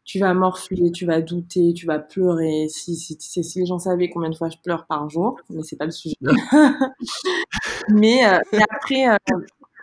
tu 0.04 0.20
vas 0.20 0.32
morfler, 0.32 0.92
tu 0.92 1.06
vas 1.06 1.20
douter, 1.20 1.74
tu 1.74 1.86
vas 1.86 1.98
pleurer. 1.98 2.68
Si, 2.68 2.94
si, 2.94 3.16
si, 3.18 3.58
les 3.58 3.66
gens 3.66 3.80
savaient 3.80 4.10
combien 4.10 4.30
de 4.30 4.36
fois 4.36 4.48
je 4.48 4.58
pleure 4.62 4.86
par 4.86 5.10
jour, 5.10 5.40
mais 5.50 5.62
c'est 5.64 5.76
pas 5.76 5.86
le 5.86 5.90
sujet. 5.90 6.16
mais, 7.88 8.22
après, 8.22 9.06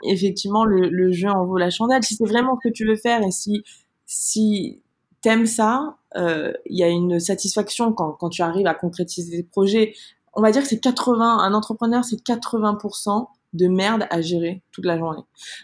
effectivement, 0.06 0.64
le, 0.64 0.88
le, 0.90 1.12
jeu 1.12 1.30
en 1.30 1.46
vaut 1.46 1.58
la 1.58 1.70
chandelle. 1.70 2.04
Si 2.04 2.16
c'est 2.16 2.28
vraiment 2.28 2.58
ce 2.64 2.70
que 2.70 2.74
tu 2.74 2.86
veux 2.86 2.96
faire 2.96 3.22
et 3.24 3.32
si, 3.32 3.64
si 4.06 4.80
t'aimes 5.22 5.46
ça, 5.46 5.98
euh, 6.16 6.54
il 6.66 6.78
y 6.78 6.84
a 6.84 6.88
une 6.88 7.20
satisfaction 7.20 7.94
quand, 7.94 8.14
quand 8.14 8.30
tu 8.30 8.42
arrives 8.42 8.68
à 8.68 8.74
concrétiser 8.74 9.38
des 9.38 9.44
projets. 9.44 9.94
On 10.34 10.42
va 10.42 10.52
dire 10.52 10.62
que 10.62 10.68
c'est 10.68 10.80
80, 10.80 11.40
un 11.40 11.54
entrepreneur, 11.54 12.04
c'est 12.04 12.24
80% 12.24 13.28
de 13.54 13.68
merde 13.68 14.06
à 14.10 14.22
gérer 14.22 14.62
toute 14.72 14.86
la 14.86 14.98
journée. 14.98 15.24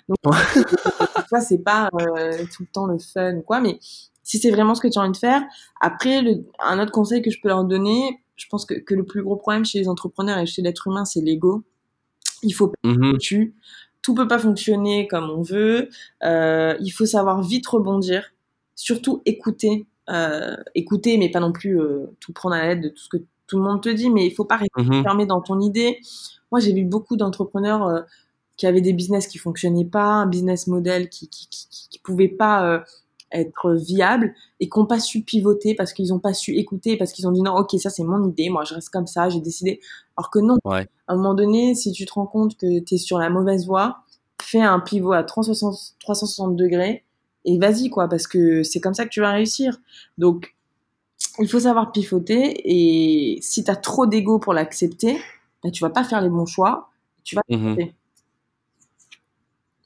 Donc, 0.10 0.36
ça, 1.30 1.40
c'est 1.40 1.60
pas 1.60 1.90
euh, 2.00 2.44
tout 2.56 2.64
le 2.64 2.68
temps 2.72 2.88
le 2.88 2.98
fun 2.98 3.36
ou 3.36 3.42
quoi, 3.42 3.62
mais 3.62 3.80
si 4.24 4.40
c'est 4.40 4.50
vraiment 4.52 4.74
ce 4.74 4.82
que 4.82 4.88
tu 4.88 4.98
as 4.98 5.02
envie 5.02 5.12
de 5.12 5.18
faire, 5.18 5.44
après, 5.82 6.22
le, 6.22 6.46
un 6.60 6.80
autre 6.80 6.92
conseil 6.92 7.22
que 7.22 7.30
je 7.30 7.40
peux 7.42 7.48
leur 7.48 7.64
donner, 7.64 8.20
je 8.36 8.48
pense 8.50 8.66
que, 8.66 8.74
que 8.74 8.94
le 8.96 9.06
plus 9.06 9.22
gros 9.24 9.36
problème 9.36 9.66
chez 9.66 9.80
les 9.80 9.88
entrepreneurs 9.88 10.40
et 10.40 10.46
chez 10.46 10.62
l'être 10.62 10.88
humain, 10.88 11.06
c'est 11.06 11.22
l'ego. 11.22 11.64
Il 12.44 12.52
faut 12.52 12.68
pas 12.68 12.76
mm 12.84 13.18
tu. 13.20 13.56
Tout 14.02 14.14
peut 14.14 14.28
pas 14.28 14.40
fonctionner 14.40 15.08
comme 15.08 15.30
on 15.30 15.42
veut. 15.42 15.90
Euh, 16.24 16.76
il 16.80 16.90
faut 16.90 17.06
savoir 17.06 17.42
vite 17.42 17.66
rebondir 17.68 18.35
surtout 18.76 19.22
écouter, 19.26 19.88
euh, 20.10 20.56
écouter, 20.76 21.18
mais 21.18 21.30
pas 21.30 21.40
non 21.40 21.52
plus 21.52 21.80
euh, 21.80 22.16
tout 22.20 22.34
prendre 22.34 22.56
à 22.56 22.60
la 22.60 22.68
lettre 22.70 22.82
de 22.82 22.90
tout 22.90 23.02
ce 23.02 23.10
que 23.10 23.18
tout 23.48 23.58
le 23.58 23.64
monde 23.64 23.82
te 23.82 23.90
dit, 23.90 24.10
mais 24.10 24.26
il 24.26 24.32
faut 24.32 24.46
pas 24.46 24.58
rester 24.58 24.84
mmh 24.84 25.04
fermé 25.04 25.26
dans 25.26 25.42
ton 25.42 25.60
idée. 25.60 26.00
Moi, 26.52 26.60
j'ai 26.60 26.74
vu 26.74 26.84
beaucoup 26.84 27.16
d'entrepreneurs 27.16 27.88
euh, 27.88 28.02
qui 28.58 28.68
avaient 28.68 28.82
des 28.82 28.94
business 28.94 29.28
qui 29.28 29.38
fonctionnaient 29.38 29.86
pas, 29.86 30.06
un 30.06 30.28
business 30.28 30.68
model 30.68 31.10
qui 31.10 31.30
qui, 31.30 31.48
qui, 31.50 31.68
qui 31.90 32.00
pouvait 32.00 32.28
pas 32.30 32.84
être 33.32 33.74
viable 33.74 34.34
et 34.60 34.70
qui 34.70 34.80
n'ont 34.80 34.86
pas 34.86 35.00
su 35.00 35.22
pivoter 35.22 35.76
parce 35.76 35.94
qu'ils 35.94 36.10
n'ont 36.10 36.20
pas 36.20 36.34
su 36.34 36.56
écouter, 36.56 36.98
parce 36.98 37.12
qu'ils 37.12 37.28
ont 37.28 37.32
dit 37.32 37.42
non, 37.42 37.56
ok, 37.56 37.76
ça 37.80 37.90
c'est 37.90 38.04
mon 38.04 38.24
idée, 38.28 38.50
moi 38.50 38.64
je 38.64 38.74
reste 38.74 38.90
comme 38.90 39.08
ça, 39.08 39.30
j'ai 39.30 39.42
décidé. 39.42 39.82
Alors 40.18 40.30
que 40.30 40.40
non, 40.40 40.58
ouais. 40.64 40.88
à 41.08 41.14
un 41.14 41.16
moment 41.18 41.34
donné, 41.34 41.76
si 41.76 41.92
tu 41.92 42.06
te 42.06 42.14
rends 42.14 42.28
compte 42.28 42.56
que 42.58 42.80
tu 42.80 42.96
es 42.96 42.98
sur 42.98 43.18
la 43.18 43.30
mauvaise 43.30 43.66
voie, 43.66 43.98
fais 44.42 44.62
un 44.62 44.80
pivot 44.80 45.14
à 45.14 45.24
360, 45.24 45.98
360 46.00 46.56
degrés 46.56 47.04
et 47.46 47.58
vas-y 47.60 47.90
quoi 47.90 48.10
parce 48.10 48.28
que 48.28 48.64
c'est 48.64 48.82
comme 48.82 48.94
ça 48.94 49.06
que 49.06 49.10
tu 49.10 49.22
vas 49.22 49.32
réussir. 49.32 49.78
Donc 50.18 50.56
il 51.40 51.48
faut 51.48 51.60
savoir 51.60 51.92
pivoter 51.92 52.62
et 52.66 53.40
si 53.42 53.64
tu 53.64 53.72
as 53.72 53.76
trop 53.76 54.06
d'ego 54.06 54.40
pour 54.40 54.54
l'accepter 54.54 55.18
bah, 55.64 55.72
tu 55.72 55.84
vas 55.84 55.90
pas 55.90 56.04
faire 56.04 56.22
les 56.22 56.30
bons 56.30 56.46
choix 56.46 56.90
tu 57.24 57.36
vas 57.36 57.42
mmh 57.50 57.76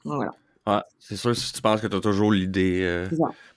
voilà. 0.06 0.32
Ouais, 0.65 0.82
c'est 0.98 1.17
sûr 1.17 1.36
si 1.36 1.52
tu 1.52 1.62
penses 1.62 1.82
que 1.82 1.88
tu 1.88 1.95
as 1.95 2.00
toujours 2.00 2.32
l'idée 2.32 2.82
euh... 2.84 3.08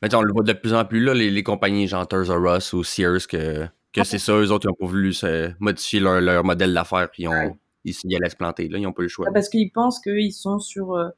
mais 0.03 0.15
on 0.15 0.23
le 0.23 0.33
voit 0.33 0.43
de 0.43 0.53
plus 0.53 0.75
en 0.75 0.85
plus 0.85 1.03
là 1.03 1.15
les, 1.15 1.43
compagnies 1.43 1.87
genre 1.87 2.07
Toys 2.07 2.31
R 2.31 2.57
Us 2.57 2.73
ou 2.73 2.83
Sears 2.83 3.27
que, 3.29 3.67
que 3.93 4.01
ah. 4.01 4.05
c'est 4.05 4.19
ça 4.19 4.33
eux 4.33 4.51
autres 4.51 4.67
ils 4.67 4.73
ont 4.73 4.75
pas 4.75 4.87
voulu 4.87 5.15
modifier 5.61 6.01
leur, 6.01 6.21
leur 6.21 6.45
modèle 6.45 6.75
d'affaires 6.75 7.11
puis 7.11 7.25
ils, 7.25 7.29
ont, 7.29 7.57
ils, 7.85 8.17
allaient 8.17 8.31
se 8.31 8.37
planter 8.37 8.69
là 8.69 8.79
ils 8.79 8.87
ont 8.87 8.93
pas 8.93 9.03
eu 9.03 9.07
le 9.07 9.09
choix. 9.09 9.27
Parce 9.33 9.49
qu'ils 9.49 9.71
pensent 9.71 10.01
qu'ils 10.01 10.33
sont 10.33 10.59
sur 10.59 10.95
euh, 10.95 11.09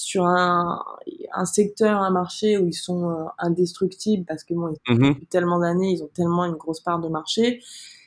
sur 0.00 0.24
un, 0.24 0.82
un, 1.34 1.44
secteur, 1.44 2.00
un 2.00 2.10
marché 2.10 2.56
où 2.56 2.66
ils 2.66 2.72
sont 2.72 3.10
euh, 3.10 3.24
indestructibles 3.38 4.24
parce 4.24 4.44
que 4.44 4.54
bon, 4.54 4.72
ils 4.88 4.94
mmh 4.94 5.26
tellement 5.28 5.58
d'années, 5.58 5.90
ils 5.90 6.02
ont 6.02 6.10
tellement 6.14 6.46
une 6.46 6.54
grosse 6.54 6.80
part 6.80 7.00
de 7.00 7.08
marché, 7.08 7.60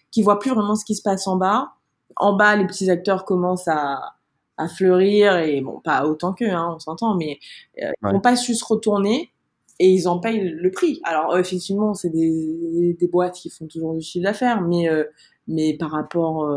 qu'ils 0.09 0.23
voient 0.23 0.39
plus 0.39 0.49
vraiment 0.49 0.75
ce 0.75 0.85
qui 0.85 0.95
se 0.95 1.03
passe 1.03 1.27
en 1.27 1.37
bas. 1.37 1.73
En 2.15 2.35
bas, 2.35 2.55
les 2.55 2.65
petits 2.65 2.89
acteurs 2.89 3.25
commencent 3.25 3.67
à, 3.67 4.15
à 4.57 4.67
fleurir 4.67 5.37
et 5.37 5.61
bon, 5.61 5.81
pas 5.81 6.07
autant 6.07 6.33
qu'eux, 6.33 6.49
hein, 6.49 6.73
on 6.75 6.79
s'entend, 6.79 7.15
mais 7.15 7.37
euh, 7.83 7.91
ils 8.01 8.11
n'ont 8.11 8.21
pas 8.21 8.35
su 8.35 8.55
se 8.55 8.65
retourner 8.65 9.31
et 9.77 9.91
ils 9.91 10.07
en 10.07 10.19
payent 10.19 10.49
le 10.49 10.71
prix. 10.71 10.99
Alors 11.03 11.37
effectivement, 11.37 11.93
c'est 11.93 12.09
des, 12.09 12.97
des, 12.99 13.07
boîtes 13.07 13.35
qui 13.35 13.51
font 13.51 13.67
toujours 13.67 13.93
du 13.93 14.01
chiffre 14.01 14.23
d'affaires, 14.23 14.61
mais 14.61 14.89
euh, 14.89 15.03
mais 15.47 15.77
par 15.77 15.91
rapport 15.91 16.49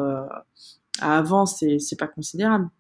à 1.01 1.19
avant, 1.19 1.45
c'est 1.45 1.79
c'est 1.79 1.97
pas 1.97 2.07
considérable. 2.07 2.71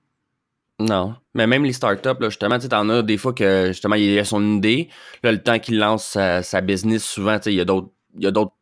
Non. 0.78 1.14
Mais 1.34 1.46
même 1.46 1.64
les 1.64 1.72
startups, 1.72 2.20
là, 2.20 2.28
justement, 2.28 2.58
tu 2.58 2.66
en 2.74 2.88
as 2.90 3.02
des 3.02 3.16
fois 3.16 3.32
que 3.32 3.68
justement, 3.68 3.94
il 3.94 4.18
a 4.18 4.24
son 4.24 4.56
idée. 4.56 4.88
Là, 5.22 5.32
le 5.32 5.42
temps 5.42 5.58
qu'il 5.58 5.78
lance 5.78 6.18
sa, 6.42 6.60
business, 6.60 7.04
souvent, 7.04 7.38
il 7.46 7.52
y 7.52 7.60
a 7.60 7.64
d'autres. 7.64 7.88
Il 8.18 8.24
y 8.24 8.26
a 8.26 8.30
d'autres. 8.30 8.54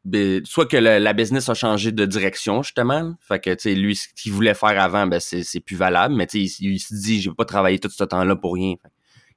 Soit 0.44 0.66
que 0.66 0.76
la 0.76 1.12
business 1.12 1.48
a 1.48 1.54
changé 1.54 1.92
de 1.92 2.04
direction, 2.06 2.62
justement. 2.62 3.14
Fait 3.20 3.40
que, 3.40 3.54
tu 3.54 3.72
lui, 3.74 3.94
ce 3.96 4.08
qu'il 4.16 4.32
voulait 4.32 4.54
faire 4.54 4.80
avant, 4.80 5.06
ben, 5.06 5.20
c'est 5.20 5.60
plus 5.60 5.76
valable. 5.76 6.14
Mais, 6.14 6.26
sais, 6.28 6.40
il, 6.40 6.78
se 6.78 6.94
dit, 6.94 7.20
je 7.20 7.30
vais 7.30 7.36
pas 7.36 7.44
travailler 7.44 7.78
tout 7.78 7.88
ce 7.88 8.04
temps-là 8.04 8.36
pour 8.36 8.54
rien. 8.54 8.74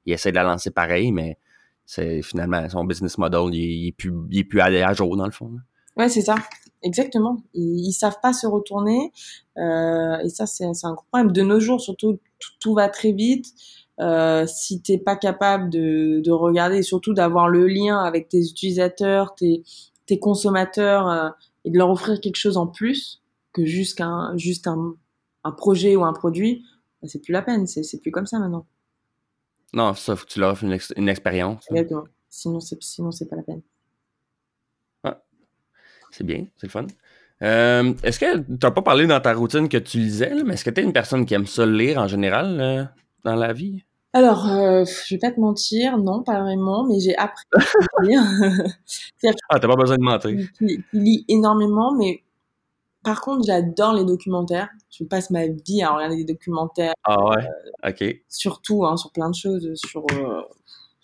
il 0.06 0.12
essaie 0.12 0.30
de 0.30 0.36
la 0.36 0.44
lancer 0.44 0.70
pareil, 0.70 1.12
mais 1.12 1.36
c'est 1.86 2.22
finalement, 2.22 2.68
son 2.68 2.84
business 2.84 3.16
model, 3.16 3.54
il, 3.54 3.88
est 3.88 3.92
plus, 3.92 4.12
il 4.30 4.40
est 4.40 4.44
plus 4.44 4.60
à, 4.60 4.92
jour, 4.92 5.16
dans 5.16 5.24
le 5.24 5.32
fond. 5.32 5.52
Ouais, 5.96 6.08
c'est 6.08 6.22
ça. 6.22 6.36
Exactement. 6.82 7.38
Ils, 7.54 7.88
ils 7.88 7.92
savent 7.92 8.18
pas 8.20 8.32
se 8.32 8.46
retourner. 8.46 9.12
Euh, 9.56 10.18
et 10.18 10.28
ça, 10.28 10.46
c'est 10.46 10.64
un 10.64 10.92
gros 10.92 11.04
problème. 11.12 11.32
De 11.32 11.42
nos 11.42 11.60
jours, 11.60 11.80
surtout, 11.80 12.18
tout, 12.60 12.74
va 12.74 12.88
très 12.88 13.12
vite. 13.12 13.46
Euh, 14.00 14.46
si 14.46 14.80
t'es 14.80 14.98
pas 14.98 15.16
capable 15.16 15.70
de, 15.70 16.20
de 16.24 16.30
regarder 16.30 16.78
et 16.78 16.82
surtout 16.82 17.14
d'avoir 17.14 17.48
le 17.48 17.66
lien 17.66 17.98
avec 17.98 18.28
tes 18.28 18.40
utilisateurs, 18.40 19.34
tes, 19.34 19.64
tes 20.06 20.20
consommateurs 20.20 21.08
euh, 21.08 21.30
et 21.64 21.70
de 21.70 21.76
leur 21.76 21.90
offrir 21.90 22.20
quelque 22.20 22.36
chose 22.36 22.56
en 22.56 22.68
plus 22.68 23.22
que 23.52 23.64
juste 23.64 24.00
un, 24.00 24.36
juste 24.36 24.68
un, 24.68 24.94
un 25.44 25.52
projet 25.52 25.96
ou 25.96 26.04
un 26.04 26.12
produit, 26.12 26.64
bah, 27.02 27.08
c'est 27.08 27.20
plus 27.20 27.32
la 27.32 27.42
peine. 27.42 27.66
C'est 27.66 28.00
plus 28.00 28.10
comme 28.10 28.26
ça 28.26 28.38
maintenant. 28.38 28.66
Non, 29.74 29.94
ça, 29.94 30.16
faut 30.16 30.24
que 30.24 30.30
tu 30.30 30.40
leur 30.40 30.52
offres 30.52 30.64
une, 30.64 30.78
une 30.96 31.08
expérience. 31.08 31.64
Exactement. 31.70 32.04
Sinon, 32.30 32.60
c'est 32.60 32.82
sinon 32.82 33.10
c'est 33.10 33.26
pas 33.26 33.36
la 33.36 33.42
peine. 33.42 33.62
Ah. 35.04 35.22
C'est 36.10 36.24
bien, 36.24 36.46
c'est 36.56 36.66
le 36.66 36.70
fun. 36.70 36.86
Euh, 37.42 37.94
est-ce 38.02 38.18
que 38.18 38.38
tu 38.38 38.58
n'as 38.62 38.70
pas 38.70 38.82
parlé 38.82 39.06
dans 39.06 39.20
ta 39.20 39.32
routine 39.32 39.68
que 39.68 39.76
tu 39.76 39.98
lisais, 39.98 40.42
mais 40.44 40.54
est-ce 40.54 40.64
que 40.64 40.70
tu 40.70 40.80
es 40.80 40.84
une 40.84 40.92
personne 40.92 41.24
qui 41.24 41.34
aime 41.34 41.46
ça 41.46 41.66
lire 41.66 41.98
en 41.98 42.08
général 42.08 42.60
euh, 42.60 42.84
dans 43.24 43.36
la 43.36 43.52
vie? 43.52 43.84
Alors, 44.12 44.48
euh, 44.48 44.84
je 44.84 45.14
vais 45.14 45.18
pas 45.18 45.30
te 45.30 45.38
mentir, 45.38 45.98
non, 45.98 46.22
pas 46.22 46.40
vraiment, 46.40 46.84
mais 46.84 46.98
j'ai 46.98 47.16
appris 47.16 47.44
à 47.52 48.02
lire. 48.02 48.22
ah, 49.50 49.60
t'as 49.60 49.68
pas 49.68 49.76
besoin 49.76 49.96
de 49.96 50.02
mentir. 50.02 50.48
Il 50.60 50.82
lit 50.92 51.24
énormément, 51.28 51.94
mais 51.94 52.22
par 53.04 53.20
contre, 53.20 53.44
j'adore 53.46 53.92
les 53.92 54.04
documentaires. 54.04 54.70
Je 54.90 55.04
passe 55.04 55.30
ma 55.30 55.46
vie 55.46 55.82
à 55.82 55.92
regarder 55.92 56.16
des 56.16 56.32
documentaires. 56.32 56.94
Ah 57.04 57.22
ouais, 57.24 57.46
ok. 57.86 58.22
Surtout, 58.28 58.84
hein, 58.84 58.96
sur 58.96 59.12
plein 59.12 59.30
de 59.30 59.36
choses, 59.36 59.70
sur 59.74 60.04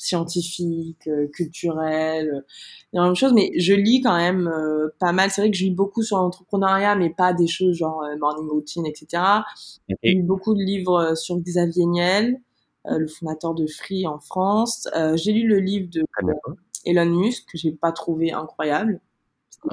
scientifique, 0.05 1.07
euh, 1.09 1.27
culturel, 1.29 2.45
il 2.93 2.97
y 2.97 2.99
a 2.99 3.05
même 3.05 3.15
chose, 3.15 3.33
mais 3.33 3.51
je 3.59 3.75
lis 3.75 4.01
quand 4.01 4.17
même 4.17 4.49
euh, 4.49 4.89
pas 4.99 5.13
mal. 5.13 5.31
C'est 5.31 5.41
vrai 5.41 5.51
que 5.51 5.57
je 5.57 5.65
lis 5.65 5.71
beaucoup 5.71 6.03
sur 6.03 6.19
l'entrepreneuriat, 6.19 6.95
mais 6.97 7.11
pas 7.11 7.33
des 7.33 7.47
choses 7.47 7.77
genre 7.77 8.03
euh, 8.03 8.17
morning 8.19 8.49
routine, 8.49 8.87
etc. 8.87 9.23
J'ai 9.89 10.13
lu 10.13 10.23
beaucoup 10.23 10.55
de 10.55 10.63
livres 10.63 11.15
sur 11.17 11.39
Xavier 11.41 11.87
Niel, 11.87 12.41
le 12.87 13.07
fondateur 13.07 13.55
de 13.55 13.67
Free 13.67 14.07
en 14.07 14.21
France. 14.21 14.89
j'ai 15.15 15.33
lu 15.33 15.47
le 15.47 15.59
livre 15.59 15.89
de 15.91 16.05
Elon 16.85 17.07
Musk 17.07 17.47
que 17.51 17.59
j'ai 17.59 17.73
pas 17.73 17.93
trouvé 17.93 18.33
incroyable. 18.33 19.01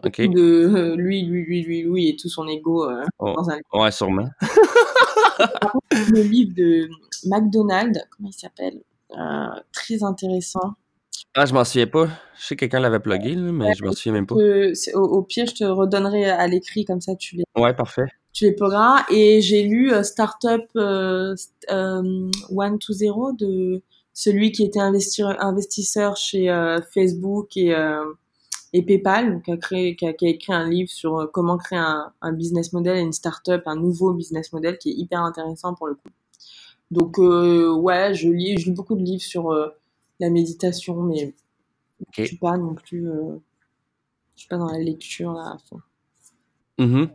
OK. 0.03 0.22
de 0.22 0.39
euh, 0.41 0.95
lui, 0.95 1.24
lui, 1.24 1.43
lui, 1.43 1.64
lui, 1.64 1.84
lui 1.84 2.10
et 2.10 2.16
tout 2.16 2.30
son 2.30 2.47
ego 2.47 2.89
euh, 2.89 3.03
Oh, 3.20 3.34
dans 3.36 3.49
un 3.49 3.58
Ouais, 3.74 3.91
sûrement. 3.91 4.30
le 5.91 6.22
livre 6.22 6.53
de 6.56 6.89
McDonald, 7.26 8.01
comment 8.10 8.30
il 8.30 8.34
s'appelle? 8.34 8.76
Euh, 8.76 8.91
Très 9.74 10.03
intéressant. 10.03 10.74
Ah, 11.34 11.45
je 11.45 11.53
m'en 11.53 11.64
souviens 11.64 11.88
pas. 11.88 12.07
Je 12.38 12.45
sais 12.47 12.55
que 12.55 12.62
quelqu'un 12.62 12.80
l'avait 12.80 12.99
plugué, 12.99 13.36
mais 13.36 13.74
je 13.74 13.84
m'en 13.86 13.91
souviens 13.93 14.14
même 14.14 14.28
pas. 14.28 14.36
Euh, 14.36 14.74
au, 14.95 14.99
au 14.99 15.22
pire, 15.24 15.45
je 15.47 15.55
te 15.55 15.64
redonnerai 15.64 16.30
à 16.30 16.47
l'écrit, 16.47 16.84
comme 16.84 16.99
ça 17.01 17.16
tu 17.16 17.36
les, 17.38 17.43
Ouais, 17.57 17.74
parfait. 17.74 18.05
tu 18.34 18.45
les 18.45 18.53
pluggeras. 18.53 19.05
Et 19.09 19.41
j'ai 19.41 19.64
lu 19.64 19.93
euh, 19.93 20.03
Startup 20.03 20.62
euh, 20.76 21.36
euh, 21.70 22.30
120 22.49 23.38
de 23.38 23.82
celui 24.14 24.51
qui 24.51 24.64
était 24.64 24.80
investisseur, 24.82 26.18
chez 26.18 26.49
euh, 26.49 26.82
Facebook 26.93 27.55
et, 27.55 27.74
euh, 27.74 28.03
et 28.74 28.84
PayPal, 28.84 29.34
donc, 29.34 29.43
qui, 29.45 29.51
a 29.51 29.57
créé, 29.57 29.95
qui, 29.95 30.05
a, 30.07 30.14
qui 30.14 30.26
a 30.26 30.30
écrit 30.30 30.53
un 30.53 30.68
livre 30.70 30.89
sur 30.89 31.18
euh, 31.20 31.28
comment 31.32 31.57
créer 31.57 31.80
un, 31.80 32.12
un 32.22 32.34
business 32.34 32.74
model 32.74 32.97
et 32.97 33.01
une 33.01 33.14
startup, 33.14 33.62
un 33.68 33.76
nouveau 33.78 34.14
business 34.14 34.51
model 34.51 34.78
qui 34.78 34.89
est 34.89 34.95
hyper 34.95 35.22
intéressant 35.22 35.76
pour 35.76 35.88
le 35.88 35.93
coup. 35.95 36.09
Donc 36.92 37.18
euh, 37.20 37.74
ouais, 37.74 38.14
je 38.14 38.30
lis, 38.30 38.58
je 38.60 38.66
lis 38.66 38.72
beaucoup 38.72 38.96
de 38.96 39.02
livres 39.02 39.24
sur 39.24 39.52
euh, 39.52 39.70
la 40.20 40.30
méditation, 40.30 41.02
mais 41.02 41.34
OK. 42.02 42.16
je 42.18 42.24
suis 42.26 42.38
pas 42.38 42.58
non 42.58 42.76
plus, 42.76 43.10
euh, 43.10 43.38
je 44.36 44.42
suis 44.42 44.50
pas 44.50 44.58
dans 44.58 44.70
la 44.70 44.78
lecture 44.80 45.32
là. 45.32 45.56
à 45.56 45.58
fond. 45.70 45.80
Mhm. 46.78 47.10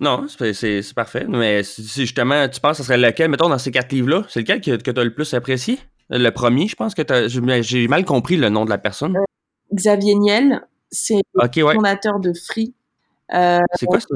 Non, 0.00 0.26
c'est 0.28 0.94
parfait. 0.94 1.26
Mais 1.28 1.62
si 1.62 1.82
justement, 1.84 2.48
tu 2.48 2.60
penses 2.60 2.78
que 2.78 2.82
ce 2.82 2.88
serait 2.88 2.98
lequel, 2.98 3.30
mettons, 3.30 3.48
dans 3.48 3.58
ces 3.58 3.70
quatre 3.70 3.92
livres-là, 3.92 4.24
c'est 4.28 4.40
lequel 4.40 4.60
que, 4.60 4.76
que 4.76 4.90
tu 4.90 5.00
as 5.00 5.04
le 5.04 5.14
plus 5.14 5.32
apprécié? 5.34 5.78
Le 6.10 6.30
premier, 6.30 6.66
je 6.66 6.74
pense 6.74 6.94
que 6.94 7.02
j'ai 7.62 7.88
mal 7.88 8.04
compris 8.04 8.36
le 8.36 8.48
nom 8.48 8.64
de 8.64 8.70
la 8.70 8.78
personne. 8.78 9.16
Xavier 9.72 10.16
Niel, 10.16 10.66
c'est 10.90 11.22
Ok, 11.34 11.56
le 11.56 11.62
ouais. 11.64 11.74
fondateur 11.74 12.18
de 12.18 12.32
Free. 12.32 12.74
Euh, 13.32 13.60
C'est 13.74 13.86
quoi 13.86 14.00
ça? 14.00 14.08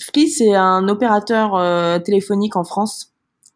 Free, 0.00 0.28
c'est 0.28 0.54
un 0.54 0.88
opérateur 0.88 1.54
euh, 1.54 1.98
téléphonique 2.00 2.56
en 2.56 2.64
France 2.64 3.11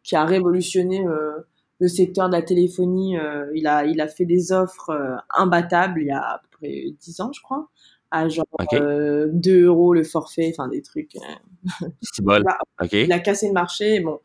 qui 0.07 0.17
a 0.17 0.25
révolutionné 0.25 1.05
euh, 1.07 1.33
le 1.81 1.89
secteur 1.89 2.29
de 2.29 2.35
la 2.35 2.43
téléphonie. 2.43 3.19
Euh, 3.19 3.47
il, 3.55 3.67
a, 3.67 3.85
il 3.85 4.01
a 4.01 4.09
fait 4.09 4.25
des 4.25 4.53
offres 4.53 4.91
euh, 4.91 5.17
imbattables 5.37 6.01
il 6.01 6.07
y 6.07 6.11
a 6.11 6.23
à 6.23 6.39
peu 6.39 6.49
près 6.59 6.85
10 7.01 7.21
ans, 7.21 7.33
je 7.33 7.43
crois, 7.43 7.69
à 8.11 8.29
genre 8.29 8.47
Ok. 8.59 8.73
euh, 8.75 9.29
2 9.33 9.65
euros 9.65 9.93
le 9.93 10.05
forfait, 10.05 10.53
enfin 10.57 10.69
des 10.69 10.83
trucs. 10.83 11.17
C'est 12.03 12.25
bol. 12.25 12.43
Bah, 12.45 12.59
Ok. 12.83 12.93
il 12.93 13.13
a 13.13 13.19
cassé 13.19 13.49
le 13.49 13.53
marché. 13.53 14.01
Bon, 14.01 14.21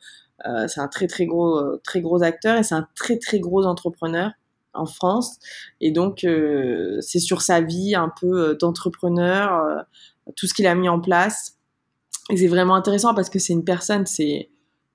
euh, 0.47 0.67
c'est 0.67 0.79
un 0.82 0.88
très 0.88 1.07
très 1.07 1.25
gros 1.25 1.57
euh, 1.57 1.79
très 1.84 2.01
gros 2.01 2.23
acteur 2.23 2.57
et 2.57 2.63
c'est 2.63 2.73
un 2.73 2.88
très 2.95 3.17
très 3.19 3.39
gros 3.39 3.65
entrepreneur 3.65 4.32
en 4.73 4.86
France. 4.86 5.38
Et 5.82 5.91
donc 5.91 6.23
euh, 6.23 6.97
c'est 7.01 7.19
sur 7.19 7.41
sa 7.41 7.61
vie 7.61 7.95
un 7.95 8.11
peu 8.21 8.55
d'entrepreneur, 8.59 9.86
tout 10.36 10.47
ce 10.47 10.53
qu'il 10.53 10.67
a 10.67 10.75
mis 10.75 10.89
en 10.89 10.99
place. 10.99 11.57
Et 12.29 12.38
c'est 12.38 12.47
vraiment 12.47 12.75
intéressant 12.75 13.13
parce 13.13 13.29
que 13.29 13.39
c'est 13.39 13.53
une 13.53 13.65
personne, 13.65 14.05
c'est 14.05 14.49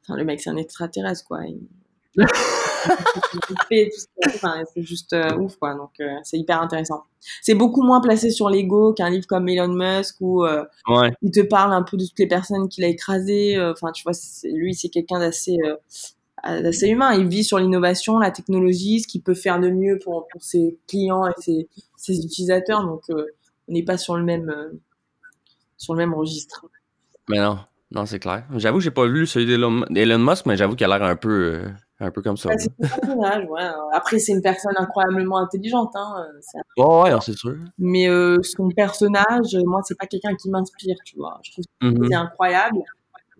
enfin, 0.06 0.16
le 0.16 0.24
mec, 0.24 0.40
c'est 0.40 0.50
un 0.50 0.56
extraterrestre 0.56 1.24
quoi. 1.26 1.40
Il... 1.46 1.60
enfin, 4.26 4.62
c'est 4.72 4.82
juste 4.82 5.12
euh, 5.12 5.36
ouf 5.36 5.56
quoi. 5.56 5.74
Donc 5.74 5.90
euh, 6.00 6.08
c'est 6.22 6.38
hyper 6.38 6.60
intéressant. 6.60 7.04
C'est 7.42 7.54
beaucoup 7.54 7.82
moins 7.82 8.00
placé 8.00 8.30
sur 8.30 8.48
l'ego 8.48 8.92
qu'un 8.92 9.10
livre 9.10 9.26
comme 9.26 9.48
Elon 9.48 9.68
Musk 9.68 10.16
où 10.20 10.44
euh, 10.44 10.64
Ouais. 10.88 11.12
il 11.22 11.30
te 11.30 11.40
parle 11.40 11.72
un 11.72 11.82
peu 11.82 11.96
de 11.96 12.04
toutes 12.04 12.18
les 12.18 12.28
personnes 12.28 12.68
qu'il 12.68 12.84
a 12.84 12.88
écrasées. 12.88 13.60
Enfin, 13.60 13.92
tu 13.92 14.02
vois, 14.04 14.12
lui, 14.44 14.74
c'est 14.74 14.88
quelqu'un 14.88 15.18
d'assez 15.18 15.58
humain. 16.82 17.14
Il 17.14 17.26
vit 17.26 17.44
sur 17.44 17.58
l'innovation, 17.58 18.18
la 18.18 18.30
technologie, 18.30 19.00
ce 19.00 19.08
qu'il 19.08 19.22
peut 19.22 19.34
faire 19.34 19.60
de 19.60 19.68
mieux 19.68 19.98
pour, 19.98 20.28
pour 20.28 20.42
ses 20.42 20.78
clients 20.88 21.26
et 21.26 21.32
ses, 21.40 21.68
ses 21.96 22.24
utilisateurs. 22.24 22.84
Donc, 22.84 23.02
on 23.10 23.72
n'est 23.72 23.82
pas 23.82 23.98
sur 23.98 24.16
le 24.16 24.24
même 24.24 24.54
sur 25.76 25.94
le 25.94 25.98
même 25.98 26.14
registre. 26.14 26.66
Mais 27.28 27.38
non. 27.38 27.58
Non, 27.92 28.04
c'est 28.04 28.18
clair. 28.18 28.44
J'avoue 28.56 28.78
que 28.78 28.84
j'ai 28.84 28.90
pas 28.90 29.06
lu 29.06 29.26
celui 29.26 29.46
d'Elon 29.46 30.18
Musk, 30.18 30.46
mais 30.46 30.56
j'avoue 30.56 30.74
qu'il 30.74 30.90
a 30.90 30.98
l'air 30.98 31.06
un 31.08 31.14
peu, 31.16 31.30
euh, 31.54 31.68
un 32.00 32.10
peu 32.10 32.20
comme 32.20 32.36
ça. 32.36 32.48
Ouais, 32.48 32.56
c'est 32.58 32.70
un 32.84 32.88
personnage, 32.88 33.44
ouais. 33.48 33.62
Après, 33.92 34.18
c'est 34.18 34.32
une 34.32 34.42
personne 34.42 34.74
incroyablement 34.76 35.38
intelligente, 35.38 35.92
hein. 35.94 36.26
c'est- 36.40 36.58
Ouais, 36.82 37.12
c'est 37.22 37.36
sûr. 37.36 37.54
Mais 37.78 38.08
euh, 38.08 38.38
son 38.42 38.68
personnage, 38.70 39.56
moi, 39.66 39.82
c'est 39.84 39.96
pas 39.96 40.06
quelqu'un 40.06 40.34
qui 40.34 40.50
m'inspire, 40.50 40.96
tu 41.04 41.16
vois. 41.16 41.38
Je 41.44 41.52
trouve 41.52 41.64
que 41.80 42.08
c'est 42.08 42.14
incroyable, 42.14 42.78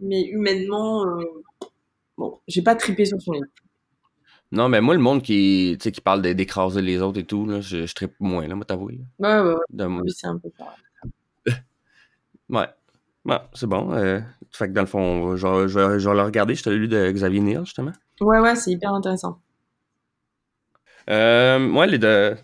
mais 0.01 0.23
humainement, 0.23 1.05
euh, 1.07 1.25
bon, 2.17 2.39
j'ai 2.47 2.63
pas 2.63 2.77
tripé 2.77 3.05
sur 3.05 3.21
son 3.21 3.33
livre. 3.33 3.47
Non, 4.53 4.69
mais 4.69 4.81
moi, 4.81 4.95
le 4.95 5.01
monde 5.01 5.23
qui, 5.23 5.77
qui 5.77 6.01
parle 6.01 6.23
d'écraser 6.23 6.81
les 6.81 7.03
autres 7.03 7.19
et 7.19 7.25
tout, 7.27 7.47
là, 7.47 7.61
je, 7.61 7.85
je 7.85 7.95
trippe 7.97 8.15
moins, 8.21 8.47
là, 8.47 8.55
moi, 8.55 8.65
t'avouer. 8.65 9.01
Ouais, 9.19 9.41
ouais, 9.41 9.55
ouais. 9.81 10.03
C'est 10.15 10.29
un 10.29 10.39
peu. 10.39 10.51
Ouais. 12.49 12.67
Ouais, 13.27 13.39
c'est 13.55 13.67
bon. 13.67 13.93
Euh, 13.93 14.21
fait 14.53 14.69
que 14.69 14.73
dans 14.73 14.83
le 14.83 14.87
fond, 14.87 15.37
je, 15.37 15.47
vais- 15.47 15.69
je, 15.69 15.79
vais- 15.79 15.99
je 15.99 16.09
vais 16.09 16.15
le 16.17 16.23
regarder. 16.23 16.55
Je 16.55 16.63
t'ai 16.63 16.71
lu 16.71 16.89
de 16.89 17.11
Xavier 17.11 17.41
Niel, 17.41 17.65
justement. 17.65 17.93
Ouais, 18.21 18.39
ouais, 18.39 18.55
c'est 18.57 18.71
hyper 18.71 18.93
intéressant. 18.95 19.41
Euh, 21.11 21.59
moi, 21.59 21.87
les 21.87 21.99
deux. 21.99 22.37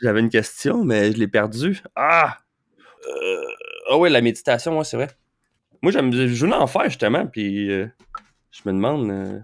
J'avais 0.00 0.20
une 0.20 0.30
question, 0.30 0.84
mais 0.84 1.12
je 1.12 1.18
l'ai 1.18 1.28
perdue. 1.28 1.82
Ah! 1.96 2.38
Euh, 3.08 3.42
Ah 3.90 3.98
ouais, 3.98 4.10
la 4.10 4.20
méditation, 4.20 4.78
ouais, 4.78 4.84
c'est 4.84 4.96
vrai. 4.96 5.08
Moi, 5.82 5.92
j'aime, 5.92 6.12
je 6.12 6.44
voulais 6.44 6.54
en 6.56 6.66
faire, 6.66 6.84
justement, 6.84 7.26
puis 7.26 7.70
euh, 7.70 7.86
je 8.52 8.60
me 8.66 8.72
demande, 8.74 9.10
euh, 9.10 9.40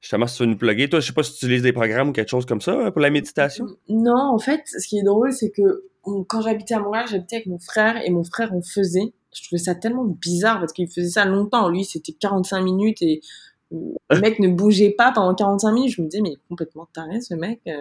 justement, 0.00 0.26
si 0.26 0.36
tu 0.38 0.42
veux 0.44 0.48
nous 0.50 0.56
plugger. 0.56 0.88
Toi, 0.88 1.00
je 1.00 1.06
sais 1.08 1.12
pas 1.12 1.22
si 1.22 1.32
tu 1.32 1.46
utilises 1.46 1.62
des 1.62 1.72
programmes 1.72 2.10
ou 2.10 2.12
quelque 2.12 2.30
chose 2.30 2.46
comme 2.46 2.60
ça 2.60 2.72
euh, 2.72 2.90
pour 2.90 3.00
la 3.02 3.10
méditation? 3.10 3.66
Non, 3.88 4.16
en 4.34 4.38
fait, 4.38 4.62
ce 4.66 4.86
qui 4.88 4.98
est 4.98 5.02
drôle, 5.04 5.32
c'est 5.32 5.50
que 5.50 5.84
on- 6.04 6.24
quand 6.24 6.42
j'habitais 6.42 6.74
à 6.74 6.80
Montréal, 6.80 7.06
j'habitais 7.10 7.36
avec 7.36 7.46
mon 7.48 7.58
frère 7.58 8.00
et 8.04 8.10
mon 8.10 8.24
frère 8.24 8.52
en 8.54 8.62
faisait. 8.62 9.12
Je 9.34 9.44
trouvais 9.46 9.62
ça 9.62 9.74
tellement 9.74 10.04
bizarre 10.04 10.58
parce 10.60 10.72
qu'il 10.72 10.88
faisait 10.88 11.10
ça 11.10 11.24
longtemps. 11.24 11.68
Lui, 11.68 11.84
c'était 11.84 12.12
45 12.12 12.62
minutes 12.62 13.02
et 13.02 13.20
le 13.70 14.20
mec 14.20 14.38
ne 14.40 14.48
bougeait 14.48 14.90
pas 14.96 15.12
pendant 15.12 15.34
45 15.34 15.72
minutes. 15.72 15.94
Je 15.96 16.02
me 16.02 16.08
disais, 16.08 16.22
mais 16.22 16.30
il 16.30 16.34
est 16.34 16.48
complètement 16.48 16.88
taré, 16.94 17.20
ce 17.20 17.34
mec. 17.34 17.60
euh. 17.68 17.72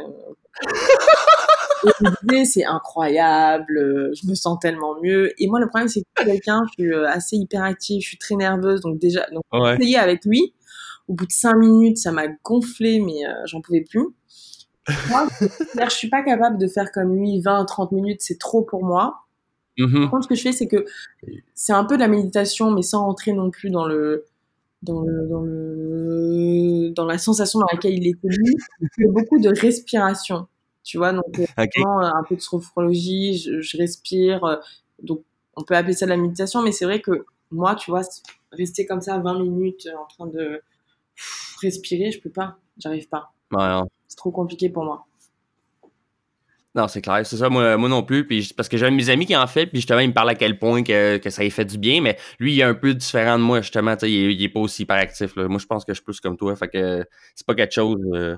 Et 1.85 1.89
je 1.99 2.05
me 2.05 2.27
disais, 2.27 2.45
c'est 2.45 2.65
incroyable, 2.65 4.11
je 4.15 4.27
me 4.27 4.33
sens 4.35 4.57
tellement 4.59 4.95
mieux. 5.01 5.31
Et 5.41 5.47
moi, 5.47 5.59
le 5.59 5.67
problème, 5.67 5.87
c'est 5.87 6.01
que 6.01 6.07
je 6.17 6.23
suis 6.23 6.31
quelqu'un, 6.31 6.63
je 6.67 6.83
suis 6.83 6.91
euh, 6.93 7.07
assez 7.07 7.35
hyperactive, 7.37 8.01
je 8.01 8.07
suis 8.07 8.17
très 8.17 8.35
nerveuse, 8.35 8.81
donc 8.81 8.97
déjà, 8.99 9.25
donc 9.31 9.43
Ouais. 9.53 9.75
essayé 9.75 9.97
avec 9.97 10.25
lui. 10.25 10.53
Au 11.07 11.13
bout 11.13 11.25
de 11.27 11.31
cinq 11.31 11.55
minutes, 11.55 11.97
ça 11.97 12.11
m'a 12.11 12.27
gonflé, 12.43 12.99
mais 12.99 13.25
euh, 13.25 13.31
j'en 13.45 13.61
pouvais 13.61 13.85
plus. 13.87 14.07
Moi, 15.09 15.27
je 15.85 15.89
suis 15.89 16.09
pas 16.09 16.23
capable 16.23 16.57
de 16.57 16.67
faire 16.67 16.91
comme 16.91 17.15
lui 17.15 17.39
20, 17.41 17.63
30 17.65 17.91
minutes, 17.91 18.21
c'est 18.21 18.39
trop 18.39 18.63
pour 18.63 18.83
moi. 18.83 19.15
Mhm. 19.77 20.01
Par 20.01 20.11
contre, 20.11 20.23
ce 20.25 20.29
que 20.29 20.35
je 20.35 20.41
fais, 20.43 20.51
c'est 20.51 20.67
que 20.67 20.85
c'est 21.55 21.73
un 21.73 21.85
peu 21.85 21.95
de 21.97 22.01
la 22.01 22.07
méditation, 22.07 22.71
mais 22.71 22.81
sans 22.83 23.03
rentrer 23.05 23.33
non 23.33 23.51
plus 23.51 23.69
dans 23.71 23.85
le 23.85 24.25
dans 24.83 25.01
le 25.01 25.27
dans 25.29 25.41
le 25.41 26.91
dans 26.91 27.05
la 27.05 27.19
sensation 27.19 27.59
dans 27.61 27.67
laquelle 27.71 27.93
il 27.95 28.03
lui. 28.03 28.15
Je 28.81 28.87
fais 28.97 29.07
beaucoup 29.11 29.39
de 29.39 29.49
respiration, 29.49 30.47
tu 30.83 30.97
vois, 30.99 31.13
donc 31.13 31.39
euh, 31.39 31.45
euh, 31.79 31.83
un 32.15 32.23
peu 32.29 32.35
de 32.37 32.41
sophrologie, 32.41 33.37
je, 33.39 33.61
je 33.61 33.77
respire. 33.77 34.43
euh, 34.45 34.57
donc, 35.03 35.23
on 35.57 35.63
peut 35.63 35.75
appeler 35.75 35.93
ça 35.93 36.05
de 36.07 36.11
la 36.11 36.17
méditation, 36.17 36.61
mais 36.63 36.71
c'est 36.73 36.85
vrai 36.85 37.01
que 37.01 37.25
moi, 37.51 37.75
tu 37.75 37.91
vois, 37.91 38.03
rester 38.53 38.85
comme 38.85 39.01
ça 39.01 39.19
20 39.19 39.39
minutes 39.39 39.89
en 39.99 40.05
train 40.07 40.27
de 40.27 40.61
respirer, 41.61 42.11
je 42.11 42.21
peux 42.21 42.29
pas, 42.29 42.57
j'arrive 42.77 43.09
pas. 43.09 43.33
Non. 43.51 43.87
C'est 44.07 44.17
trop 44.17 44.31
compliqué 44.31 44.69
pour 44.69 44.85
moi. 44.85 45.06
Non, 46.75 46.87
c'est 46.87 47.01
clair. 47.01 47.25
C'est 47.25 47.37
ça, 47.37 47.49
moi, 47.49 47.75
moi 47.77 47.89
non 47.89 48.03
plus. 48.03 48.27
Puis, 48.27 48.53
parce 48.55 48.69
que 48.69 48.77
j'ai 48.77 48.85
un 48.85 48.91
de 48.91 48.95
mes 48.95 49.09
amis 49.09 49.25
qui 49.25 49.35
en 49.35 49.47
fait, 49.47 49.65
puis 49.65 49.79
justement, 49.79 49.99
il 49.99 50.09
me 50.09 50.13
parle 50.13 50.29
à 50.29 50.35
quel 50.35 50.59
point 50.59 50.83
que, 50.83 51.17
que 51.17 51.29
ça 51.31 51.41
lui 51.41 51.49
fait 51.49 51.65
du 51.65 51.79
bien, 51.79 52.01
mais 52.01 52.17
lui, 52.39 52.53
il 52.53 52.59
est 52.59 52.63
un 52.63 52.75
peu 52.75 52.93
différent 52.93 53.39
de 53.39 53.43
moi, 53.43 53.61
justement. 53.61 53.95
Il 54.03 54.07
est, 54.07 54.33
il 54.35 54.43
est 54.43 54.49
pas 54.49 54.59
aussi 54.59 54.83
hyperactif. 54.83 55.35
Là. 55.35 55.47
Moi, 55.47 55.57
je 55.59 55.65
pense 55.65 55.85
que 55.85 55.93
je 55.93 55.97
suis 55.97 56.03
plus 56.03 56.19
comme 56.19 56.37
toi. 56.37 56.55
Fait 56.55 56.67
que 56.67 57.03
c'est 57.33 57.47
pas 57.47 57.55
quelque 57.55 57.73
chose. 57.73 57.97
euh, 58.13 58.35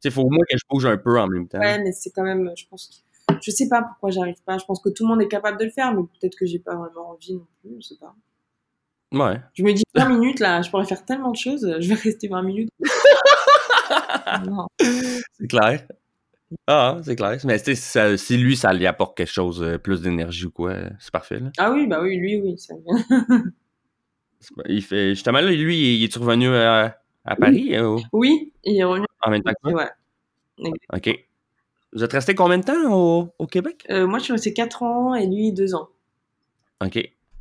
Tu 0.00 0.08
sais, 0.08 0.10
faut 0.10 0.22
au 0.22 0.30
moins 0.30 0.44
que 0.50 0.56
je 0.56 0.62
bouge 0.70 0.86
un 0.86 0.96
peu 0.96 1.20
en 1.20 1.26
même 1.26 1.48
temps. 1.48 1.58
Ouais, 1.58 1.78
mais 1.82 1.92
c'est 1.92 2.10
quand 2.10 2.22
même, 2.22 2.50
je 2.56 2.64
pense, 2.70 3.04
que- 3.28 3.34
je 3.42 3.50
sais 3.50 3.68
pas 3.68 3.82
pourquoi 3.82 4.10
j'arrive 4.10 4.42
pas. 4.46 4.56
Je 4.56 4.64
pense 4.64 4.80
que 4.80 4.88
tout 4.88 5.04
le 5.04 5.10
monde 5.10 5.20
est 5.22 5.28
capable 5.28 5.58
de 5.58 5.64
le 5.64 5.70
faire, 5.70 5.92
mais 5.94 6.02
peut-être 6.18 6.36
que 6.38 6.46
j'ai 6.46 6.60
pas 6.60 6.74
vraiment 6.76 7.10
envie 7.10 7.34
non 7.34 7.46
plus, 7.62 7.76
je 7.82 7.88
sais 7.88 7.96
pas. 8.00 8.14
Ouais. 9.12 9.38
Je 9.52 9.62
me 9.62 9.72
dis 9.74 9.82
20 9.94 10.08
minutes 10.08 10.40
là, 10.40 10.62
je 10.62 10.70
pourrais 10.70 10.86
faire 10.86 11.04
tellement 11.04 11.32
de 11.32 11.36
choses, 11.36 11.76
je 11.80 11.88
vais 11.88 11.94
rester 11.94 12.28
20 12.28 12.42
minutes. 12.42 12.70
C'est 14.80 15.48
clair. 15.48 15.86
Ah, 16.66 16.98
c'est 17.02 17.16
clair. 17.16 17.38
Mais 17.44 17.58
ça- 17.58 18.16
si 18.16 18.36
lui, 18.36 18.56
ça 18.56 18.72
lui 18.72 18.86
apporte 18.86 19.16
quelque 19.16 19.30
chose, 19.32 19.62
euh, 19.62 19.78
plus 19.78 20.00
d'énergie 20.02 20.46
ou 20.46 20.50
quoi, 20.50 20.70
euh, 20.72 20.90
c'est 20.98 21.10
parfait. 21.12 21.40
Là. 21.40 21.50
Ah 21.58 21.70
oui, 21.72 21.86
bah 21.86 22.00
oui, 22.02 22.16
lui, 22.16 22.40
oui. 22.40 22.58
Ça... 22.58 22.74
Il 24.68 24.82
fait, 24.82 25.10
justement, 25.10 25.40
là, 25.40 25.50
lui, 25.52 25.96
il 25.96 26.04
est 26.04 26.16
revenu 26.16 26.48
à, 26.54 26.98
à 27.24 27.36
Paris 27.36 27.76
euh, 27.76 27.96
Oui, 28.12 28.52
il 28.64 28.76
est 28.78 28.84
revenu. 28.84 29.06
en 29.24 29.30
même 29.30 29.42
temps 29.42 29.52
que? 29.62 29.70
Ouais. 29.70 30.70
OK. 30.92 31.18
Vous 31.92 32.02
êtes 32.02 32.12
resté 32.12 32.34
combien 32.34 32.58
de 32.58 32.64
temps 32.64 32.90
au, 32.92 33.28
au 33.38 33.46
Québec? 33.46 33.84
Euh, 33.90 34.06
moi, 34.06 34.18
je 34.18 34.24
suis 34.24 34.32
restée 34.32 34.52
4 34.52 34.82
ans 34.82 35.14
et 35.14 35.26
lui 35.26 35.52
2 35.52 35.74
ans. 35.74 35.88
OK. 36.84 36.96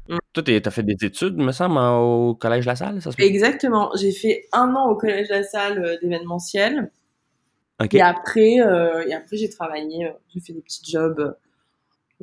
Mm. 0.10 0.18
Toi, 0.34 0.44
t'as 0.44 0.72
fait 0.72 0.84
des 0.84 1.06
études, 1.06 1.38
me 1.38 1.52
semble, 1.52 1.78
au 1.80 2.36
Collège 2.36 2.66
La 2.66 2.76
Salle, 2.76 3.02
ça 3.02 3.12
se? 3.12 3.22
Exactement. 3.22 3.92
J'ai 4.00 4.12
fait 4.12 4.46
un 4.52 4.76
an 4.76 4.90
au 4.92 4.96
collège 4.96 5.30
La 5.30 5.44
Salle 5.44 5.98
d'événementiel. 6.02 6.92
Et 7.92 8.02
après, 8.02 8.60
euh, 8.62 9.06
et 9.08 9.14
après 9.14 9.38
j'ai 9.38 9.50
travaillé, 9.50 10.06
euh, 10.06 10.12
j'ai 10.34 10.40
fait 10.40 10.54
des 10.54 10.62
petits 10.62 10.90
jobs 10.90 11.36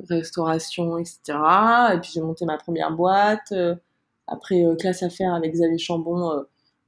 restauration, 0.08 0.98
etc. 0.98 1.18
Et 1.94 1.98
puis 1.98 2.10
j'ai 2.14 2.20
monté 2.20 2.44
ma 2.44 2.56
première 2.56 2.92
boîte. 2.92 3.52
après 4.28 4.64
classe 4.78 5.02
à 5.02 5.10
faire 5.10 5.34
avec 5.34 5.52
Xavier 5.52 5.78
Chambon. 5.78 6.44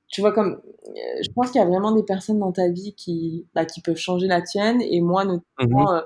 tu 0.08 0.20
vois 0.20 0.32
comme, 0.32 0.60
je 0.94 1.28
pense 1.34 1.50
qu'il 1.50 1.60
y 1.60 1.64
a 1.64 1.66
vraiment 1.66 1.90
des 1.90 2.04
personnes 2.04 2.38
dans 2.38 2.52
ta 2.52 2.68
vie 2.68 2.94
qui, 2.94 3.46
bah, 3.54 3.64
qui 3.64 3.80
peuvent 3.80 3.96
changer 3.96 4.28
la 4.28 4.42
tienne. 4.42 4.80
Et 4.80 5.00
moi 5.00 5.24
notamment, 5.24 5.92
mmh 5.92 6.02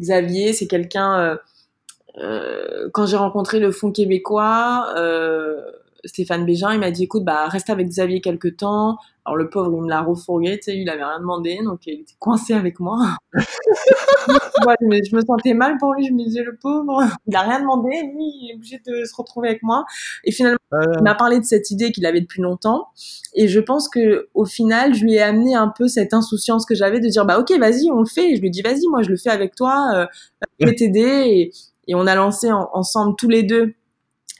Xavier, 0.00 0.52
c'est 0.52 0.66
quelqu'un. 0.66 1.38
quand 2.14 3.06
j'ai 3.06 3.16
rencontré 3.16 3.58
le 3.58 3.72
Fonds 3.72 3.90
québécois. 3.90 4.94
Stéphane 6.06 6.44
Bégin, 6.44 6.72
il 6.72 6.80
m'a 6.80 6.90
dit 6.90 7.04
écoute, 7.04 7.24
bah 7.24 7.46
reste 7.48 7.70
avec 7.70 7.88
Xavier 7.88 8.20
quelques 8.20 8.56
temps. 8.56 8.96
Alors 9.24 9.36
le 9.36 9.50
pauvre, 9.50 9.72
il 9.74 9.82
me 9.82 9.88
l'a 9.88 10.02
refourgué, 10.02 10.56
tu 10.58 10.70
sais, 10.70 10.76
il 10.76 10.88
avait 10.88 11.02
rien 11.02 11.18
demandé, 11.18 11.58
donc 11.64 11.80
il 11.86 12.00
était 12.00 12.14
coincé 12.20 12.54
avec 12.54 12.78
moi. 12.78 13.16
je 13.32 15.16
me 15.16 15.20
sentais 15.26 15.52
mal 15.52 15.78
pour 15.78 15.94
lui, 15.94 16.06
je 16.06 16.12
me 16.12 16.24
disais 16.24 16.44
le 16.44 16.56
pauvre, 16.56 17.02
il 17.26 17.34
a 17.34 17.40
rien 17.40 17.58
demandé, 17.58 17.88
lui, 17.88 18.24
il 18.24 18.50
est 18.52 18.54
obligé 18.54 18.80
de 18.86 19.04
se 19.04 19.12
retrouver 19.16 19.48
avec 19.48 19.64
moi. 19.64 19.84
Et 20.22 20.30
finalement, 20.30 20.58
il 20.72 21.02
m'a 21.02 21.16
parlé 21.16 21.40
de 21.40 21.44
cette 21.44 21.72
idée 21.72 21.90
qu'il 21.90 22.06
avait 22.06 22.20
depuis 22.20 22.40
longtemps, 22.40 22.86
et 23.34 23.48
je 23.48 23.58
pense 23.58 23.88
que 23.88 24.28
au 24.34 24.44
final, 24.44 24.94
je 24.94 25.02
lui 25.02 25.14
ai 25.14 25.22
amené 25.22 25.56
un 25.56 25.72
peu 25.76 25.88
cette 25.88 26.14
insouciance 26.14 26.64
que 26.64 26.76
j'avais 26.76 27.00
de 27.00 27.08
dire 27.08 27.26
bah 27.26 27.40
ok, 27.40 27.50
vas-y, 27.58 27.90
on 27.90 28.00
le 28.00 28.06
fait. 28.06 28.30
Et 28.30 28.36
je 28.36 28.40
lui 28.40 28.46
ai 28.46 28.50
dit 28.50 28.62
vas-y, 28.62 28.86
moi 28.88 29.02
je 29.02 29.10
le 29.10 29.16
fais 29.16 29.30
avec 29.30 29.56
toi, 29.56 29.90
euh, 29.92 30.06
je 30.60 30.66
vais 30.66 30.74
t'aider, 30.76 31.00
et, 31.00 31.52
et 31.88 31.94
on 31.96 32.06
a 32.06 32.14
lancé 32.14 32.52
ensemble 32.52 33.16
tous 33.16 33.28
les 33.28 33.42
deux 33.42 33.74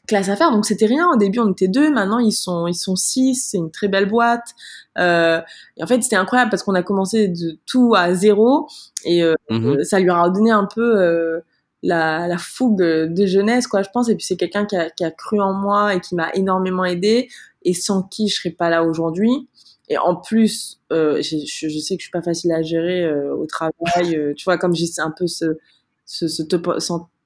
classe 0.06 0.28
à 0.28 0.36
faire. 0.36 0.50
Donc 0.50 0.66
c'était 0.66 0.86
rien. 0.86 1.10
Au 1.10 1.16
début, 1.16 1.38
on 1.40 1.50
était 1.50 1.68
deux. 1.68 1.90
Maintenant, 1.90 2.18
ils 2.18 2.32
sont 2.32 2.66
ils 2.66 2.74
sont 2.74 2.96
six. 2.96 3.34
C'est 3.34 3.58
une 3.58 3.70
très 3.70 3.88
belle 3.88 4.06
boîte. 4.06 4.54
Euh, 4.98 5.40
et 5.76 5.82
en 5.82 5.86
fait, 5.86 6.02
c'était 6.02 6.16
incroyable 6.16 6.50
parce 6.50 6.62
qu'on 6.62 6.74
a 6.74 6.82
commencé 6.82 7.28
de 7.28 7.58
tout 7.66 7.94
à 7.94 8.14
zéro 8.14 8.68
et 9.04 9.22
euh, 9.22 9.34
mhm. 9.50 9.84
ça 9.84 10.00
lui 10.00 10.10
a 10.10 10.28
donné 10.30 10.50
un 10.50 10.66
peu 10.66 10.98
euh, 11.00 11.40
la, 11.82 12.26
la, 12.28 12.38
fougue 12.38 12.78
de 12.78 13.26
jeunesse, 13.26 13.66
quoi, 13.66 13.82
je 13.82 13.90
pense. 13.92 14.08
Et 14.08 14.14
puis 14.14 14.24
c'est 14.24 14.36
quelqu'un 14.36 14.64
qui 14.64 14.76
a, 14.76 14.88
qui 14.90 15.04
a 15.04 15.10
cru 15.10 15.40
en 15.40 15.52
moi 15.52 15.94
et 15.94 16.00
qui 16.00 16.14
m'a 16.14 16.30
énormément 16.32 16.84
aidé 16.84 17.28
et 17.62 17.74
sans 17.74 18.02
qui 18.02 18.28
je 18.28 18.36
serais 18.36 18.50
pas 18.50 18.70
là 18.70 18.84
aujourd'hui. 18.84 19.48
Et 19.88 19.98
en 19.98 20.16
plus, 20.16 20.80
euh, 20.92 21.22
je, 21.22 21.36
je, 21.46 21.78
sais 21.78 21.96
que 21.96 22.00
je 22.00 22.06
suis 22.06 22.10
pas 22.10 22.22
facile 22.22 22.50
à 22.52 22.62
gérer 22.62 23.04
euh, 23.04 23.34
au 23.34 23.46
travail. 23.46 24.34
tu 24.36 24.44
vois, 24.44 24.58
comme 24.58 24.74
j'ai 24.74 24.86
un 24.98 25.12
peu 25.12 25.26
ce, 25.26 25.58
ce, 26.06 26.26
ce, 26.26 26.42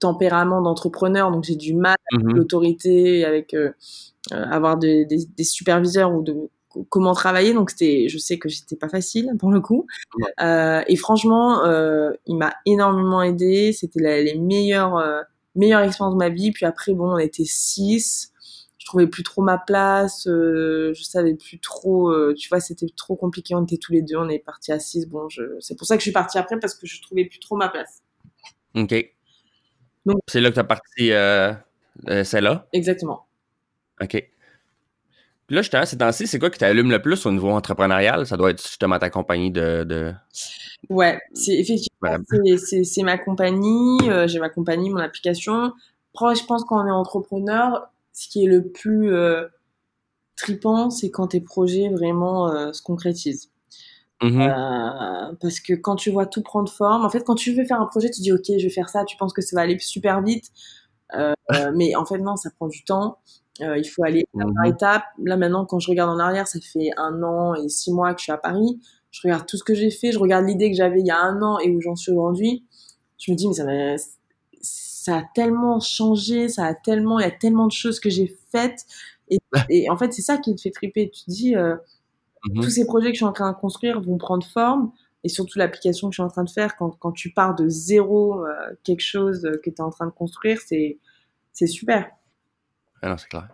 tempérament 0.00 0.62
d'entrepreneur, 0.62 1.30
donc 1.30 1.44
j'ai 1.44 1.56
du 1.56 1.74
mal 1.74 1.96
avec 2.12 2.26
mhm. 2.26 2.36
l'autorité, 2.36 3.24
avec 3.24 3.54
euh, 3.54 3.70
euh, 4.32 4.44
avoir 4.44 4.76
des, 4.76 5.06
des, 5.06 5.44
superviseurs 5.44 6.12
ou 6.12 6.22
de 6.22 6.50
comment 6.90 7.14
travailler. 7.14 7.54
Donc 7.54 7.70
c'était, 7.70 8.06
je 8.08 8.18
sais 8.18 8.38
que 8.38 8.50
j'étais 8.50 8.76
pas 8.76 8.88
facile 8.88 9.30
pour 9.38 9.50
le 9.50 9.60
coup. 9.60 9.86
Euh, 10.40 10.82
et 10.86 10.96
franchement, 10.96 11.64
euh, 11.64 12.10
il 12.26 12.36
m'a 12.36 12.52
énormément 12.66 13.22
aidé. 13.22 13.72
C'était 13.72 14.22
les 14.22 14.38
meilleures 14.38 15.02
meilleures 15.54 15.82
expériences 15.82 16.14
de 16.14 16.18
ma 16.18 16.28
vie. 16.28 16.52
Puis 16.52 16.66
après, 16.66 16.92
bon, 16.92 17.14
on 17.14 17.18
était 17.18 17.44
six. 17.46 18.32
Je 18.76 18.86
trouvais 18.86 19.06
plus 19.06 19.22
trop 19.22 19.42
ma 19.42 19.56
place. 19.56 20.22
je 20.26 21.02
savais 21.02 21.34
plus 21.34 21.60
trop. 21.60 22.12
tu 22.34 22.48
vois, 22.50 22.60
c'était 22.60 22.88
trop 22.94 23.16
compliqué. 23.16 23.54
On 23.54 23.64
était 23.64 23.78
tous 23.78 23.92
les 23.92 24.02
deux. 24.02 24.16
On 24.16 24.28
est 24.28 24.38
parti 24.38 24.70
à 24.70 24.78
six. 24.78 25.06
Bon, 25.06 25.28
je... 25.30 25.42
c'est 25.60 25.76
pour 25.76 25.86
ça 25.86 25.96
que 25.96 26.00
je 26.00 26.04
suis 26.04 26.12
partie 26.12 26.36
après 26.36 26.58
parce 26.60 26.74
que 26.74 26.86
je 26.86 27.00
trouvais 27.00 27.24
plus 27.24 27.40
trop 27.40 27.56
ma 27.56 27.68
place. 27.70 28.02
Ok. 28.74 28.94
Donc, 30.12 30.22
c'est 30.28 30.40
là 30.40 30.50
que 30.50 30.54
tu 30.54 30.60
as 30.60 30.64
parti 30.64 31.12
euh, 31.12 31.52
euh, 32.08 32.24
celle-là? 32.24 32.66
Exactement. 32.72 33.26
OK. 34.00 34.10
Puis 35.46 35.56
là, 35.56 35.62
justement, 35.62 35.84
ces 35.84 35.98
temps-ci, 35.98 36.26
c'est 36.26 36.38
quoi 36.38 36.50
qui 36.50 36.58
t'allume 36.58 36.90
le 36.90 37.02
plus 37.02 37.26
au 37.26 37.32
niveau 37.32 37.50
entrepreneurial? 37.50 38.26
Ça 38.26 38.36
doit 38.36 38.50
être 38.50 38.62
justement 38.62 38.98
ta 38.98 39.10
compagnie 39.10 39.50
de. 39.50 39.84
de... 39.84 40.12
Ouais, 40.88 41.18
c'est 41.34 41.54
effectivement, 41.54 42.16
c'est 42.56 43.02
ma 43.02 43.18
compagnie. 43.18 43.98
Euh, 44.08 44.28
j'ai 44.28 44.38
ma 44.38 44.48
compagnie, 44.48 44.90
mon 44.90 45.00
application. 45.00 45.72
Après, 46.14 46.34
je 46.34 46.44
pense 46.44 46.64
qu'on 46.64 46.86
est 46.86 46.90
entrepreneur, 46.90 47.90
ce 48.12 48.28
qui 48.28 48.44
est 48.44 48.48
le 48.48 48.68
plus 48.68 49.12
euh, 49.12 49.46
tripant, 50.36 50.90
c'est 50.90 51.10
quand 51.10 51.28
tes 51.28 51.40
projets 51.40 51.88
vraiment 51.88 52.72
se 52.72 52.82
concrétisent. 52.82 53.50
Mmh 54.22 54.40
euh, 54.42 55.32
parce 55.40 55.60
que 55.60 55.72
quand 55.72 55.96
tu 55.96 56.10
vois 56.10 56.26
tout 56.26 56.42
prendre 56.42 56.70
forme, 56.70 57.04
en 57.04 57.08
fait, 57.08 57.24
quand 57.24 57.34
tu 57.34 57.54
veux 57.54 57.64
faire 57.64 57.80
un 57.80 57.86
projet, 57.86 58.10
tu 58.10 58.20
dis 58.20 58.32
ok, 58.32 58.44
je 58.46 58.64
vais 58.64 58.70
faire 58.70 58.90
ça, 58.90 59.04
tu 59.04 59.16
penses 59.16 59.32
que 59.32 59.40
ça 59.40 59.56
va 59.56 59.62
aller 59.62 59.78
super 59.78 60.20
vite, 60.22 60.50
euh, 61.14 61.32
mais 61.74 61.94
en 61.96 62.04
fait 62.04 62.18
non, 62.18 62.36
ça 62.36 62.50
prend 62.50 62.68
du 62.68 62.84
temps. 62.84 63.18
Euh, 63.62 63.76
il 63.78 63.84
faut 63.84 64.04
aller 64.04 64.20
étape 64.20 64.54
par 64.54 64.64
mmh 64.64 64.66
étape. 64.66 65.04
Là 65.24 65.36
maintenant, 65.36 65.64
quand 65.66 65.78
je 65.80 65.90
regarde 65.90 66.10
en 66.10 66.18
arrière, 66.18 66.46
ça 66.48 66.58
fait 66.60 66.90
un 66.96 67.22
an 67.22 67.54
et 67.54 67.68
six 67.68 67.92
mois 67.92 68.12
que 68.14 68.20
je 68.20 68.24
suis 68.24 68.32
à 68.32 68.38
Paris. 68.38 68.80
Je 69.10 69.20
regarde 69.24 69.46
tout 69.46 69.56
ce 69.56 69.64
que 69.64 69.74
j'ai 69.74 69.90
fait, 69.90 70.12
je 70.12 70.18
regarde 70.18 70.46
l'idée 70.46 70.70
que 70.70 70.76
j'avais 70.76 71.00
il 71.00 71.06
y 71.06 71.10
a 71.10 71.18
un 71.18 71.40
an 71.42 71.58
et 71.58 71.70
où 71.70 71.80
j'en 71.80 71.96
suis 71.96 72.12
aujourd'hui. 72.12 72.64
Je 73.18 73.32
me 73.32 73.36
dis 73.36 73.48
mais 73.48 73.54
ça, 73.54 73.64
ça 74.62 75.16
a 75.16 75.22
tellement 75.34 75.80
changé, 75.80 76.48
ça 76.48 76.66
a 76.66 76.74
tellement, 76.74 77.18
il 77.18 77.22
y 77.22 77.26
a 77.26 77.30
tellement 77.30 77.66
de 77.66 77.72
choses 77.72 78.00
que 78.00 78.10
j'ai 78.10 78.36
faites. 78.52 78.84
Et, 79.28 79.38
et 79.70 79.90
en 79.90 79.96
fait, 79.96 80.12
c'est 80.12 80.22
ça 80.22 80.36
qui 80.38 80.54
te 80.54 80.60
fait 80.60 80.70
triper. 80.70 81.10
Tu 81.10 81.24
te 81.24 81.30
dis, 81.30 81.56
euh, 81.56 81.76
Mmh 82.44 82.62
Tous 82.62 82.70
ces 82.70 82.86
projets 82.86 83.08
que 83.08 83.14
je 83.14 83.18
suis 83.18 83.24
en 83.24 83.32
train 83.32 83.52
de 83.52 83.56
construire 83.56 84.00
vont 84.00 84.18
prendre 84.18 84.46
forme 84.46 84.92
et 85.24 85.28
surtout 85.28 85.58
l'application 85.58 86.08
que 86.08 86.14
je 86.14 86.22
suis 86.22 86.26
en 86.26 86.30
train 86.30 86.44
de 86.44 86.50
faire, 86.50 86.76
quand, 86.76 86.90
quand 86.98 87.12
tu 87.12 87.32
pars 87.32 87.54
de 87.54 87.68
zéro 87.68 88.46
euh, 88.46 88.52
quelque 88.84 89.02
chose 89.02 89.42
que 89.62 89.68
tu 89.68 89.76
es 89.76 89.80
en 89.82 89.90
train 89.90 90.06
de 90.06 90.12
construire, 90.12 90.58
c'est, 90.66 90.98
c'est 91.52 91.66
super. 91.66 92.10
Ah 93.02 93.10
non, 93.10 93.16
c'est 93.18 93.28
clair. 93.28 93.48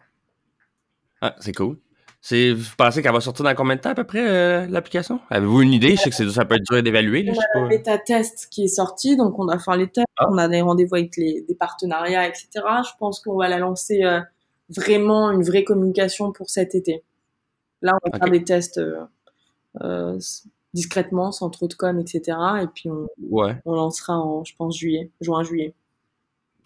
Ah, 1.21 1.35
c'est 1.41 1.53
cool. 1.53 1.79
C'est, 2.21 2.53
vous 2.53 2.75
pensez 2.77 3.03
qu'elle 3.03 3.13
va 3.13 3.21
sortir 3.21 3.45
dans 3.45 3.55
combien 3.55 3.77
de 3.77 3.81
temps 3.81 3.91
à 3.91 3.95
peu 3.95 4.05
près 4.05 4.29
euh, 4.29 4.67
l'application? 4.67 5.21
Avez-vous 5.31 5.63
une 5.63 5.73
idée? 5.73 5.95
Je 5.95 6.11
sais 6.11 6.11
que 6.11 6.31
ça 6.31 6.45
peut 6.45 6.57
être 6.57 6.65
dur 6.69 6.83
d'évaluer. 6.83 7.25
On 7.29 7.61
a 7.61 7.63
le 7.63 7.69
bêta 7.69 7.99
test 7.99 8.49
qui 8.51 8.65
est 8.65 8.69
sorti, 8.69 9.17
donc 9.17 9.39
on 9.39 9.47
va 9.47 9.59
faire 9.59 9.77
les 9.77 9.89
tests, 9.89 10.07
ah. 10.19 10.27
on 10.31 10.39
a 10.39 10.49
des 10.49 10.61
rendez-vous 10.61 10.97
avec 10.97 11.17
les, 11.17 11.43
des 11.43 11.55
partenariats, 11.55 12.27
etc. 12.27 12.49
Je 12.85 12.97
pense 12.99 13.21
qu'on 13.21 13.37
va 13.37 13.49
la 13.49 13.59
lancer 13.59 14.03
euh, 14.03 14.21
vraiment 14.69 15.31
une 15.31 15.45
vraie 15.45 15.63
communication 15.63 16.33
pour 16.33 16.51
cet 16.51 16.75
été. 16.75 17.05
Là, 17.83 17.93
on 18.03 18.11
va 18.11 18.19
faire 18.19 18.31
des 18.31 18.45
tests 18.45 18.79
euh, 18.79 19.05
euh, 19.83 20.19
discrètement, 20.75 21.33
sans 21.33 21.51
trop 21.51 21.69
de 21.69 21.75
com, 21.75 21.99
etc. 21.99 22.39
Et 22.63 22.67
puis 22.75 22.91
on, 22.91 23.07
on 23.65 23.75
lancera 23.75 24.19
en, 24.19 24.45
je 24.45 24.55
pense, 24.57 24.77
juillet, 24.77 25.11
juin-juillet. 25.21 25.75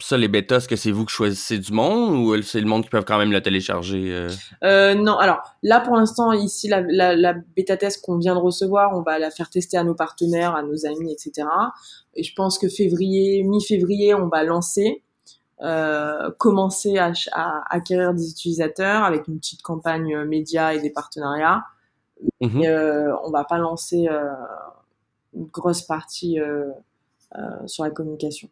Ça, 0.01 0.17
les 0.17 0.27
bêtas, 0.27 0.57
est-ce 0.57 0.67
que 0.67 0.75
c'est 0.75 0.91
vous 0.91 1.05
qui 1.05 1.13
choisissez 1.13 1.59
du 1.59 1.71
monde 1.71 2.15
ou 2.15 2.41
c'est 2.41 2.59
le 2.59 2.65
monde 2.65 2.83
qui 2.83 2.89
peut 2.89 3.03
quand 3.03 3.19
même 3.19 3.31
le 3.31 3.41
télécharger 3.41 4.27
euh? 4.63 4.95
Non, 4.95 5.17
alors 5.17 5.41
là 5.61 5.79
pour 5.79 5.95
l'instant, 5.95 6.31
ici, 6.31 6.67
la, 6.67 6.81
la, 7.15 7.33
bêta 7.55 7.77
test 7.77 8.03
qu'on 8.03 8.17
vient 8.17 8.33
de 8.33 8.39
recevoir, 8.39 8.97
on 8.97 9.03
va 9.03 9.19
la 9.19 9.29
faire 9.29 9.49
tester 9.49 9.77
à 9.77 9.83
nos 9.83 9.93
partenaires, 9.93 10.55
à 10.55 10.63
nos 10.63 10.87
amis, 10.87 11.13
etc. 11.13 11.47
Et 12.15 12.23
je 12.23 12.33
pense 12.33 12.57
que 12.57 12.67
février, 12.67 13.43
mi-février, 13.43 14.15
on 14.15 14.27
va 14.27 14.43
lancer. 14.43 15.03
Euh, 15.63 16.31
commencer 16.39 16.97
à, 16.97 17.13
acquérir 17.69 18.15
des 18.15 18.31
utilisateurs 18.31 19.03
avec 19.03 19.27
une 19.27 19.37
petite 19.37 19.61
campagne 19.61 20.15
euh, 20.15 20.25
média 20.25 20.73
et 20.73 20.81
des 20.81 20.89
partenariats. 20.89 21.63
Mhm. 22.39 22.63
Euh, 22.65 23.15
on 23.23 23.29
va 23.29 23.43
pas 23.43 23.59
lancer 23.59 24.07
une 25.33 25.45
grosse 25.45 25.83
partie 25.83 26.39
sur 27.65 27.83
la 27.83 27.91
communication. 27.91 28.49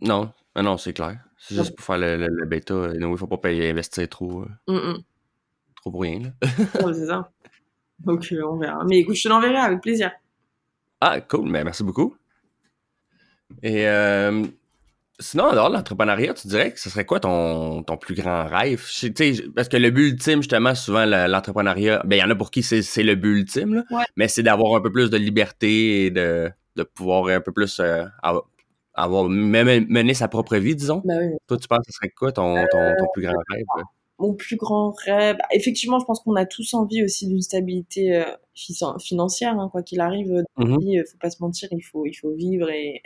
Non, 0.00 0.32
ah 0.54 0.62
non, 0.62 0.76
c'est 0.76 0.92
clair. 0.92 1.18
C'est 1.38 1.56
juste 1.56 1.76
pour 1.76 1.84
faire 1.84 1.98
le, 1.98 2.46
bêta. 2.46 2.90
Il 2.94 3.00
ne 3.00 3.16
faut 3.16 3.26
pas 3.26 3.38
payer, 3.38 3.70
investir 3.70 4.08
trop, 4.08 4.44
trop 5.76 5.90
pour 5.90 6.02
rien. 6.02 6.32
c'est 6.92 7.06
ça. 7.06 7.30
Donc, 8.00 8.32
on 8.44 8.56
verra. 8.56 8.84
Mais 8.84 8.98
écoute, 8.98 9.16
je 9.16 9.24
te 9.24 9.28
l'enverrai 9.28 9.56
avec 9.56 9.80
plaisir. 9.80 10.10
Ah, 11.00 11.20
cool. 11.20 11.48
Mais 11.48 11.64
merci 11.64 11.82
beaucoup. 11.82 12.16
Et 13.62 13.86
Sinon, 15.22 15.48
alors, 15.48 15.70
l'entrepreneuriat, 15.70 16.34
tu 16.34 16.48
dirais 16.48 16.72
que 16.72 16.80
ce 16.80 16.90
serait 16.90 17.04
quoi 17.06 17.20
ton, 17.20 17.82
ton 17.84 17.96
plus 17.96 18.14
grand 18.14 18.46
rêve? 18.46 18.84
parce 19.54 19.68
que 19.68 19.76
le 19.76 19.90
but 19.90 20.10
ultime, 20.10 20.38
justement, 20.42 20.74
souvent, 20.74 21.06
l'entrepreneuriat, 21.06 22.02
ben, 22.04 22.16
il 22.16 22.20
y 22.20 22.22
en 22.24 22.30
a 22.30 22.34
pour 22.34 22.50
qui 22.50 22.62
c'est 22.62 23.02
le 23.02 23.14
but 23.14 23.38
ultime, 23.38 23.84
mais 24.16 24.28
c'est 24.28 24.42
d'avoir 24.42 24.74
un 24.76 24.80
peu 24.80 24.90
plus 24.92 25.10
de 25.10 25.16
liberté 25.16 26.06
et 26.06 26.10
de, 26.10 26.50
de 26.76 26.82
pouvoir 26.82 27.28
un 27.28 27.40
peu 27.40 27.52
plus 27.52 27.80
euh, 27.80 28.04
avoir, 28.94 29.28
mener 29.28 30.14
sa 30.14 30.28
propre 30.28 30.56
vie, 30.56 30.76
disons. 30.76 31.02
Ben 31.04 31.32
Toi, 31.46 31.56
tu 31.56 31.68
penses 31.68 31.86
que 31.86 31.92
ce 31.92 31.96
serait 31.96 32.10
quoi 32.10 32.32
ton, 32.32 32.54
ton, 32.70 32.94
ton 32.98 33.06
plus 33.14 33.22
grand 33.22 33.34
rêve? 33.48 33.64
Mon 34.22 34.34
plus 34.34 34.56
grand 34.56 34.94
rêve. 35.04 35.36
Effectivement, 35.50 35.98
je 35.98 36.04
pense 36.04 36.20
qu'on 36.20 36.36
a 36.36 36.46
tous 36.46 36.74
envie 36.74 37.02
aussi 37.02 37.26
d'une 37.26 37.42
stabilité 37.42 38.14
euh, 38.14 38.24
financière, 39.00 39.58
hein, 39.58 39.68
quoi 39.70 39.82
qu'il 39.82 40.00
arrive. 40.00 40.44
Dans 40.56 40.64
mmh 40.64 40.78
vie, 40.78 41.02
faut 41.10 41.18
pas 41.18 41.30
se 41.30 41.42
mentir, 41.42 41.68
il 41.72 41.82
faut, 41.82 42.06
il 42.06 42.14
faut 42.14 42.30
vivre 42.30 42.70
et, 42.70 43.02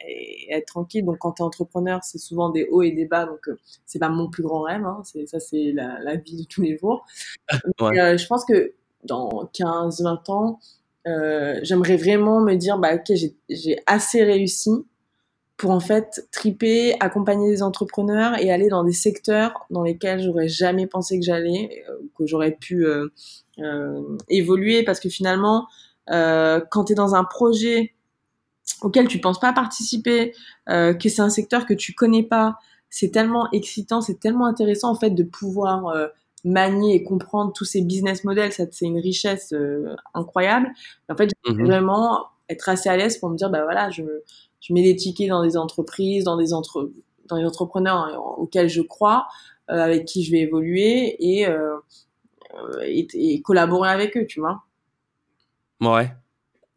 être 0.50 0.66
tranquille. 0.66 1.04
Donc, 1.04 1.18
quand 1.18 1.32
tu 1.32 1.42
es 1.42 1.44
entrepreneur, 1.44 2.00
c'est 2.04 2.18
souvent 2.18 2.50
des 2.50 2.66
hauts 2.70 2.82
et 2.82 2.92
des 2.92 3.06
bas. 3.06 3.24
Donc, 3.24 3.48
euh, 3.48 3.58
c'est 3.86 3.98
pas 3.98 4.10
mon 4.10 4.28
plus 4.28 4.42
grand 4.42 4.62
rêve. 4.62 4.84
Hein, 4.84 5.00
c'est 5.04 5.26
ça, 5.26 5.40
c'est 5.40 5.72
la, 5.72 6.16
vie 6.16 6.42
de 6.42 6.46
tous 6.48 6.62
les 6.62 6.76
jours. 6.76 7.04
Euh, 7.82 8.16
je 8.16 8.26
pense 8.26 8.44
que 8.44 8.74
dans 9.04 9.48
15-20 9.54 10.30
ans, 10.30 10.58
j'aimerais 11.62 11.96
vraiment 11.96 12.40
me 12.40 12.54
dire, 12.54 12.78
bah, 12.78 12.96
ok, 12.96 13.16
j'ai 13.48 13.76
assez 13.86 14.22
réussi 14.22 14.70
pour 15.56 15.70
en 15.70 15.80
fait 15.80 16.28
triper, 16.32 16.96
accompagner 17.00 17.48
des 17.50 17.62
entrepreneurs 17.62 18.38
et 18.38 18.50
aller 18.52 18.68
dans 18.68 18.84
des 18.84 18.92
secteurs 18.92 19.66
dans 19.70 19.82
lesquels 19.82 20.20
j'aurais 20.22 20.48
jamais 20.48 20.86
pensé 20.86 21.18
que 21.18 21.24
j'allais, 21.24 21.84
euh, 21.88 21.94
que 22.18 22.26
j'aurais 22.26 22.52
pu 22.52 22.86
euh, 22.86 23.08
euh, 23.60 24.02
évoluer. 24.28 24.82
Parce 24.84 25.00
que 25.00 25.08
finalement, 25.08 25.66
euh, 26.10 26.60
quand 26.70 26.84
tu 26.84 26.92
es 26.92 26.94
dans 26.94 27.14
un 27.14 27.24
projet 27.24 27.94
auquel 28.82 29.08
tu 29.08 29.20
penses 29.20 29.40
pas 29.40 29.52
participer, 29.52 30.34
euh, 30.68 30.92
que 30.94 31.08
c'est 31.08 31.22
un 31.22 31.30
secteur 31.30 31.66
que 31.66 31.74
tu 31.74 31.94
connais 31.94 32.22
pas, 32.22 32.58
c'est 32.90 33.10
tellement 33.10 33.48
excitant, 33.52 34.00
c'est 34.00 34.18
tellement 34.20 34.46
intéressant 34.46 34.90
en 34.90 34.94
fait 34.94 35.10
de 35.10 35.22
pouvoir 35.22 35.86
euh, 35.88 36.08
manier 36.44 36.94
et 36.94 37.02
comprendre 37.02 37.52
tous 37.52 37.64
ces 37.64 37.82
business 37.82 38.24
models, 38.24 38.52
ça 38.52 38.64
c'est 38.70 38.86
une 38.86 38.98
richesse 39.00 39.52
euh, 39.52 39.94
incroyable. 40.14 40.68
en 41.08 41.16
fait, 41.16 41.30
mmh 41.48 41.64
vraiment 41.64 42.26
être 42.48 42.68
assez 42.68 42.88
à 42.88 42.96
l'aise 42.96 43.18
pour 43.18 43.28
me 43.28 43.36
dire 43.36 43.50
bah 43.50 43.64
voilà, 43.64 43.90
je, 43.90 44.02
je 44.60 44.72
mets 44.72 44.82
des 44.82 44.96
tickets 44.96 45.28
dans 45.28 45.42
des 45.42 45.56
entreprises, 45.56 46.24
dans 46.24 46.36
des 46.36 46.52
entre 46.52 46.90
dans 47.26 47.36
les 47.36 47.44
entrepreneurs 47.44 47.96
hein, 47.96 48.16
auxquels 48.38 48.68
je 48.68 48.82
crois, 48.82 49.26
euh, 49.70 49.80
avec 49.80 50.04
qui 50.04 50.22
je 50.22 50.30
vais 50.30 50.40
évoluer 50.40 51.16
et, 51.18 51.46
et, 52.82 53.06
et 53.14 53.42
collaborer 53.42 53.90
avec 53.90 54.16
eux, 54.16 54.26
tu 54.26 54.40
vois. 54.40 54.62
Ouais. 55.80 56.10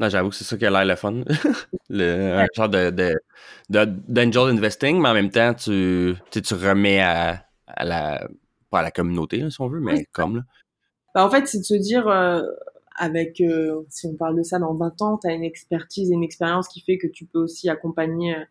J'avoue 0.08 0.30
que 0.30 0.36
c'est 0.36 0.46
ça 0.46 0.58
qui 0.58 0.66
a 0.66 0.70
l'air 0.70 0.86
le 0.86 0.96
fun. 0.96 1.24
le, 1.90 2.38
un 2.38 2.48
genre 2.56 2.70
de, 2.70 2.90
de, 2.90 3.86
d'angel 4.08 4.56
investing, 4.56 5.00
mais 5.00 5.10
en 5.10 5.14
même 5.14 5.30
temps, 5.30 5.54
tu, 5.54 6.16
tu, 6.32 6.42
tu 6.42 6.54
remets 6.54 7.02
à, 7.02 7.44
à, 7.68 7.84
la, 7.84 8.28
pas 8.70 8.80
à 8.80 8.84
la 8.84 8.92
communauté, 8.92 9.50
si 9.50 9.60
on 9.60 9.68
veut, 9.68 9.82
mais 9.82 10.06
comme. 10.14 10.38
Là. 10.38 10.42
Bah, 11.16 11.26
en 11.26 11.30
fait, 11.30 11.48
c'est 11.48 11.60
de 11.60 11.64
se 11.64 11.74
dire, 11.74 12.08
euh, 12.08 12.42
avec, 13.00 13.42
euh, 13.42 13.82
si 13.90 14.06
on 14.06 14.14
parle 14.14 14.38
de 14.38 14.44
ça 14.44 14.60
dans 14.60 14.74
20 14.76 15.02
ans, 15.02 15.18
tu 15.18 15.28
as 15.28 15.34
une 15.34 15.44
expertise 15.44 16.12
et 16.12 16.14
une 16.14 16.24
expérience 16.24 16.68
qui 16.68 16.82
fait 16.82 16.98
que 16.98 17.08
tu 17.08 17.26
peux 17.26 17.40
aussi 17.40 17.70
accompagner 17.70 18.36
euh, 18.36 18.44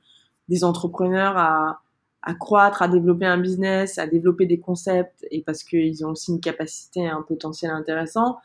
des 0.48 0.64
entrepreneurs 0.64 1.36
à, 1.36 1.82
à 2.22 2.34
croître, 2.34 2.82
à 2.82 2.88
développer 2.88 3.26
un 3.26 3.38
business, 3.38 3.98
à 3.98 4.06
développer 4.06 4.46
des 4.46 4.58
concepts, 4.58 5.26
et 5.30 5.42
parce 5.42 5.62
qu'ils 5.62 6.04
ont 6.04 6.10
aussi 6.10 6.32
une 6.32 6.40
capacité, 6.40 7.06
un 7.06 7.22
potentiel 7.22 7.70
intéressant. 7.70 8.38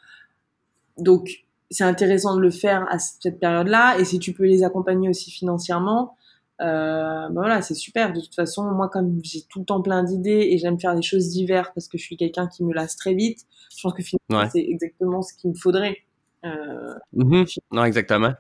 Donc, 0.98 1.46
c'est 1.72 1.86
intéressant 1.86 2.36
de 2.36 2.42
le 2.42 2.52
faire 2.52 2.86
à 2.92 3.00
cette 3.00 3.40
période-là. 3.40 3.98
Et 3.98 4.06
si 4.06 4.20
tu 4.20 4.34
peux 4.34 4.44
les 4.44 4.64
accompagner 4.64 5.10
aussi 5.10 5.32
financièrement, 5.32 6.16
euh, 6.62 7.28
ben 7.30 7.34
voilà, 7.34 7.62
c'est 7.62 7.74
super. 7.74 8.14
De 8.14 8.22
toute 8.22 8.36
façon, 8.36 8.64
moi, 8.72 8.90
comme 8.90 9.20
j'ai 9.24 9.42
tout 9.50 9.60
le 9.60 9.66
temps 9.66 9.82
plein 9.82 10.04
d'idées 10.04 10.50
et 10.52 10.58
j'aime 10.58 10.80
faire 10.80 10.96
des 10.96 11.02
choses 11.02 11.30
diverses 11.30 11.72
parce 11.74 11.88
que 11.88 11.98
je 11.98 12.04
suis 12.04 12.18
quelqu'un 12.18 12.48
qui 12.48 12.64
me 12.64 12.74
lasse 12.74 12.96
très 12.96 13.14
vite, 13.14 13.40
je 13.76 13.82
pense 13.82 13.94
que 13.94 14.04
finalement, 14.04 14.50
c'est 14.50 14.64
exactement 14.64 15.22
ce 15.22 15.34
qu'il 15.34 15.52
me 15.52 15.56
faudrait. 15.56 15.98
Euh, 16.46 16.94
mm-hmm. 17.16 17.58
Non, 17.72 17.84
exactement. 17.84 18.34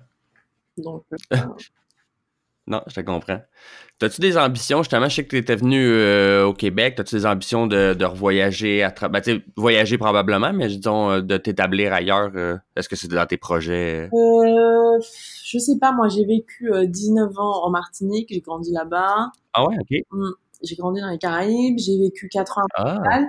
Donc, 0.78 1.06
euh, 1.34 1.38
Non, 2.68 2.82
je 2.88 2.96
te 2.96 3.02
comprends. 3.02 3.42
As-tu 4.02 4.20
des 4.20 4.38
ambitions, 4.38 4.80
justement, 4.80 5.08
je 5.08 5.16
sais 5.16 5.24
que 5.24 5.30
tu 5.30 5.38
étais 5.38 5.56
venu 5.56 5.82
euh, 5.82 6.46
au 6.46 6.54
Québec, 6.54 7.00
as-tu 7.00 7.16
des 7.16 7.26
ambitions 7.26 7.68
de, 7.68 7.94
de 7.94 8.06
revoyager, 8.06 8.84
à 8.84 8.94
ben, 9.08 9.22
voyager 9.56 9.98
probablement, 9.98 10.52
mais 10.52 10.68
disons 10.68 11.10
euh, 11.10 11.22
de 11.22 11.38
t'établir 11.38 11.94
ailleurs, 11.94 12.32
euh, 12.36 12.58
est-ce 12.76 12.90
que 12.90 12.98
c'est 12.98 13.08
dans 13.08 13.26
tes 13.26 13.38
projets? 13.38 14.10
Euh, 14.14 15.00
je 15.46 15.58
sais 15.58 15.78
pas, 15.80 15.94
moi 15.94 16.10
j'ai 16.10 16.26
vécu 16.26 16.70
19 16.86 17.32
ans 17.38 17.64
en 17.66 17.70
Martinique, 17.70 18.28
j'ai 18.30 18.42
grandi 18.42 18.74
là-bas. 18.74 19.32
Ah 19.54 19.68
ouais, 19.68 19.76
ok. 19.80 20.00
Mmh. 20.12 20.30
J'ai 20.64 20.76
grandi 20.76 21.00
dans 21.00 21.10
les 21.10 21.18
Caraïbes, 21.18 21.78
j'ai 21.78 21.98
vécu 21.98 22.28
4 22.28 22.58
ans 22.58 22.66
à 22.76 23.02
ah. 23.10 23.20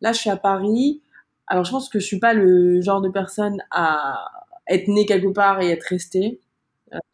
Là, 0.00 0.12
je 0.12 0.18
suis 0.18 0.30
à 0.30 0.36
Paris. 0.36 1.02
Alors, 1.46 1.64
je 1.64 1.70
pense 1.70 1.88
que 1.88 1.98
je 1.98 2.04
suis 2.04 2.18
pas 2.18 2.34
le 2.34 2.80
genre 2.80 3.00
de 3.00 3.08
personne 3.08 3.58
à 3.70 4.30
être 4.68 4.88
née 4.88 5.06
quelque 5.06 5.32
part 5.32 5.60
et 5.60 5.70
être 5.70 5.84
restée. 5.84 6.40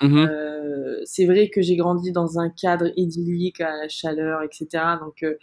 Mmh 0.03 0.27
euh, 0.29 1.01
c'est 1.05 1.27
vrai 1.27 1.51
que 1.51 1.61
j'ai 1.61 1.77
grandi 1.77 2.13
dans 2.13 2.39
un 2.39 2.51
cadre 2.51 2.91
idyllique 2.97 3.61
à 3.61 3.77
la 3.77 3.89
chaleur, 3.89 4.43
etc. 4.43 4.85
Donc 5.01 5.23
euh, 5.23 5.35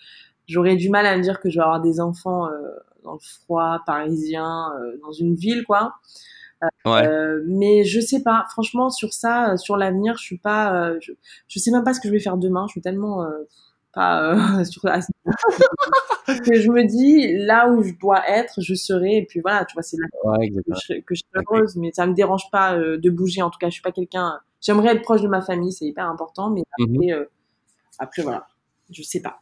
j'aurais 0.48 0.76
du 0.76 0.90
mal 0.90 1.06
à 1.06 1.18
me 1.18 1.22
dire 1.22 1.40
que 1.40 1.50
je 1.50 1.58
vais 1.58 1.64
avoir 1.64 1.82
des 1.82 2.00
enfants 2.00 2.48
euh, 2.48 2.52
dans 3.04 3.14
le 3.14 3.20
froid 3.20 3.80
parisien, 3.86 4.72
dans 5.02 5.12
une 5.12 5.36
ville, 5.36 5.64
quoi. 5.66 5.96
Ouais. 6.86 7.10
mais 7.48 7.84
je 7.84 8.00
sais 8.00 8.22
pas, 8.22 8.46
franchement, 8.52 8.92
sur 8.92 9.14
ça, 9.14 9.58
sur 9.58 9.78
l'avenir, 9.78 10.16
je 10.18 10.24
suis 10.24 10.38
pas, 10.38 10.94
je, 11.00 11.14
je, 11.48 11.60
sais 11.60 11.72
même 11.72 11.84
pas 11.84 11.96
ce 11.96 12.00
que 12.00 12.08
je 12.08 12.14
vais 12.14 12.20
faire 12.20 12.38
demain. 12.38 12.66
Je 12.68 12.74
suis 12.74 12.82
tellement 12.82 13.26
pas 13.94 14.64
sur 14.66 14.86
que 16.40 16.60
je 16.60 16.70
me 16.70 16.86
dis 16.86 17.34
là 17.46 17.70
où 17.70 17.84
je 17.84 17.94
dois 17.94 18.28
être, 18.28 18.62
je 18.62 18.74
serai. 18.74 19.18
Et 19.18 19.26
puis 19.26 19.42
voilà, 19.42 19.66
tu 19.66 19.74
vois, 19.74 19.84
c'est 19.84 19.98
là 19.98 20.08
que, 20.12 21.02
je, 21.10 21.16
suis 21.16 21.26
heureuse, 21.36 21.76
mais 21.76 21.92
ça 21.94 22.06
me 22.06 22.14
dérange 22.14 22.50
pas 22.52 22.76
euh, 22.76 22.98
de 22.98 23.10
bouger. 23.10 23.42
En 23.42 23.50
tout 23.50 23.60
cas, 23.60 23.68
je 23.68 23.74
suis 23.74 23.82
pas 23.82 23.92
quelqu'un. 23.92 24.40
J'aimerais 24.62 24.96
être 24.96 25.02
proche 25.02 25.22
de 25.22 25.28
ma 25.28 25.42
famille, 25.42 25.72
c'est 25.72 25.86
hyper 25.86 26.08
important, 26.08 26.50
mais 26.52 26.64
après, 26.80 27.12
euh, 27.12 27.26
après 28.00 28.22
voilà, 28.22 28.48
je 28.92 29.02
sais 29.02 29.22
pas. 29.22 29.42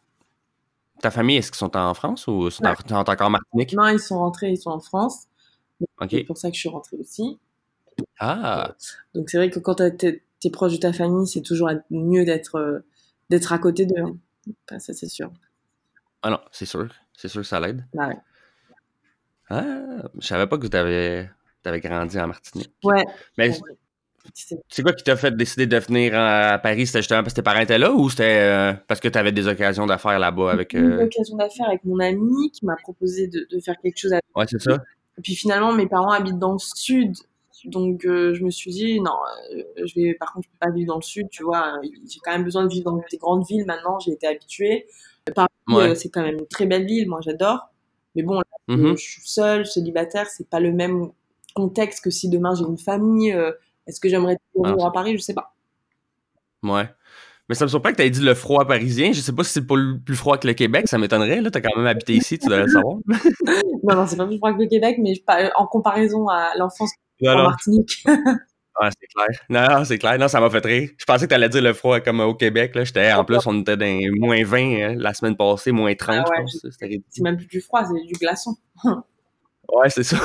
Ta 1.01 1.11
famille, 1.11 1.37
est-ce 1.37 1.51
qu'ils 1.51 1.57
sont 1.57 1.75
en 1.77 1.93
France 1.93 2.27
ou 2.27 2.49
sont, 2.49 2.63
encore 2.65 3.27
en 3.27 3.29
Martinique? 3.29 3.73
Non, 3.73 3.87
ils 3.87 3.99
sont 3.99 4.17
rentrés, 4.17 4.51
ils 4.51 4.57
sont 4.57 4.71
en 4.71 4.79
France. 4.79 5.27
C'est 6.09 6.23
pour 6.25 6.37
ça 6.37 6.49
que 6.49 6.55
je 6.55 6.59
suis 6.59 6.69
rentrée 6.69 6.97
aussi. 6.97 7.39
Ah. 8.19 8.75
Donc 9.13 9.29
c'est 9.29 9.37
vrai 9.37 9.49
que 9.49 9.59
quand 9.59 9.75
tu 9.75 10.07
es, 10.43 10.49
proche 10.51 10.73
de 10.73 10.77
ta 10.77 10.93
famille, 10.93 11.27
c'est 11.27 11.41
toujours 11.41 11.69
mieux 11.89 12.25
d'être 12.25 12.55
euh, 12.55 12.79
d'être 13.29 13.53
à 13.53 13.59
côté 13.59 13.85
d'eux. 13.85 14.15
Ça, 14.69 14.93
c'est 14.93 15.07
sûr. 15.07 15.31
Ah 16.21 16.29
non, 16.29 16.39
c'est 16.51 16.65
sûr. 16.65 16.89
C'est 17.15 17.27
sûr 17.27 17.41
que 17.41 17.47
ça 17.47 17.59
l'aide. 17.59 17.85
Ouais. 17.93 18.15
Ah, 19.49 20.03
je 20.19 20.27
savais 20.27 20.47
pas 20.47 20.57
que 20.57 20.67
tu 20.67 20.77
avais, 20.77 21.29
grandi 21.79 22.19
en 22.19 22.27
Martinique. 22.27 22.73
Ouais. 22.83 23.03
Mais 23.37 23.51
c'est 24.33 24.83
quoi 24.83 24.93
qui 24.93 25.03
t'a 25.03 25.15
fait 25.15 25.35
décider 25.35 25.65
de 25.65 25.77
venir 25.77 26.13
à 26.15 26.59
Paris? 26.59 26.85
C'était 26.87 26.99
justement 26.99 27.23
parce 27.23 27.33
que 27.33 27.39
tes 27.39 27.43
parents 27.43 27.61
étaient 27.61 27.77
là 27.77 27.91
ou 27.91 28.09
c'était 28.09 28.39
euh, 28.41 28.73
parce 28.87 28.99
que 28.99 29.07
tu 29.07 29.17
avais 29.17 29.31
des 29.31 29.47
occasions 29.47 29.87
d'affaires 29.87 30.19
là-bas 30.19 30.51
avec. 30.51 30.73
Une 30.73 30.91
euh 30.91 31.05
occasion 31.05 31.35
d'affaires 31.37 31.67
avec 31.67 31.83
mon 31.83 31.99
ami 31.99 32.51
qui 32.51 32.65
m'a 32.65 32.75
proposé 32.75 33.27
de, 33.27 33.47
faire 33.59 33.75
quelque 33.81 33.97
chose 33.97 34.13
avec. 34.13 34.23
Ouais, 34.35 34.45
c'est 34.47 34.61
ça. 34.61 34.77
Et 35.17 35.21
puis 35.21 35.35
finalement, 35.35 35.73
mes 35.73 35.87
parents 35.87 36.11
habitent 36.11 36.39
dans 36.39 36.53
le 36.53 36.59
sud. 36.59 37.15
Donc 37.65 38.05
euh, 38.05 38.33
je 38.33 38.43
me 38.43 38.49
suis 38.49 38.71
dit, 38.71 39.01
non, 39.01 39.17
je 39.77 39.93
vais, 39.95 40.13
par 40.13 40.33
contre, 40.33 40.47
je 40.47 40.51
peux 40.51 40.67
pas 40.67 40.71
vivre 40.71 40.87
dans 40.87 40.97
le 40.97 41.03
sud, 41.03 41.29
tu 41.29 41.43
vois. 41.43 41.79
J'ai 41.83 42.19
quand 42.23 42.31
même 42.31 42.43
besoin 42.43 42.63
de 42.63 42.69
vivre 42.69 42.91
dans 42.91 43.01
des 43.11 43.17
grandes 43.17 43.45
villes 43.45 43.65
maintenant, 43.65 43.99
j'ai 43.99 44.11
été 44.11 44.27
habituée. 44.27 44.87
Paris, 45.33 45.49
euh, 45.69 45.95
c'est 45.95 46.09
quand 46.09 46.21
même 46.21 46.39
une 46.39 46.47
très 46.47 46.65
belle 46.65 46.85
ville, 46.85 47.07
moi 47.07 47.19
j'adore. 47.21 47.71
Mais 48.15 48.23
bon, 48.23 48.41
mmh 48.67 48.95
je 48.95 49.01
suis 49.01 49.21
seule, 49.23 49.65
célibataire, 49.65 50.27
c'est 50.27 50.49
pas 50.49 50.59
le 50.59 50.71
même 50.71 51.11
contexte 51.55 52.03
que 52.03 52.09
si 52.09 52.29
demain 52.29 52.53
j'ai 52.55 52.65
une 52.65 52.77
famille. 52.77 53.31
Euh, 53.31 53.51
est-ce 53.87 53.99
que 53.99 54.09
j'aimerais 54.09 54.37
vivre 54.55 54.77
ah. 54.83 54.87
à 54.87 54.91
Paris? 54.91 55.17
Je 55.17 55.21
sais 55.21 55.33
pas. 55.33 55.53
Ouais. 56.63 56.87
Mais 57.47 57.55
ça 57.55 57.65
me 57.65 57.69
surprend 57.69 57.89
que 57.91 57.95
tu 57.95 58.03
aies 58.03 58.09
dit 58.11 58.21
le 58.21 58.35
froid 58.35 58.67
parisien. 58.67 59.11
Je 59.11 59.21
sais 59.21 59.33
pas 59.33 59.43
si 59.43 59.53
c'est 59.53 59.65
plus 59.65 60.15
froid 60.15 60.37
que 60.37 60.47
le 60.47 60.53
Québec, 60.53 60.87
ça 60.87 60.99
m'étonnerait. 60.99 61.41
Là, 61.41 61.49
as 61.51 61.61
quand 61.61 61.75
même 61.75 61.87
habité 61.87 62.13
ici, 62.13 62.37
tu 62.37 62.47
devrais 62.47 62.63
le 62.63 62.69
savoir. 62.69 62.97
non, 63.83 63.95
non, 63.95 64.05
c'est 64.05 64.17
pas 64.17 64.27
plus 64.27 64.37
froid 64.37 64.53
que 64.53 64.61
le 64.61 64.67
Québec, 64.67 64.97
mais 64.99 65.13
en 65.55 65.65
comparaison 65.65 66.27
à 66.27 66.51
l'enfance 66.57 66.91
en 67.27 67.43
Martinique. 67.43 68.03
Ah, 68.81 68.89
c'est 68.97 69.07
clair. 69.07 69.27
Non, 69.49 69.83
c'est 69.83 69.97
clair. 69.97 70.17
Non, 70.17 70.29
ça 70.29 70.39
m'a 70.39 70.49
fait 70.49 70.65
rire. 70.65 70.89
Je 70.97 71.03
pensais 71.03 71.25
que 71.25 71.29
tu 71.29 71.35
allais 71.35 71.49
dire 71.49 71.61
le 71.61 71.73
froid 71.73 71.99
comme 71.99 72.21
au 72.21 72.33
Québec. 72.33 72.75
Là. 72.75 72.85
J'étais, 72.85 73.11
en 73.11 73.25
plus, 73.25 73.45
on 73.45 73.59
était 73.59 73.75
dans 73.75 74.15
moins 74.17 74.41
20 74.41 74.57
hein, 74.57 74.95
la 74.97 75.13
semaine 75.13 75.35
passée, 75.35 75.73
moins 75.73 75.93
30, 75.93 76.25
ah 76.25 76.41
C'est 76.69 77.21
même 77.21 77.35
plus 77.35 77.47
du 77.47 77.59
froid, 77.59 77.83
c'est 77.83 78.05
du 78.05 78.13
glaçon. 78.13 78.55
ouais, 78.85 79.89
c'est 79.89 80.03
ça. 80.03 80.15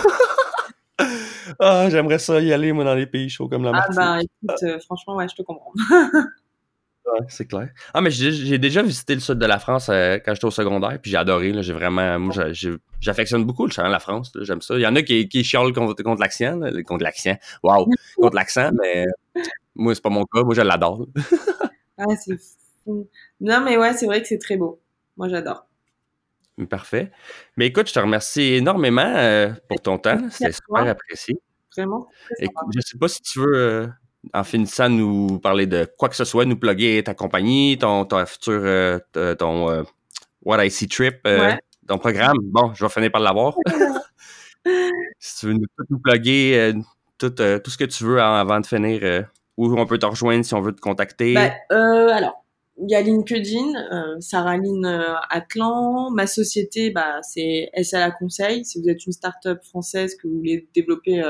ah, 1.58 1.90
j'aimerais 1.90 2.20
ça 2.20 2.40
y 2.40 2.52
aller, 2.52 2.72
moi, 2.72 2.84
dans 2.84 2.94
les 2.94 3.06
pays 3.06 3.28
chauds 3.28 3.48
comme 3.48 3.64
la 3.64 3.72
Martinique. 3.72 3.98
Ah, 4.00 4.18
ben, 4.18 4.20
écoute, 4.20 4.62
euh, 4.62 4.78
franchement, 4.84 5.16
ouais, 5.16 5.26
je 5.28 5.34
te 5.34 5.42
comprends. 5.42 5.72
Ouais, 7.06 7.26
c'est 7.28 7.46
clair. 7.46 7.68
Ah, 7.92 8.00
mais 8.00 8.10
j'ai 8.10 8.58
déjà 8.58 8.82
visité 8.82 9.14
le 9.14 9.20
sud 9.20 9.38
de 9.38 9.46
la 9.46 9.58
France 9.58 9.88
euh, 9.90 10.18
quand 10.24 10.34
j'étais 10.34 10.46
au 10.46 10.50
secondaire, 10.50 10.98
puis 11.00 11.10
j'ai 11.10 11.16
adoré. 11.16 11.52
J'ai 11.62 11.72
vraiment. 11.72 12.18
Moi, 12.18 12.34
j'affectionne 13.00 13.44
beaucoup 13.44 13.66
le 13.66 13.72
chant 13.72 13.84
de 13.84 13.92
la 13.92 13.98
France. 13.98 14.32
J'aime 14.40 14.62
ça. 14.62 14.76
Il 14.76 14.80
y 14.80 14.86
en 14.86 14.96
a 14.96 15.02
qui, 15.02 15.28
qui 15.28 15.44
chialent 15.44 15.72
contre, 15.72 16.02
contre 16.02 16.20
l'accent. 16.20 16.58
Contre 16.86 17.04
l'accent. 17.04 17.36
Waouh! 17.62 17.86
contre 18.16 18.36
l'accent, 18.36 18.70
mais 18.80 19.04
moi, 19.74 19.94
c'est 19.94 20.02
pas 20.02 20.10
mon 20.10 20.24
cas. 20.24 20.42
Moi, 20.42 20.54
je 20.54 20.62
l'adore. 20.62 21.06
ah, 21.98 22.04
c'est 22.24 22.38
fou. 22.84 23.08
Non, 23.40 23.60
mais 23.60 23.76
ouais, 23.76 23.92
c'est 23.92 24.06
vrai 24.06 24.22
que 24.22 24.28
c'est 24.28 24.38
très 24.38 24.56
beau. 24.56 24.80
Moi, 25.16 25.28
j'adore. 25.28 25.66
Parfait. 26.70 27.10
Mais 27.56 27.66
écoute, 27.66 27.88
je 27.88 27.94
te 27.94 27.98
remercie 27.98 28.54
énormément 28.54 29.12
euh, 29.16 29.52
pour 29.68 29.80
ton 29.80 29.98
temps. 29.98 30.18
C'était 30.30 30.52
super 30.52 30.86
apprécié. 30.88 31.36
Vraiment. 31.76 32.06
Écoute, 32.38 32.68
je 32.74 32.80
sais 32.80 32.98
pas 32.98 33.08
si 33.08 33.20
tu 33.22 33.40
veux. 33.40 33.56
Euh, 33.56 33.86
en 34.32 34.44
finissant, 34.44 34.88
nous 34.88 35.38
parler 35.38 35.66
de 35.66 35.86
quoi 35.98 36.08
que 36.08 36.16
ce 36.16 36.24
soit, 36.24 36.44
nous 36.44 36.56
plugger 36.56 37.02
ta 37.04 37.14
compagnie, 37.14 37.76
ton, 37.78 38.04
ton 38.04 38.24
futur, 38.26 38.60
euh, 38.64 38.98
ton 39.38 39.70
euh, 39.70 39.82
What 40.42 40.64
I 40.64 40.70
See 40.70 40.88
Trip, 40.88 41.16
euh, 41.26 41.52
ton 41.86 41.98
programme. 41.98 42.38
Bon, 42.42 42.72
je 42.74 42.84
vais 42.84 42.90
finir 42.90 43.10
par 43.10 43.20
l'avoir. 43.20 43.54
si 45.18 45.38
tu 45.40 45.46
veux 45.46 45.52
nous, 45.54 45.66
nous 45.90 45.98
plugger 45.98 46.72
tout, 47.18 47.30
tout, 47.30 47.70
ce 47.70 47.76
que 47.76 47.84
tu 47.84 48.04
veux 48.04 48.20
avant 48.20 48.60
de 48.60 48.66
finir, 48.66 49.26
où 49.56 49.78
on 49.78 49.86
peut 49.86 49.98
te 49.98 50.06
rejoindre 50.06 50.44
si 50.44 50.54
on 50.54 50.60
veut 50.60 50.74
te 50.74 50.80
contacter. 50.80 51.34
Ben, 51.34 51.52
alors, 51.70 52.44
il 52.78 52.90
y 52.90 52.94
a 52.94 53.02
LinkedIn, 53.02 54.20
Sarah 54.20 54.56
Lynn 54.56 54.86
Atlan. 55.30 56.10
Ma 56.10 56.26
société, 56.26 56.90
bah, 56.90 57.20
c'est 57.22 57.70
SLA 57.80 58.10
Conseil. 58.12 58.64
Si 58.64 58.80
vous 58.80 58.88
êtes 58.88 59.04
une 59.06 59.12
start-up 59.12 59.62
française 59.64 60.16
que 60.16 60.26
vous 60.26 60.38
voulez 60.38 60.66
développer 60.74 61.22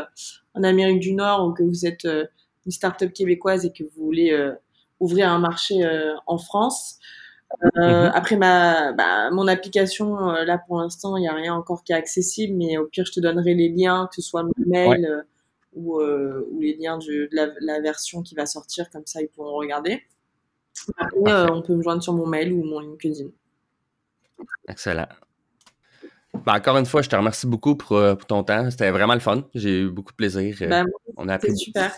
en 0.55 0.63
Amérique 0.63 1.01
du 1.01 1.13
Nord 1.13 1.49
ou 1.49 1.53
que 1.53 1.65
vous 1.65 1.85
êtes 1.87 2.07
une 2.67 2.73
start-up 2.73 3.13
québécoise 3.13 3.65
et 3.65 3.73
que 3.73 3.85
vous 3.85 4.05
voulez 4.05 4.33
euh, 4.33 4.53
ouvrir 5.01 5.31
un 5.31 5.39
marché 5.39 5.85
euh, 5.85 6.15
en 6.27 6.39
France. 6.39 6.99
Euh, 7.77 8.07
mhm. 8.07 8.13
Après 8.15 8.37
ma, 8.37 8.93
bah, 8.93 9.31
mon 9.31 9.47
application, 9.47 10.17
là 10.17 10.59
pour 10.59 10.79
l'instant, 10.79 11.17
il 11.17 11.21
n'y 11.21 11.29
a 11.29 11.35
rien 11.35 11.55
encore 11.55 11.85
qui 11.85 11.93
est 11.93 11.97
accessible, 11.97 12.55
mais 12.57 12.79
au 12.79 12.87
pire, 12.87 13.05
je 13.05 13.13
te 13.13 13.21
donnerai 13.21 13.55
les 13.55 13.69
liens, 13.69 14.09
que 14.09 14.17
ce 14.17 14.23
soit 14.23 14.43
mon 14.43 14.53
mail 14.67 15.25
ou, 15.75 16.01
ou 16.01 16.61
les 16.61 16.77
liens 16.77 16.99
de 16.99 17.29
la, 17.33 17.49
la, 17.61 17.81
version 17.81 18.23
qui 18.23 18.35
va 18.35 18.47
sortir, 18.47 18.91
comme 18.91 19.07
ça 19.07 19.21
ils 19.21 19.29
pourront 19.29 19.57
regarder. 19.57 20.03
Après, 20.99 21.33
euh, 21.33 21.47
on 21.53 21.63
peut 21.63 21.75
me 21.75 21.83
joindre 21.83 22.03
sur 22.03 22.13
mon 22.13 22.27
mail 22.27 22.53
ou 22.53 22.65
mon 22.65 22.81
LinkedIn. 22.81 23.29
Excellent. 24.69 25.09
Ben, 26.45 26.55
encore 26.55 26.77
une 26.77 26.87
fois, 26.87 27.03
je 27.03 27.09
te 27.09 27.15
remercie 27.15 27.47
beaucoup 27.47 27.77
pour, 27.77 27.89
pour 27.89 28.27
ton 28.27 28.43
temps. 28.43 28.71
C'était 28.71 28.91
vraiment 28.91 29.15
le 29.15 29.21
fun. 29.21 29.45
J'ai 29.55 29.83
eu 29.83 29.91
beaucoup 29.91 30.11
de 30.11 30.17
plaisir. 30.17 30.57
Ben, 30.69 30.87
on 31.17 31.29
a 31.29 31.35
appris. 31.35 31.57
super. 31.57 31.95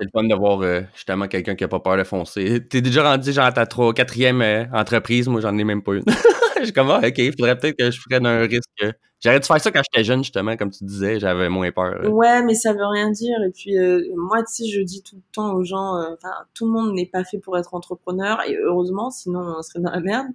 C'est 0.00 0.06
le 0.06 0.10
fun 0.18 0.26
de 0.26 0.34
voir 0.34 0.62
euh, 0.62 0.80
justement 0.94 1.28
quelqu'un 1.28 1.54
qui 1.54 1.62
n'a 1.62 1.68
pas 1.68 1.78
peur 1.78 1.98
de 1.98 2.04
foncer. 2.04 2.60
T'es 2.70 2.80
déjà 2.80 3.02
rendu 3.02 3.32
genre 3.32 3.44
à 3.44 3.52
ta 3.52 3.66
3 3.66 3.92
quatrième 3.92 4.40
euh, 4.40 4.64
entreprise, 4.72 5.28
moi 5.28 5.42
j'en 5.42 5.56
ai 5.58 5.64
même 5.64 5.82
pas 5.82 5.92
une. 5.92 6.04
je 6.58 6.64
suis 6.64 6.72
comme 6.72 6.90
ah, 6.90 7.00
ok, 7.06 7.18
il 7.18 7.32
faudrait 7.32 7.58
peut-être 7.58 7.76
que 7.76 7.90
je 7.90 8.00
prenne 8.08 8.24
un 8.24 8.40
risque. 8.40 8.96
J'arrête 9.22 9.42
de 9.42 9.46
faire 9.46 9.60
ça 9.60 9.70
quand 9.70 9.82
j'étais 9.92 10.02
jeune, 10.02 10.24
justement, 10.24 10.56
comme 10.56 10.70
tu 10.70 10.82
disais, 10.84 11.20
j'avais 11.20 11.50
moins 11.50 11.70
peur. 11.70 12.10
Ouais, 12.10 12.42
mais 12.42 12.54
ça 12.54 12.72
veut 12.72 12.86
rien 12.86 13.10
dire. 13.10 13.36
Et 13.46 13.50
puis 13.50 13.74
moi, 14.16 14.38
tu 14.38 14.64
sais, 14.64 14.70
je 14.70 14.80
dis 14.80 15.02
tout 15.02 15.16
le 15.16 15.22
temps 15.32 15.52
aux 15.52 15.62
gens, 15.62 16.00
enfin, 16.14 16.32
tout 16.54 16.64
le 16.64 16.72
monde 16.72 16.94
n'est 16.94 17.04
pas 17.04 17.22
fait 17.24 17.36
pour 17.36 17.58
être 17.58 17.74
entrepreneur, 17.74 18.40
et 18.48 18.56
heureusement, 18.56 19.10
sinon 19.10 19.56
on 19.58 19.60
serait 19.60 19.80
dans 19.80 19.90
la 19.90 20.00
merde. 20.00 20.28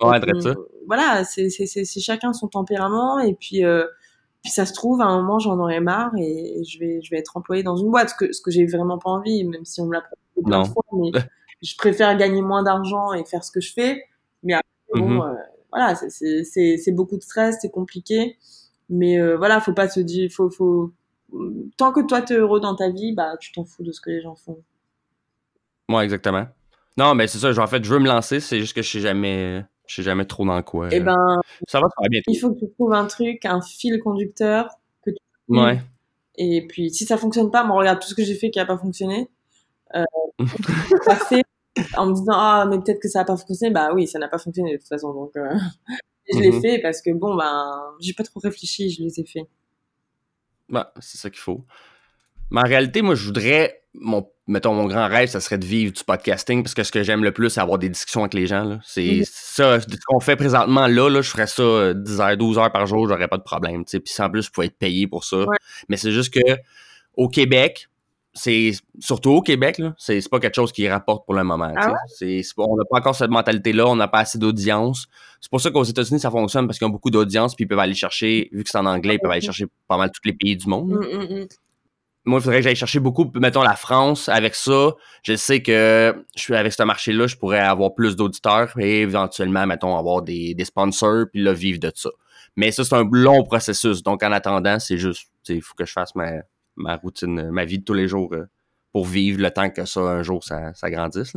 Ouais, 0.00 0.20
ça. 0.40 0.54
Voilà, 0.86 1.24
c'est 1.24 2.00
chacun 2.00 2.32
son 2.32 2.46
tempérament, 2.46 3.18
et 3.18 3.34
puis 3.34 3.64
puis 4.42 4.52
ça 4.52 4.66
se 4.66 4.72
trouve, 4.72 5.00
à 5.00 5.04
un 5.04 5.20
moment, 5.20 5.38
j'en 5.38 5.58
aurais 5.58 5.80
marre 5.80 6.12
et 6.16 6.62
je 6.64 6.78
vais, 6.78 7.00
je 7.02 7.10
vais 7.10 7.18
être 7.18 7.36
employée 7.36 7.62
dans 7.62 7.76
une 7.76 7.90
boîte, 7.90 8.10
ce 8.10 8.14
que, 8.14 8.32
ce 8.32 8.40
que 8.40 8.50
j'ai 8.50 8.66
vraiment 8.66 8.98
pas 8.98 9.10
envie, 9.10 9.44
même 9.44 9.64
si 9.64 9.80
on 9.80 9.86
me 9.86 9.94
l'a 9.94 10.00
proposé 10.00 10.44
plein 10.44 10.62
de 10.62 10.68
fois. 10.68 10.84
Mais 10.92 11.10
je 11.62 11.76
préfère 11.76 12.16
gagner 12.16 12.42
moins 12.42 12.62
d'argent 12.62 13.12
et 13.12 13.24
faire 13.24 13.42
ce 13.42 13.50
que 13.50 13.60
je 13.60 13.72
fais. 13.72 14.04
Mais 14.42 14.54
après, 14.54 15.00
bon, 15.00 15.18
mm-hmm. 15.18 15.30
euh, 15.30 15.34
voilà, 15.72 15.94
c'est 15.96 16.92
beaucoup 16.92 17.16
de 17.16 17.22
stress, 17.22 17.58
c'est 17.60 17.70
compliqué. 17.70 18.36
Mais 18.88 19.20
euh, 19.20 19.36
voilà, 19.36 19.60
faut 19.60 19.74
pas 19.74 19.88
se 19.88 20.00
dire, 20.00 20.30
faut, 20.30 20.48
faut, 20.50 20.92
tant 21.76 21.92
que 21.92 22.00
toi 22.06 22.22
t'es 22.22 22.34
heureux 22.34 22.60
dans 22.60 22.74
ta 22.74 22.88
vie, 22.88 23.12
bah 23.12 23.36
tu 23.38 23.52
t'en 23.52 23.64
fous 23.64 23.82
de 23.82 23.92
ce 23.92 24.00
que 24.00 24.10
les 24.10 24.22
gens 24.22 24.34
font. 24.34 24.62
Moi, 25.88 26.04
exactement. 26.04 26.46
Non, 26.96 27.14
mais 27.14 27.26
c'est 27.26 27.38
ça. 27.38 27.50
En 27.62 27.66
fait, 27.66 27.84
je 27.84 27.92
veux 27.92 28.00
me 28.00 28.08
lancer. 28.08 28.40
C'est 28.40 28.60
juste 28.60 28.74
que 28.74 28.82
je 28.82 28.90
sais 28.90 29.00
jamais 29.00 29.64
je 29.88 29.96
sais 29.96 30.02
jamais 30.02 30.26
trop 30.26 30.44
dans 30.44 30.62
quoi. 30.62 30.88
Eh 30.92 31.00
ben, 31.00 31.40
ça 31.66 31.80
va, 31.80 31.88
ça 31.88 32.08
bien. 32.08 32.20
Il 32.28 32.36
faut 32.36 32.52
que 32.52 32.60
tu 32.60 32.70
trouves 32.70 32.92
un 32.92 33.06
truc, 33.06 33.44
un 33.44 33.60
fil 33.60 33.98
conducteur 34.00 34.68
que 35.04 35.10
tu 35.10 35.16
Ouais. 35.48 35.80
Et 36.36 36.66
puis, 36.68 36.90
si 36.90 37.04
ça 37.04 37.16
fonctionne 37.16 37.50
pas, 37.50 37.64
moi, 37.64 37.76
regarde 37.76 38.00
tout 38.00 38.08
ce 38.08 38.14
que 38.14 38.22
j'ai 38.22 38.34
fait 38.34 38.50
qui 38.50 38.60
a 38.60 38.66
pas 38.66 38.78
fonctionné. 38.78 39.28
Euh, 39.96 40.04
fait 41.28 41.42
en 41.96 42.06
me 42.06 42.14
disant, 42.14 42.34
ah, 42.34 42.66
mais 42.68 42.78
peut-être 42.78 43.00
que 43.00 43.08
ça 43.08 43.20
a 43.20 43.24
pas 43.24 43.36
fonctionné. 43.36 43.72
Bah 43.72 43.90
oui, 43.94 44.06
ça 44.06 44.18
n'a 44.18 44.28
pas 44.28 44.38
fonctionné 44.38 44.72
de 44.72 44.76
toute 44.76 44.88
façon. 44.88 45.12
Donc, 45.12 45.36
euh, 45.36 45.50
je 46.32 46.38
l'ai 46.38 46.52
mhm. 46.52 46.60
fait 46.60 46.78
parce 46.80 47.00
que 47.00 47.10
bon, 47.10 47.34
ben, 47.34 47.82
j'ai 47.98 48.12
pas 48.12 48.24
trop 48.24 48.40
réfléchi, 48.40 48.90
je 48.90 49.02
les 49.02 49.18
ai 49.18 49.24
fait. 49.24 49.48
Bah, 50.68 50.92
c'est 51.00 51.18
ça 51.18 51.30
qu'il 51.30 51.40
faut. 51.40 51.64
Mais 52.50 52.60
en 52.60 52.64
réalité, 52.64 53.02
moi, 53.02 53.14
je 53.14 53.24
voudrais, 53.24 53.77
mon, 54.00 54.28
mettons, 54.46 54.74
mon 54.74 54.86
grand 54.86 55.08
rêve, 55.08 55.28
ça 55.28 55.40
serait 55.40 55.58
de 55.58 55.64
vivre 55.64 55.92
du 55.92 56.04
podcasting, 56.04 56.62
parce 56.62 56.74
que 56.74 56.82
ce 56.82 56.92
que 56.92 57.02
j'aime 57.02 57.22
le 57.22 57.32
plus, 57.32 57.50
c'est 57.50 57.60
avoir 57.60 57.78
des 57.78 57.88
discussions 57.88 58.20
avec 58.22 58.34
les 58.34 58.46
gens. 58.46 58.78
C'est 58.84 59.22
ça, 59.24 59.80
ce 59.80 59.86
qu'on 60.06 60.20
fait 60.20 60.36
présentement 60.36 60.86
là, 60.86 61.08
là, 61.08 61.22
je 61.22 61.30
ferais 61.30 61.46
ça 61.46 61.94
10 61.94 62.20
heures, 62.20 62.36
12 62.36 62.58
heures 62.58 62.72
par 62.72 62.86
jour, 62.86 63.08
j'aurais 63.08 63.28
pas 63.28 63.38
de 63.38 63.42
problème. 63.42 63.84
Puis 63.84 64.00
en 64.18 64.30
plus, 64.30 64.42
je 64.42 64.50
pourrais 64.50 64.66
être 64.66 64.78
payé 64.78 65.06
pour 65.06 65.24
ça. 65.24 65.44
Mais 65.88 65.96
c'est 65.96 66.12
juste 66.12 66.32
que 66.32 66.56
au 67.16 67.28
Québec, 67.28 67.88
c'est 68.34 68.72
surtout 69.00 69.30
au 69.30 69.42
Québec, 69.42 69.82
c'est 69.96 70.20
pas 70.30 70.38
quelque 70.38 70.54
chose 70.54 70.70
qui 70.70 70.88
rapporte 70.88 71.26
pour 71.26 71.34
le 71.34 71.42
moment. 71.42 71.72
Ah 71.76 71.92
on 72.56 72.76
n'a 72.76 72.84
pas 72.88 72.98
encore 72.98 73.14
cette 73.14 73.30
mentalité-là, 73.30 73.86
on 73.86 73.96
n'a 73.96 74.06
pas 74.06 74.20
assez 74.20 74.38
d'audience. 74.38 75.06
C'est 75.40 75.50
pour 75.50 75.60
ça 75.60 75.70
qu'aux 75.70 75.84
États-Unis, 75.84 76.20
ça 76.20 76.30
fonctionne 76.30 76.66
parce 76.66 76.78
qu'ils 76.78 76.86
ont 76.86 76.90
beaucoup 76.90 77.10
d'audience, 77.10 77.54
puis 77.54 77.64
ils 77.64 77.68
peuvent 77.68 77.78
aller 77.78 77.94
chercher, 77.94 78.48
vu 78.52 78.62
que 78.62 78.70
c'est 78.70 78.78
en 78.78 78.86
anglais, 78.86 79.14
ils 79.14 79.18
peuvent 79.18 79.30
aller 79.30 79.40
chercher 79.40 79.66
pas 79.88 79.96
mal 79.96 80.10
tous 80.10 80.20
les 80.24 80.32
pays 80.32 80.56
du 80.56 80.68
monde. 80.68 80.90
Mm, 80.90 81.16
mm, 81.16 81.40
mm 81.42 81.46
moi, 82.28 82.38
il 82.38 82.42
faudrait 82.42 82.58
que 82.58 82.64
j'aille 82.64 82.76
chercher 82.76 83.00
beaucoup, 83.00 83.30
mettons 83.34 83.62
la 83.62 83.74
France. 83.74 84.28
Avec 84.28 84.54
ça, 84.54 84.92
je 85.22 85.34
sais 85.34 85.62
que 85.62 86.14
je 86.36 86.40
suis 86.40 86.54
avec 86.54 86.72
ce 86.72 86.82
marché-là, 86.82 87.26
je 87.26 87.36
pourrais 87.36 87.58
avoir 87.58 87.94
plus 87.94 88.16
d'auditeurs 88.16 88.72
et 88.78 89.02
éventuellement, 89.02 89.66
mettons, 89.66 89.96
avoir 89.96 90.22
des, 90.22 90.54
sponsors 90.64 91.26
puis 91.32 91.42
là, 91.42 91.52
vivre 91.52 91.80
de 91.80 91.90
ça. 91.94 92.10
Mais 92.56 92.70
ça, 92.70 92.84
c'est 92.84 92.94
un 92.94 93.08
long 93.10 93.44
processus. 93.44 94.02
Donc, 94.02 94.22
en 94.22 94.32
attendant, 94.32 94.78
c'est 94.78 94.98
juste, 94.98 95.28
il 95.48 95.62
faut 95.62 95.74
que 95.74 95.86
je 95.86 95.92
fasse 95.92 96.14
ma, 96.14 96.96
routine, 96.96 97.50
ma 97.50 97.64
vie 97.64 97.78
de 97.78 97.84
tous 97.84 97.94
les 97.94 98.08
jours 98.08 98.32
euh, 98.32 98.48
pour 98.92 99.06
vivre 99.06 99.40
le 99.40 99.50
temps 99.50 99.70
que 99.70 99.84
ça, 99.84 100.00
un 100.00 100.22
jour, 100.22 100.44
ça, 100.44 100.74
ça 100.74 100.90
grandisse. 100.90 101.34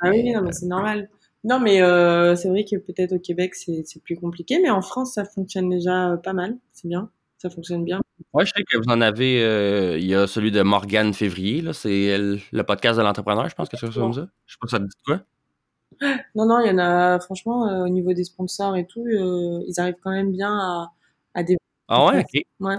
Ah 0.00 0.10
oui, 0.10 0.32
non, 0.32 0.42
mais 0.42 0.52
c'est 0.52 0.66
normal. 0.66 1.08
Non, 1.44 1.60
mais 1.60 1.82
euh, 1.82 2.34
c'est 2.34 2.48
vrai 2.48 2.64
que 2.64 2.76
peut-être 2.76 3.12
au 3.12 3.18
Québec, 3.18 3.54
c'est 3.54 3.84
plus 4.02 4.16
compliqué, 4.16 4.58
mais 4.62 4.70
en 4.70 4.82
France, 4.82 5.14
ça 5.14 5.24
fonctionne 5.24 5.68
déjà 5.68 6.16
pas 6.22 6.32
mal. 6.32 6.56
C'est 6.72 6.88
bien 6.88 7.10
ça 7.38 7.48
fonctionne 7.50 7.84
bien. 7.84 8.00
Oui, 8.32 8.44
je 8.44 8.52
sais 8.54 8.64
que 8.64 8.76
vous 8.76 8.92
en 8.92 9.00
avez. 9.00 9.42
Euh, 9.42 9.96
il 9.96 10.06
y 10.06 10.14
a 10.14 10.26
celui 10.26 10.50
de 10.50 10.60
Morgane 10.62 11.14
Février, 11.14 11.62
là, 11.62 11.72
c'est 11.72 12.18
le, 12.18 12.62
podcast 12.62 12.98
de 12.98 13.04
l'entrepreneur, 13.04 13.48
je 13.48 13.54
pense 13.54 13.68
que 13.68 13.76
c'est 13.76 13.92
comme 13.92 14.12
ça. 14.12 14.28
Je 14.46 14.54
sais 14.54 14.58
pas 14.60 14.66
si 14.66 14.72
ça 14.72 14.78
te 14.78 14.84
dit 14.84 15.02
quoi. 15.06 15.20
Non, 16.34 16.46
non, 16.46 16.60
il 16.60 16.68
y 16.68 16.70
en 16.70 16.78
a, 16.78 17.18
franchement, 17.18 17.68
euh, 17.68 17.84
au 17.84 17.88
niveau 17.88 18.12
des 18.12 18.24
sponsors 18.24 18.76
et 18.76 18.86
tout, 18.86 19.04
euh, 19.04 19.64
ils 19.66 19.80
arrivent 19.80 19.96
quand 20.02 20.10
même 20.10 20.30
bien 20.30 20.52
à, 20.52 20.92
à 21.34 21.42
développer. 21.42 21.64
Ah 21.88 22.06
ouais, 22.06 22.20
ok. 22.20 22.42
Ouais. 22.60 22.76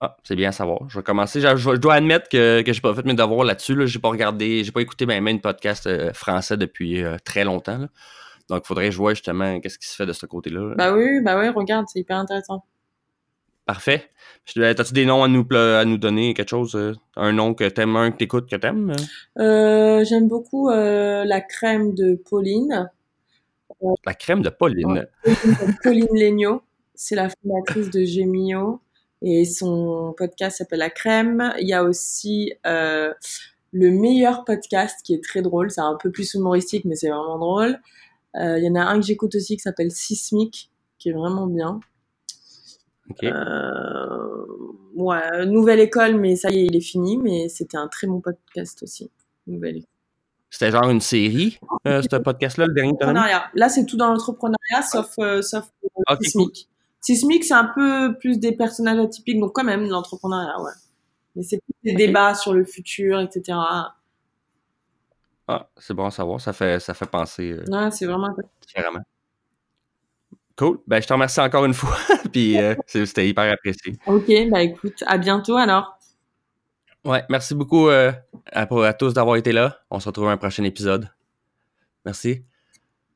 Ah, 0.00 0.16
c'est 0.22 0.36
bien 0.36 0.50
à 0.50 0.52
savoir. 0.52 0.88
Je 0.88 0.98
vais 0.98 1.02
commencer. 1.02 1.40
Je, 1.40 1.76
dois 1.76 1.94
admettre 1.94 2.28
que, 2.28 2.62
que 2.62 2.72
j'ai 2.72 2.80
pas 2.80 2.94
fait 2.94 3.04
mes 3.04 3.14
devoirs 3.14 3.44
là-dessus. 3.44 3.74
Là. 3.74 3.86
J'ai 3.86 3.98
pas 3.98 4.10
regardé, 4.10 4.62
j'ai 4.62 4.70
pas 4.70 4.82
écouté 4.82 5.06
même 5.06 5.26
un 5.26 5.38
podcast 5.38 6.12
français 6.12 6.56
depuis 6.56 7.02
très 7.24 7.44
longtemps. 7.44 7.88
Donc, 8.50 8.62
il 8.64 8.66
faudrait 8.66 8.86
que 8.86 8.90
je 8.92 8.98
vois 8.98 9.14
justement 9.14 9.58
qu'est-ce 9.60 9.78
qui 9.78 9.88
se 9.88 9.96
fait 9.96 10.06
de 10.06 10.12
ce 10.12 10.26
côté-là. 10.26 10.74
Bah 10.76 10.92
oui, 10.92 11.20
bah 11.22 11.38
oui, 11.38 11.48
regarde, 11.48 11.86
c'est 11.88 12.00
hyper 12.00 12.18
intéressant. 12.18 12.64
Parfait. 13.66 14.10
As-tu 14.56 14.92
des 14.92 15.06
noms 15.06 15.22
à 15.24 15.28
nous, 15.28 15.46
à 15.52 15.84
nous 15.86 15.96
donner, 15.96 16.34
quelque 16.34 16.50
chose? 16.50 16.74
Euh, 16.74 16.92
un 17.16 17.32
nom 17.32 17.54
que 17.54 17.66
t'aimes, 17.66 17.96
un 17.96 18.10
que 18.10 18.18
t'écoutes, 18.18 18.48
que 18.48 18.56
t'aimes? 18.56 18.92
Euh, 19.38 20.04
J'aime 20.04 20.28
beaucoup 20.28 20.68
euh, 20.68 21.24
la 21.24 21.40
crème 21.40 21.94
de 21.94 22.14
Pauline. 22.14 22.90
la 24.04 24.14
crème 24.14 24.42
de 24.42 24.50
Pauline? 24.50 25.06
Pauline 25.82 26.08
Legno. 26.12 26.62
C'est 26.94 27.14
la 27.16 27.30
fondatrice 27.30 27.90
de 27.90 28.04
Gemio. 28.04 28.80
Et 29.22 29.46
son 29.46 30.14
podcast 30.14 30.58
s'appelle 30.58 30.80
La 30.80 30.90
Crème. 30.90 31.54
Il 31.58 31.66
y 31.66 31.72
a 31.72 31.82
aussi 31.82 32.52
euh, 32.66 33.14
le 33.72 33.90
meilleur 33.90 34.44
podcast 34.44 35.00
qui 35.02 35.14
est 35.14 35.24
très 35.24 35.40
drôle. 35.40 35.70
C'est 35.70 35.80
un 35.80 35.96
peu 36.00 36.10
plus 36.10 36.34
humoristique, 36.34 36.84
mais 36.84 36.96
c'est 36.96 37.08
vraiment 37.08 37.38
drôle. 37.38 37.78
Il 38.34 38.62
y 38.62 38.68
en 38.68 38.74
a 38.74 38.82
un 38.82 39.00
que 39.00 39.06
j'écoute 39.06 39.34
aussi 39.36 39.56
qui 39.56 39.62
s'appelle 39.62 39.90
Sismic, 39.90 40.70
qui 40.98 41.08
est 41.08 41.12
vraiment 41.12 41.46
bien. 41.46 41.80
Euh, 43.22 44.46
ouais, 44.94 45.46
nouvelle 45.46 45.80
école, 45.80 46.16
mais 46.16 46.36
ça 46.36 46.50
y 46.50 46.60
est, 46.60 46.66
il 46.66 46.76
est 46.76 46.80
fini. 46.80 47.18
Mais 47.18 47.48
c'était 47.48 47.76
un 47.76 47.88
très 47.88 48.06
bon 48.06 48.20
podcast 48.20 48.82
aussi. 48.82 49.10
Nouvelle 49.46 49.82
C'était 50.50 50.70
genre 50.70 50.88
une 50.88 51.00
série, 51.00 51.58
euh, 51.86 52.02
ce 52.02 52.16
podcast-là, 52.16 52.66
le 52.66 52.74
dernier 52.74 52.94
Là, 53.54 53.68
c'est 53.68 53.84
tout 53.84 53.96
dans 53.96 54.08
l'entrepreneuriat, 54.10 54.82
sauf, 54.82 55.12
euh, 55.18 55.42
sauf 55.42 55.70
Sismic. 56.22 56.68
Sismic, 57.00 57.44
c'est 57.44 57.54
un 57.54 57.70
peu 57.74 58.16
plus 58.18 58.38
des 58.38 58.52
personnages 58.52 58.98
atypiques, 58.98 59.38
donc 59.38 59.52
quand 59.54 59.64
même 59.64 59.86
l'entrepreneuriat, 59.88 60.58
ouais. 60.62 60.72
Mais 61.36 61.42
c'est 61.42 61.58
plus 61.58 61.74
des 61.92 61.94
débats 61.94 62.34
sur 62.34 62.54
le 62.54 62.64
futur, 62.64 63.20
etc. 63.20 63.58
Ah, 65.46 65.68
c'est 65.76 65.92
bon 65.92 66.06
à 66.06 66.10
savoir. 66.10 66.40
Ça 66.40 66.54
fait, 66.54 66.80
ça 66.80 66.94
fait 66.94 67.10
penser. 67.10 67.58
ouais, 67.68 67.90
c'est 67.90 68.06
vraiment. 68.06 68.34
Différemment. 68.66 69.00
Cool. 70.56 70.78
Ben, 70.86 71.02
je 71.02 71.06
te 71.06 71.12
remercie 71.12 71.40
encore 71.40 71.64
une 71.64 71.74
fois. 71.74 71.96
Puis 72.32 72.58
euh, 72.58 72.74
c'était 72.86 73.28
hyper 73.28 73.52
apprécié. 73.52 73.96
OK, 74.06 74.30
bah 74.50 74.62
écoute, 74.62 75.02
à 75.06 75.18
bientôt 75.18 75.56
alors. 75.56 75.98
Ouais, 77.04 77.22
merci 77.28 77.54
beaucoup 77.54 77.88
euh, 77.88 78.12
à, 78.52 78.62
à 78.62 78.92
tous 78.94 79.12
d'avoir 79.12 79.36
été 79.36 79.52
là. 79.52 79.78
On 79.90 80.00
se 80.00 80.08
retrouve 80.08 80.28
à 80.28 80.32
un 80.32 80.36
prochain 80.36 80.64
épisode. 80.64 81.08
Merci. 82.04 82.44